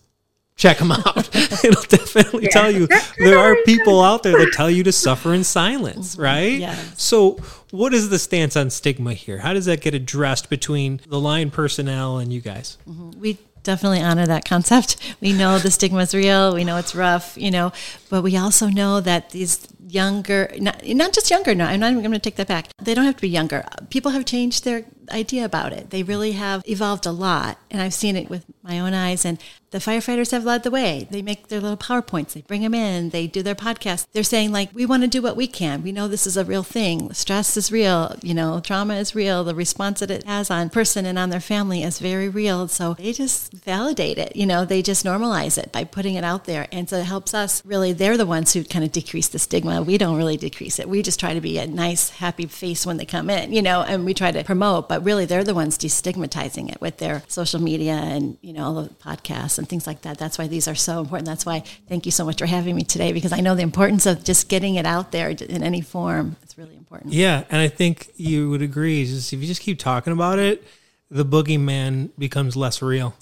check 0.57 0.79
them 0.79 0.91
out. 0.91 1.33
It'll 1.63 1.83
definitely 1.83 2.43
yeah. 2.43 2.49
tell 2.49 2.71
you 2.71 2.87
there 3.17 3.37
are 3.37 3.55
people 3.63 4.01
out 4.01 4.23
there 4.23 4.37
that 4.37 4.51
tell 4.53 4.69
you 4.69 4.83
to 4.83 4.91
suffer 4.91 5.33
in 5.33 5.43
silence, 5.43 6.17
right? 6.19 6.59
Yes. 6.59 7.01
So, 7.01 7.37
what 7.71 7.93
is 7.93 8.09
the 8.09 8.19
stance 8.19 8.57
on 8.57 8.69
stigma 8.69 9.13
here? 9.13 9.37
How 9.39 9.53
does 9.53 9.65
that 9.65 9.81
get 9.81 9.93
addressed 9.93 10.49
between 10.49 10.99
the 11.07 11.19
line 11.19 11.51
personnel 11.51 12.17
and 12.17 12.33
you 12.33 12.41
guys? 12.41 12.77
Mm-hmm. 12.89 13.19
We 13.19 13.37
definitely 13.63 14.01
honor 14.01 14.25
that 14.25 14.45
concept. 14.45 14.97
We 15.19 15.33
know 15.33 15.59
the 15.59 15.71
stigma 15.71 15.99
is 15.99 16.15
real. 16.15 16.53
We 16.53 16.63
know 16.63 16.77
it's 16.77 16.95
rough, 16.95 17.37
you 17.37 17.51
know, 17.51 17.73
but 18.09 18.23
we 18.23 18.37
also 18.37 18.67
know 18.67 19.01
that 19.01 19.31
these 19.31 19.67
younger, 19.85 20.51
not, 20.59 20.85
not 20.85 21.13
just 21.13 21.29
younger, 21.29 21.53
no, 21.55 21.65
I'm 21.65 21.79
not 21.79 21.91
even 21.91 22.03
going 22.03 22.11
to 22.13 22.19
take 22.19 22.35
that 22.35 22.47
back. 22.47 22.69
They 22.81 22.93
don't 22.93 23.05
have 23.05 23.15
to 23.15 23.21
be 23.21 23.29
younger. 23.29 23.65
People 23.89 24.11
have 24.11 24.25
changed 24.25 24.63
their 24.63 24.85
idea 25.11 25.45
about 25.45 25.73
it. 25.73 25.89
They 25.89 26.03
really 26.03 26.33
have 26.33 26.63
evolved 26.67 27.05
a 27.05 27.11
lot. 27.11 27.57
And 27.71 27.81
I've 27.81 27.93
seen 27.93 28.15
it 28.15 28.29
with 28.29 28.45
my 28.61 28.79
own 28.79 28.93
eyes. 28.93 29.23
And 29.25 29.39
the 29.71 29.79
firefighters 29.79 30.31
have 30.31 30.45
led 30.45 30.63
the 30.63 30.71
way. 30.71 31.07
They 31.09 31.21
make 31.21 31.47
their 31.47 31.59
little 31.59 31.77
PowerPoints, 31.77 32.33
they 32.33 32.41
bring 32.41 32.61
them 32.61 32.73
in, 32.73 33.09
they 33.09 33.27
do 33.27 33.43
their 33.43 33.55
podcast. 33.55 34.07
They're 34.13 34.23
saying, 34.23 34.53
like, 34.53 34.73
we 34.73 34.85
want 34.85 35.03
to 35.03 35.09
do 35.09 35.21
what 35.21 35.35
we 35.35 35.45
can. 35.45 35.83
We 35.83 35.91
know 35.91 36.07
this 36.07 36.25
is 36.25 36.37
a 36.37 36.45
real 36.45 36.63
thing. 36.63 37.13
Stress 37.13 37.57
is 37.57 37.71
real, 37.71 38.15
you 38.21 38.33
know, 38.33 38.61
trauma 38.61 38.95
is 38.95 39.13
real. 39.13 39.43
The 39.43 39.55
response 39.55 39.99
that 39.99 40.11
it 40.11 40.23
has 40.23 40.49
on 40.49 40.69
person 40.69 41.05
and 41.05 41.19
on 41.19 41.29
their 41.29 41.41
family 41.41 41.83
is 41.83 41.99
very 41.99 42.29
real. 42.29 42.69
So 42.69 42.93
they 42.93 43.11
just 43.11 43.51
validate 43.51 44.17
it, 44.17 44.35
you 44.35 44.45
know, 44.45 44.63
they 44.63 44.81
just 44.81 45.05
normalize 45.05 45.57
it 45.57 45.73
by 45.73 45.83
putting 45.83 46.15
it 46.15 46.23
out 46.23 46.45
there. 46.45 46.67
And 46.71 46.89
so 46.89 46.97
it 46.97 47.05
helps 47.05 47.33
us 47.33 47.63
really, 47.65 47.91
they're 47.91 48.17
the 48.17 48.25
ones 48.25 48.53
who 48.53 48.63
kind 48.63 48.85
of 48.85 48.93
decrease 48.93 49.27
the 49.27 49.39
stigma. 49.39 49.66
We 49.86 49.97
don't 49.97 50.17
really 50.17 50.38
decrease 50.38 50.80
it. 50.80 50.89
We 50.89 51.01
just 51.01 51.19
try 51.19 51.34
to 51.34 51.41
be 51.41 51.58
a 51.58 51.67
nice, 51.67 52.10
happy 52.10 52.45
face 52.45 52.86
when 52.86 52.97
they 52.97 53.06
come 53.06 53.30
in, 53.30 53.53
you 53.53 53.62
know, 53.62 53.82
and 53.82 54.06
we 54.06 54.13
try 54.13 54.32
to 54.32 54.43
promote, 54.43 54.89
but 54.89 55.03
really 55.03 55.25
they're 55.25 55.43
the 55.43 55.53
ones 55.53 55.77
destigmatizing 55.77 56.71
it 56.71 56.82
with 56.82 56.97
their 56.97 57.23
social 57.27 57.62
media 57.62 57.93
and, 57.93 58.38
you 58.41 58.53
know, 58.53 58.63
all 58.63 58.84
the 58.84 58.89
podcasts 58.89 59.58
and 59.58 59.67
things 59.67 59.86
like 59.86 60.01
that. 60.01 60.17
That's 60.17 60.38
why 60.38 60.47
these 60.47 60.67
are 60.67 60.75
so 60.75 60.99
important. 60.99 61.27
That's 61.27 61.45
why 61.45 61.63
thank 61.88 62.06
you 62.06 62.12
so 62.12 62.25
much 62.25 62.39
for 62.39 62.45
having 62.45 62.75
me 62.75 62.84
today 62.84 63.12
because 63.13 63.34
I 63.34 63.39
know 63.39 63.56
the 63.56 63.62
importance 63.62 64.06
of 64.06 64.23
just 64.23 64.49
getting 64.49 64.75
it 64.75 64.86
out 64.86 65.12
there 65.12 65.30
in 65.30 65.63
any 65.63 65.82
form. 65.82 66.38
It's 66.43 66.58
really 66.58 66.75
important. 66.75 67.13
Yeah, 67.13 67.43
and 67.49 67.62
I 67.62 67.67
think 67.67 68.12
you 68.15 68.49
would 68.49 68.62
agree. 68.62 69.06
Just 69.06 69.34
if 69.34 69.39
you 69.39 69.47
just 69.47 69.62
keep 69.62 69.80
talking 69.80 70.13
about 70.13 70.39
it, 70.39 70.63
the 71.10 71.25
boogeyman 71.25 72.10
becomes 72.17 72.56
less 72.56 72.82
real. 72.82 73.15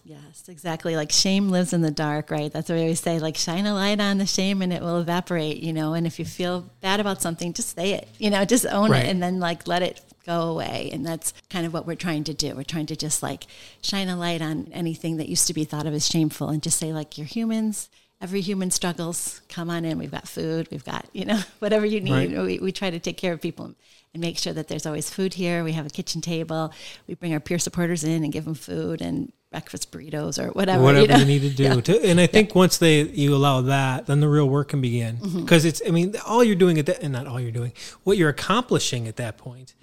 Yes, 0.45 0.53
exactly. 0.53 0.95
Like 0.95 1.11
shame 1.11 1.49
lives 1.49 1.73
in 1.73 1.81
the 1.81 1.89
dark, 1.89 2.29
right? 2.29 2.51
That's 2.51 2.69
what 2.69 2.75
we 2.75 2.81
always 2.81 2.99
say. 2.99 3.17
Like 3.17 3.35
shine 3.35 3.65
a 3.65 3.73
light 3.73 3.99
on 3.99 4.19
the 4.19 4.27
shame 4.27 4.61
and 4.61 4.71
it 4.71 4.81
will 4.81 4.99
evaporate, 4.99 5.57
you 5.57 5.73
know. 5.73 5.93
And 5.93 6.05
if 6.05 6.19
you 6.19 6.25
feel 6.25 6.69
bad 6.81 6.99
about 6.99 7.21
something, 7.21 7.51
just 7.53 7.75
say 7.75 7.93
it, 7.93 8.07
you 8.19 8.29
know, 8.29 8.45
just 8.45 8.65
own 8.67 8.91
right. 8.91 9.05
it 9.05 9.09
and 9.09 9.23
then 9.23 9.39
like 9.39 9.67
let 9.67 9.81
it 9.81 10.01
go 10.25 10.43
away. 10.43 10.91
And 10.93 11.03
that's 11.03 11.33
kind 11.49 11.65
of 11.65 11.73
what 11.73 11.87
we're 11.87 11.95
trying 11.95 12.25
to 12.25 12.33
do. 12.35 12.53
We're 12.55 12.63
trying 12.63 12.85
to 12.87 12.95
just 12.95 13.23
like 13.23 13.45
shine 13.81 14.07
a 14.07 14.15
light 14.15 14.41
on 14.41 14.69
anything 14.71 15.17
that 15.17 15.29
used 15.29 15.47
to 15.47 15.53
be 15.53 15.63
thought 15.63 15.87
of 15.87 15.95
as 15.95 16.07
shameful 16.07 16.49
and 16.49 16.61
just 16.61 16.77
say, 16.77 16.93
like, 16.93 17.17
you're 17.17 17.27
humans. 17.27 17.89
Every 18.21 18.41
human 18.41 18.69
struggles. 18.71 19.41
Come 19.49 19.69
on 19.69 19.83
in. 19.83 19.97
We've 19.97 20.11
got 20.11 20.27
food. 20.27 20.67
We've 20.71 20.85
got, 20.85 21.07
you 21.11 21.25
know, 21.25 21.39
whatever 21.59 21.85
you 21.85 22.01
need. 22.01 22.35
Right. 22.35 22.45
We, 22.45 22.59
we 22.59 22.71
try 22.71 22.91
to 22.91 22.99
take 22.99 23.17
care 23.17 23.33
of 23.33 23.41
people 23.41 23.73
and 24.13 24.21
make 24.21 24.37
sure 24.37 24.53
that 24.53 24.67
there's 24.67 24.85
always 24.85 25.09
food 25.09 25.33
here. 25.33 25.63
We 25.63 25.73
have 25.73 25.87
a 25.87 25.89
kitchen 25.89 26.21
table. 26.21 26.71
We 27.07 27.15
bring 27.15 27.33
our 27.33 27.39
peer 27.39 27.59
supporters 27.59 28.03
in 28.03 28.23
and 28.23 28.31
give 28.31 28.45
them 28.45 28.53
food 28.53 29.01
and 29.01 29.31
breakfast 29.55 29.89
burritos 29.89 30.37
or 30.37 30.51
whatever. 30.51 30.83
Whatever 30.83 31.03
you, 31.03 31.07
know? 31.07 31.17
you 31.17 31.25
need 31.25 31.41
to 31.43 31.49
do. 31.49 31.63
yeah. 31.63 31.79
to, 31.79 32.05
and 32.05 32.19
I 32.19 32.27
think 32.27 32.49
yeah. 32.49 32.57
once 32.57 32.77
they 32.77 33.03
you 33.03 33.33
allow 33.33 33.61
that, 33.61 34.05
then 34.05 34.19
the 34.19 34.27
real 34.27 34.49
work 34.49 34.67
can 34.69 34.81
begin. 34.81 35.15
Because 35.15 35.61
mm-hmm. 35.61 35.67
it's, 35.69 35.81
I 35.87 35.91
mean, 35.91 36.13
all 36.27 36.43
you're 36.43 36.57
doing 36.57 36.77
at 36.77 36.87
that, 36.87 37.01
and 37.01 37.13
not 37.13 37.25
all 37.25 37.39
you're 37.39 37.51
doing, 37.51 37.71
what 38.03 38.17
you're 38.17 38.29
accomplishing 38.29 39.07
at 39.07 39.15
that 39.15 39.37
point 39.37 39.73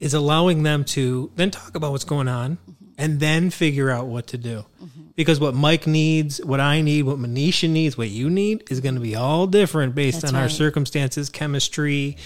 is 0.00 0.12
allowing 0.12 0.64
them 0.64 0.84
to 0.84 1.30
then 1.36 1.50
talk 1.50 1.74
about 1.74 1.92
what's 1.92 2.04
going 2.04 2.28
on 2.28 2.56
mm-hmm. 2.56 2.84
and 2.98 3.20
then 3.20 3.48
figure 3.48 3.88
out 3.88 4.06
what 4.06 4.26
to 4.26 4.36
do. 4.36 4.66
Mm-hmm. 4.82 5.02
Because 5.16 5.40
what 5.40 5.54
Mike 5.54 5.86
needs, 5.86 6.44
what 6.44 6.60
I 6.60 6.82
need, 6.82 7.04
what 7.04 7.16
Manisha 7.16 7.70
needs, 7.70 7.96
what 7.96 8.10
you 8.10 8.28
need 8.28 8.64
is 8.70 8.80
going 8.80 8.96
to 8.96 9.00
be 9.00 9.16
all 9.16 9.46
different 9.46 9.94
based 9.94 10.20
That's 10.20 10.34
on 10.34 10.36
right. 10.36 10.42
our 10.42 10.48
circumstances, 10.50 11.30
chemistry, 11.30 12.18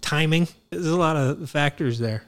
timing. 0.00 0.48
There's 0.70 0.86
a 0.86 0.96
lot 0.96 1.16
of 1.16 1.50
factors 1.50 1.98
there. 1.98 2.24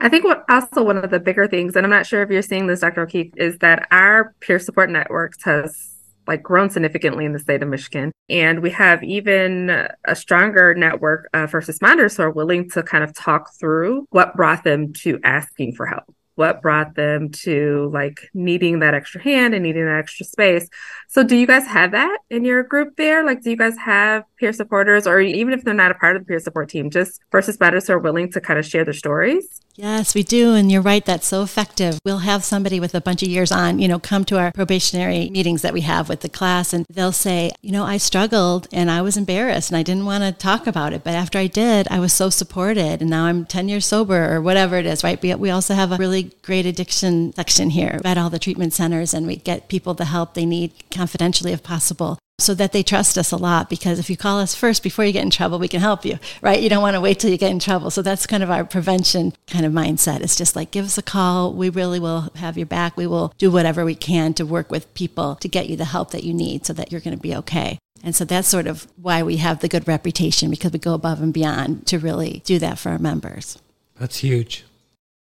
I 0.00 0.08
think 0.08 0.24
what 0.24 0.44
also 0.48 0.82
one 0.82 0.98
of 0.98 1.10
the 1.10 1.20
bigger 1.20 1.46
things, 1.46 1.76
and 1.76 1.86
I'm 1.86 1.90
not 1.90 2.06
sure 2.06 2.22
if 2.22 2.30
you're 2.30 2.42
seeing 2.42 2.66
this, 2.66 2.80
Dr. 2.80 3.02
O'Keefe, 3.02 3.32
is 3.36 3.58
that 3.58 3.86
our 3.90 4.34
peer 4.40 4.58
support 4.58 4.90
networks 4.90 5.42
has 5.44 5.90
like 6.26 6.42
grown 6.42 6.70
significantly 6.70 7.24
in 7.26 7.32
the 7.32 7.38
state 7.38 7.62
of 7.62 7.68
Michigan. 7.68 8.10
And 8.30 8.60
we 8.60 8.70
have 8.70 9.02
even 9.04 9.88
a 10.06 10.16
stronger 10.16 10.74
network 10.74 11.28
of 11.34 11.50
first 11.50 11.68
responders 11.68 12.16
who 12.16 12.22
are 12.22 12.30
willing 12.30 12.70
to 12.70 12.82
kind 12.82 13.04
of 13.04 13.14
talk 13.14 13.50
through 13.60 14.06
what 14.10 14.34
brought 14.34 14.64
them 14.64 14.94
to 15.02 15.20
asking 15.22 15.74
for 15.74 15.84
help. 15.84 16.04
what 16.36 16.62
brought 16.62 16.94
them 16.94 17.30
to 17.30 17.90
like 17.92 18.28
needing 18.34 18.80
that 18.80 18.94
extra 18.94 19.22
hand 19.22 19.54
and 19.54 19.62
needing 19.62 19.84
that 19.84 19.98
extra 19.98 20.26
space. 20.26 20.68
So 21.08 21.22
do 21.22 21.36
you 21.36 21.46
guys 21.46 21.66
have 21.66 21.92
that 21.92 22.18
in 22.30 22.44
your 22.44 22.62
group 22.62 22.96
there? 22.96 23.24
Like 23.24 23.42
do 23.42 23.50
you 23.50 23.56
guys 23.56 23.76
have 23.78 24.24
peer 24.38 24.52
supporters 24.52 25.06
or 25.06 25.20
even 25.20 25.54
if 25.54 25.64
they're 25.64 25.74
not 25.74 25.90
a 25.90 25.94
part 25.94 26.16
of 26.16 26.22
the 26.22 26.26
peer 26.26 26.40
support 26.40 26.68
team, 26.68 26.90
just 26.90 27.20
first 27.30 27.48
responders 27.48 27.86
who 27.86 27.92
are 27.94 27.98
willing 27.98 28.30
to 28.32 28.40
kind 28.40 28.58
of 28.58 28.66
share 28.66 28.84
their 28.84 28.94
stories? 28.94 29.60
Yes, 29.76 30.14
we 30.14 30.22
do. 30.22 30.54
And 30.54 30.70
you're 30.70 30.80
right, 30.80 31.04
that's 31.04 31.26
so 31.26 31.42
effective. 31.42 31.98
We'll 32.04 32.18
have 32.18 32.44
somebody 32.44 32.78
with 32.78 32.94
a 32.94 33.00
bunch 33.00 33.24
of 33.24 33.28
years 33.28 33.50
on, 33.50 33.80
you 33.80 33.88
know, 33.88 33.98
come 33.98 34.24
to 34.26 34.38
our 34.38 34.52
probationary 34.52 35.28
meetings 35.30 35.62
that 35.62 35.72
we 35.72 35.80
have 35.80 36.08
with 36.08 36.20
the 36.20 36.28
class 36.28 36.72
and 36.72 36.86
they'll 36.88 37.10
say, 37.10 37.50
you 37.60 37.72
know, 37.72 37.82
I 37.82 37.96
struggled 37.96 38.68
and 38.72 38.88
I 38.88 39.02
was 39.02 39.16
embarrassed 39.16 39.70
and 39.70 39.76
I 39.76 39.82
didn't 39.82 40.06
want 40.06 40.22
to 40.22 40.30
talk 40.30 40.68
about 40.68 40.92
it. 40.92 41.02
But 41.02 41.14
after 41.14 41.38
I 41.38 41.48
did, 41.48 41.88
I 41.90 41.98
was 41.98 42.12
so 42.12 42.30
supported 42.30 43.00
and 43.00 43.10
now 43.10 43.24
I'm 43.24 43.46
10 43.46 43.68
years 43.68 43.84
sober 43.84 44.32
or 44.32 44.40
whatever 44.40 44.76
it 44.76 44.86
is, 44.86 45.02
right? 45.02 45.20
We 45.20 45.50
also 45.50 45.74
have 45.74 45.90
a 45.90 45.96
really 45.96 46.30
great 46.42 46.66
addiction 46.66 47.32
section 47.32 47.70
here 47.70 48.00
at 48.04 48.16
all 48.16 48.30
the 48.30 48.38
treatment 48.38 48.74
centers 48.74 49.12
and 49.12 49.26
we 49.26 49.34
get 49.34 49.68
people 49.68 49.92
the 49.94 50.04
help 50.04 50.34
they 50.34 50.46
need 50.46 50.72
confidentially 50.92 51.52
if 51.52 51.64
possible 51.64 52.20
so 52.38 52.54
that 52.54 52.72
they 52.72 52.82
trust 52.82 53.16
us 53.16 53.30
a 53.32 53.36
lot 53.36 53.70
because 53.70 53.98
if 53.98 54.10
you 54.10 54.16
call 54.16 54.40
us 54.40 54.54
first 54.54 54.82
before 54.82 55.04
you 55.04 55.12
get 55.12 55.22
in 55.22 55.30
trouble 55.30 55.58
we 55.58 55.68
can 55.68 55.80
help 55.80 56.04
you 56.04 56.18
right? 56.42 56.62
You 56.62 56.68
don't 56.68 56.82
want 56.82 56.94
to 56.94 57.00
wait 57.00 57.18
till 57.18 57.30
you 57.30 57.38
get 57.38 57.50
in 57.50 57.58
trouble. 57.58 57.90
So 57.90 58.02
that's 58.02 58.26
kind 58.26 58.42
of 58.42 58.50
our 58.50 58.64
prevention 58.64 59.32
kind 59.46 59.64
of 59.64 59.72
mindset. 59.72 60.20
It's 60.20 60.36
just 60.36 60.56
like 60.56 60.70
give 60.70 60.84
us 60.84 60.98
a 60.98 61.02
call. 61.02 61.52
We 61.52 61.70
really 61.70 61.98
will 61.98 62.30
have 62.36 62.56
your 62.56 62.66
back. 62.66 62.96
We 62.96 63.06
will 63.06 63.32
do 63.38 63.50
whatever 63.50 63.84
we 63.84 63.94
can 63.94 64.34
to 64.34 64.46
work 64.46 64.70
with 64.70 64.92
people 64.94 65.36
to 65.36 65.48
get 65.48 65.68
you 65.68 65.76
the 65.76 65.86
help 65.86 66.10
that 66.10 66.24
you 66.24 66.34
need 66.34 66.66
so 66.66 66.72
that 66.74 66.92
you're 66.92 67.00
going 67.00 67.16
to 67.16 67.22
be 67.22 67.34
okay. 67.36 67.78
And 68.02 68.14
so 68.14 68.24
that's 68.24 68.48
sort 68.48 68.66
of 68.66 68.86
why 69.00 69.22
we 69.22 69.38
have 69.38 69.60
the 69.60 69.68
good 69.68 69.88
reputation 69.88 70.50
because 70.50 70.72
we 70.72 70.78
go 70.78 70.94
above 70.94 71.22
and 71.22 71.32
beyond 71.32 71.86
to 71.86 71.98
really 71.98 72.42
do 72.44 72.58
that 72.58 72.78
for 72.78 72.90
our 72.90 72.98
members. 72.98 73.58
That's 73.98 74.18
huge. 74.18 74.64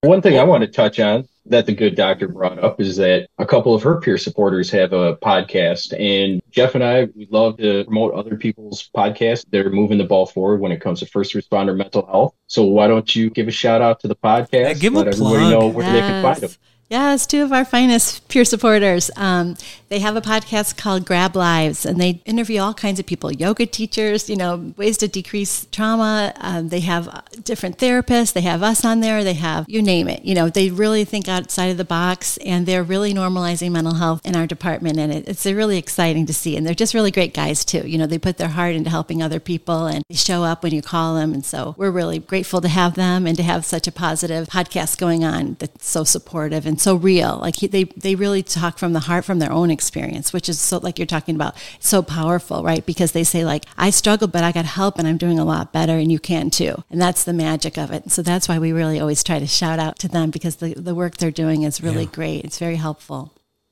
One 0.02 0.22
thing 0.22 0.38
i 0.38 0.44
want 0.44 0.62
to 0.62 0.68
touch 0.68 1.00
on 1.00 1.28
that 1.48 1.66
the 1.66 1.74
good 1.74 1.96
doctor 1.96 2.28
brought 2.28 2.60
up 2.60 2.82
is 2.82 2.98
that 2.98 3.28
a 3.38 3.46
couple 3.46 3.76
of 3.76 3.84
her 3.84 4.00
peer 4.00 4.18
supporters 4.18 4.70
have 4.72 4.94
a 4.94 5.16
podcast 5.18 5.94
and 6.00 6.42
Jeff 6.52 6.76
and 6.76 6.84
I, 6.84 7.06
we 7.16 7.28
love 7.30 7.58
to 7.58 7.84
promote 7.86 8.14
other 8.14 8.36
people's 8.36 8.90
podcasts. 8.96 9.46
They're 9.50 9.70
moving 9.70 9.98
the 9.98 10.06
ball 10.06 10.26
forward 10.26 10.62
when 10.62 10.72
it 10.72 10.82
comes 10.82 11.00
to 11.02 11.06
first 11.06 11.34
responder 11.34 11.76
mental 11.76 12.06
health. 12.06 12.36
So 12.48 12.64
why 12.64 12.88
don't 12.88 13.16
you 13.16 13.30
give 13.30 13.48
a 13.48 13.52
shout 13.52 13.82
out 13.82 14.00
to 14.02 14.08
the 14.08 14.16
podcast? 14.16 14.54
Yeah, 14.54 14.74
give 14.74 14.94
them 14.94 15.06
Let 15.06 15.08
a 15.08 15.10
everybody 15.12 15.38
plug. 15.38 15.52
know 15.52 15.68
where 15.68 15.86
yes. 15.86 15.94
they 15.94 16.00
can 16.00 16.24
find 16.24 16.42
them. 16.42 16.52
Yes, 16.88 17.26
two 17.26 17.42
of 17.42 17.52
our 17.52 17.66
finest 17.66 18.28
peer 18.28 18.46
supporters. 18.46 19.10
Um, 19.16 19.56
they 19.90 19.98
have 20.00 20.16
a 20.16 20.22
podcast 20.22 20.78
called 20.78 21.04
Grab 21.04 21.36
Lives, 21.36 21.84
and 21.84 22.00
they 22.00 22.22
interview 22.26 22.60
all 22.62 22.76
kinds 22.76 23.00
of 23.00 23.08
people 23.08 23.32
yoga 23.32 23.66
teachers, 23.66 24.30
you 24.30 24.36
know, 24.36 24.72
ways 24.78 25.00
to 25.00 25.08
decrease 25.08 25.66
trauma. 25.72 26.32
Um, 26.38 26.70
they 26.70 26.82
have 26.82 27.08
uh, 27.08 27.22
different 27.44 27.80
therapists. 27.80 28.34
They 28.34 28.42
have 28.42 28.62
us 28.62 28.86
on 28.86 29.00
there. 29.00 29.24
They 29.24 29.34
have 29.34 29.66
you 29.68 29.82
name 29.82 30.08
it. 30.08 30.26
You 30.26 30.36
know, 30.36 30.48
they 30.48 30.70
really 30.70 31.06
think 31.06 31.28
outside 31.28 31.72
of 31.72 31.78
the 31.78 31.86
box, 31.86 32.38
and 32.38 32.68
they're 32.68 32.84
really 32.84 33.16
normalizing 33.16 33.72
mental 33.72 33.96
health 33.96 34.22
in 34.24 34.36
our 34.36 34.46
department. 34.46 35.00
And 35.00 35.12
it, 35.12 35.28
it's 35.28 35.46
really 35.48 35.80
exciting 35.80 36.28
to 36.28 36.36
see. 36.36 36.56
And 36.56 36.68
they're 36.68 36.76
just 36.76 36.94
really 36.94 37.12
great 37.12 37.34
guys, 37.34 37.66
too. 37.66 37.88
You 37.88 37.98
know, 37.98 38.06
they 38.06 38.20
put 38.20 38.38
their 38.38 38.50
heart 38.50 38.76
into 38.76 38.92
helping 38.92 39.24
other 39.24 39.40
people, 39.40 39.88
and 39.88 40.04
they 40.08 40.16
show 40.16 40.44
up 40.44 40.62
when 40.62 40.74
you 40.74 40.84
call 40.84 41.16
them. 41.16 41.34
And 41.34 41.44
so 41.44 41.74
we're 41.80 41.90
really 41.90 42.20
grateful 42.20 42.62
to 42.62 42.68
have 42.68 42.94
them 42.94 43.26
and 43.26 43.36
to 43.38 43.44
have 43.44 43.66
such 43.66 43.88
a 43.88 43.92
positive 43.92 44.50
podcast 44.50 45.00
going 45.00 45.24
on 45.24 45.56
that's 45.60 45.88
so 45.88 46.04
supportive 46.04 46.68
and 46.68 46.75
and 46.76 46.82
so 46.82 46.98
real. 46.98 47.38
Like 47.38 47.56
he, 47.56 47.68
they 47.68 47.86
they 47.86 48.16
really 48.16 48.44
talk 48.44 48.78
from 48.78 48.92
the 48.92 49.00
heart, 49.00 49.24
from 49.24 49.40
their 49.40 49.52
own 49.52 49.72
experience, 49.72 50.34
which 50.34 50.50
is 50.50 50.60
so 50.60 50.80
like 50.80 51.00
you're 51.00 51.06
talking 51.06 51.34
about, 51.34 51.56
so 51.80 52.02
powerful, 52.02 52.64
right? 52.64 52.86
Because 52.86 53.14
they 53.14 53.24
say 53.24 53.46
like 53.46 53.64
I 53.78 53.92
struggled, 53.92 54.34
but 54.34 54.44
I 54.44 54.52
got 54.52 54.66
help, 54.66 55.00
and 55.00 55.08
I'm 55.08 55.16
doing 55.16 55.40
a 55.40 55.46
lot 55.46 55.72
better, 55.72 55.98
and 55.98 56.12
you 56.12 56.20
can 56.20 56.50
too. 56.50 56.84
And 56.90 57.02
that's 57.02 57.24
the 57.24 57.32
magic 57.32 57.78
of 57.78 57.92
it. 57.92 58.12
So 58.12 58.22
that's 58.22 58.50
why 58.50 58.60
we 58.60 58.74
really 58.74 59.00
always 59.00 59.24
try 59.24 59.40
to 59.40 59.48
shout 59.48 59.80
out 59.80 59.98
to 60.00 60.10
them 60.10 60.32
because 60.32 60.58
the 60.58 60.74
the 60.74 60.94
work 60.94 61.16
they're 61.16 61.32
doing 61.32 61.64
is 61.64 61.82
really 61.82 62.04
yeah. 62.04 62.12
great. 62.12 62.44
It's 62.44 62.60
very 62.60 62.76
helpful. 62.76 63.32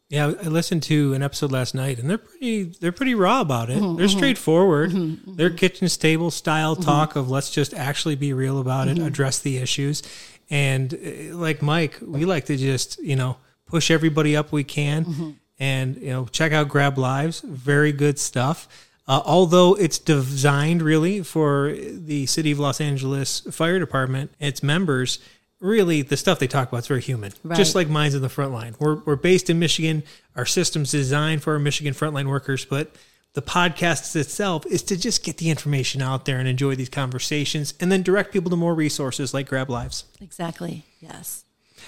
Yeah, 0.09 0.27
I 0.27 0.47
listened 0.47 0.83
to 0.83 1.13
an 1.13 1.23
episode 1.23 1.51
last 1.51 1.73
night, 1.73 1.99
and 1.99 2.09
they're 2.09 2.19
pretty 2.19 2.63
they're 2.79 2.91
pretty 2.93 3.15
raw 3.15 3.41
about 3.41 3.69
it. 3.69 3.79
Mm-hmm, 3.79 3.97
they're 3.97 4.05
mm-hmm. 4.05 4.17
straightforward. 4.17 4.91
Mm-hmm, 4.91 5.35
they're 5.35 5.49
kitchen 5.49 5.89
stable 5.89 6.31
style 6.31 6.75
mm-hmm. 6.75 6.83
talk 6.83 7.15
of 7.17 7.29
let's 7.29 7.49
just 7.49 7.73
actually 7.73 8.15
be 8.15 8.31
real 8.31 8.59
about 8.59 8.87
it, 8.87 8.97
mm-hmm. 8.97 9.07
address 9.07 9.39
the 9.39 9.57
issues. 9.57 10.03
And 10.49 10.93
uh, 10.93 11.35
like 11.35 11.61
Mike, 11.61 11.97
we 12.01 12.25
like 12.25 12.45
to 12.45 12.57
just, 12.57 13.01
you 13.01 13.15
know, 13.15 13.37
push 13.65 13.89
everybody 13.89 14.35
up 14.35 14.51
we 14.51 14.63
can 14.63 15.05
mm-hmm. 15.05 15.29
and, 15.59 15.97
you 15.97 16.09
know, 16.09 16.25
check 16.25 16.51
out 16.51 16.69
Grab 16.69 16.97
Lives. 16.97 17.41
Very 17.41 17.91
good 17.91 18.19
stuff. 18.19 18.67
Uh, 19.07 19.21
although 19.25 19.73
it's 19.73 19.99
designed 19.99 20.81
really 20.81 21.23
for 21.23 21.73
the 21.73 22.25
city 22.25 22.51
of 22.51 22.59
Los 22.59 22.79
Angeles 22.79 23.41
Fire 23.51 23.77
Department, 23.79 24.31
its 24.39 24.63
members, 24.63 25.19
really 25.59 26.01
the 26.01 26.15
stuff 26.15 26.39
they 26.39 26.47
talk 26.47 26.69
about 26.69 26.79
is 26.79 26.87
very 26.87 27.01
human, 27.01 27.33
right. 27.43 27.57
just 27.57 27.75
like 27.75 27.89
Minds 27.89 28.15
on 28.15 28.21
the 28.21 28.27
Frontline. 28.27 28.79
We're, 28.79 28.95
we're 28.95 29.15
based 29.15 29.49
in 29.49 29.59
Michigan. 29.59 30.03
Our 30.35 30.45
system's 30.45 30.91
designed 30.91 31.43
for 31.43 31.53
our 31.53 31.59
Michigan 31.59 31.93
frontline 31.93 32.27
workers, 32.27 32.63
but 32.63 32.95
the 33.33 33.41
podcast 33.41 34.15
itself 34.15 34.65
is 34.67 34.83
to 34.83 34.97
just 34.97 35.23
get 35.23 35.37
the 35.37 35.49
information 35.49 36.01
out 36.01 36.25
there 36.25 36.37
and 36.37 36.47
enjoy 36.47 36.75
these 36.75 36.89
conversations 36.89 37.73
and 37.79 37.91
then 37.91 38.03
direct 38.03 38.31
people 38.31 38.49
to 38.51 38.55
more 38.55 38.75
resources 38.75 39.33
like 39.33 39.49
Grab 39.49 39.69
Lives. 39.69 40.05
Exactly. 40.21 40.83
Yes. 40.99 41.43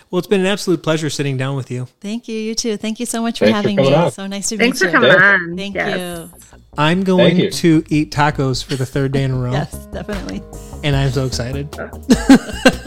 Well, 0.10 0.20
it's 0.20 0.28
been 0.28 0.42
an 0.42 0.48
absolute 0.48 0.84
pleasure 0.84 1.10
sitting 1.10 1.38
down 1.38 1.56
with 1.56 1.72
you. 1.72 1.88
Thank 2.02 2.28
you. 2.28 2.38
You 2.38 2.56
too. 2.56 2.78
Thank 2.78 3.00
you 3.00 3.06
so 3.06 3.22
much 3.22 3.40
for 3.40 3.46
Thanks 3.46 3.56
having 3.56 3.78
for 3.78 3.84
me. 3.84 3.94
On. 3.94 4.12
So 4.12 4.28
nice 4.28 4.50
to 4.50 4.58
Thanks 4.58 4.82
meet 4.82 4.88
you. 4.88 4.92
Thanks 4.92 5.14
for 5.14 5.18
coming 5.18 5.52
on. 5.52 5.58
Thank 5.58 5.76
yes. 5.76 6.32
you. 6.52 6.60
I'm 6.78 7.04
going 7.04 7.38
you. 7.38 7.52
to 7.52 7.84
eat 7.90 8.12
tacos 8.12 8.64
for 8.64 8.76
the 8.76 8.86
third 8.86 9.12
day 9.14 9.24
in 9.24 9.32
a 9.32 9.38
row. 9.38 9.52
yes, 9.52 9.74
definitely. 9.88 10.44
And 10.84 10.96
I'm 10.96 11.12
so 11.12 11.26
excited. 11.26 11.70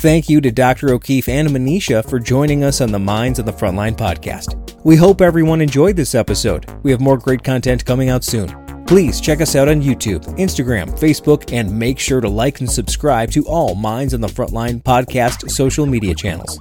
Thank 0.00 0.30
you 0.30 0.40
to 0.40 0.50
Dr. 0.50 0.94
O'Keefe 0.94 1.28
and 1.28 1.50
Manisha 1.50 2.08
for 2.08 2.18
joining 2.18 2.64
us 2.64 2.80
on 2.80 2.90
the 2.90 2.98
Minds 2.98 3.38
on 3.38 3.44
the 3.44 3.52
Frontline 3.52 3.94
podcast. 3.94 4.80
We 4.82 4.96
hope 4.96 5.20
everyone 5.20 5.60
enjoyed 5.60 5.94
this 5.94 6.14
episode. 6.14 6.64
We 6.82 6.90
have 6.90 7.02
more 7.02 7.18
great 7.18 7.44
content 7.44 7.84
coming 7.84 8.08
out 8.08 8.24
soon. 8.24 8.48
Please 8.86 9.20
check 9.20 9.42
us 9.42 9.54
out 9.56 9.68
on 9.68 9.82
YouTube, 9.82 10.24
Instagram, 10.38 10.98
Facebook, 10.98 11.52
and 11.52 11.78
make 11.78 11.98
sure 11.98 12.22
to 12.22 12.30
like 12.30 12.60
and 12.60 12.70
subscribe 12.70 13.30
to 13.32 13.44
all 13.44 13.74
Minds 13.74 14.14
on 14.14 14.22
the 14.22 14.26
Frontline 14.28 14.82
podcast 14.82 15.50
social 15.50 15.84
media 15.84 16.14
channels. 16.14 16.58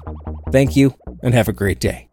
Thank 0.51 0.75
you 0.75 0.93
and 1.23 1.33
have 1.33 1.47
a 1.47 1.53
great 1.53 1.79
day. 1.79 2.08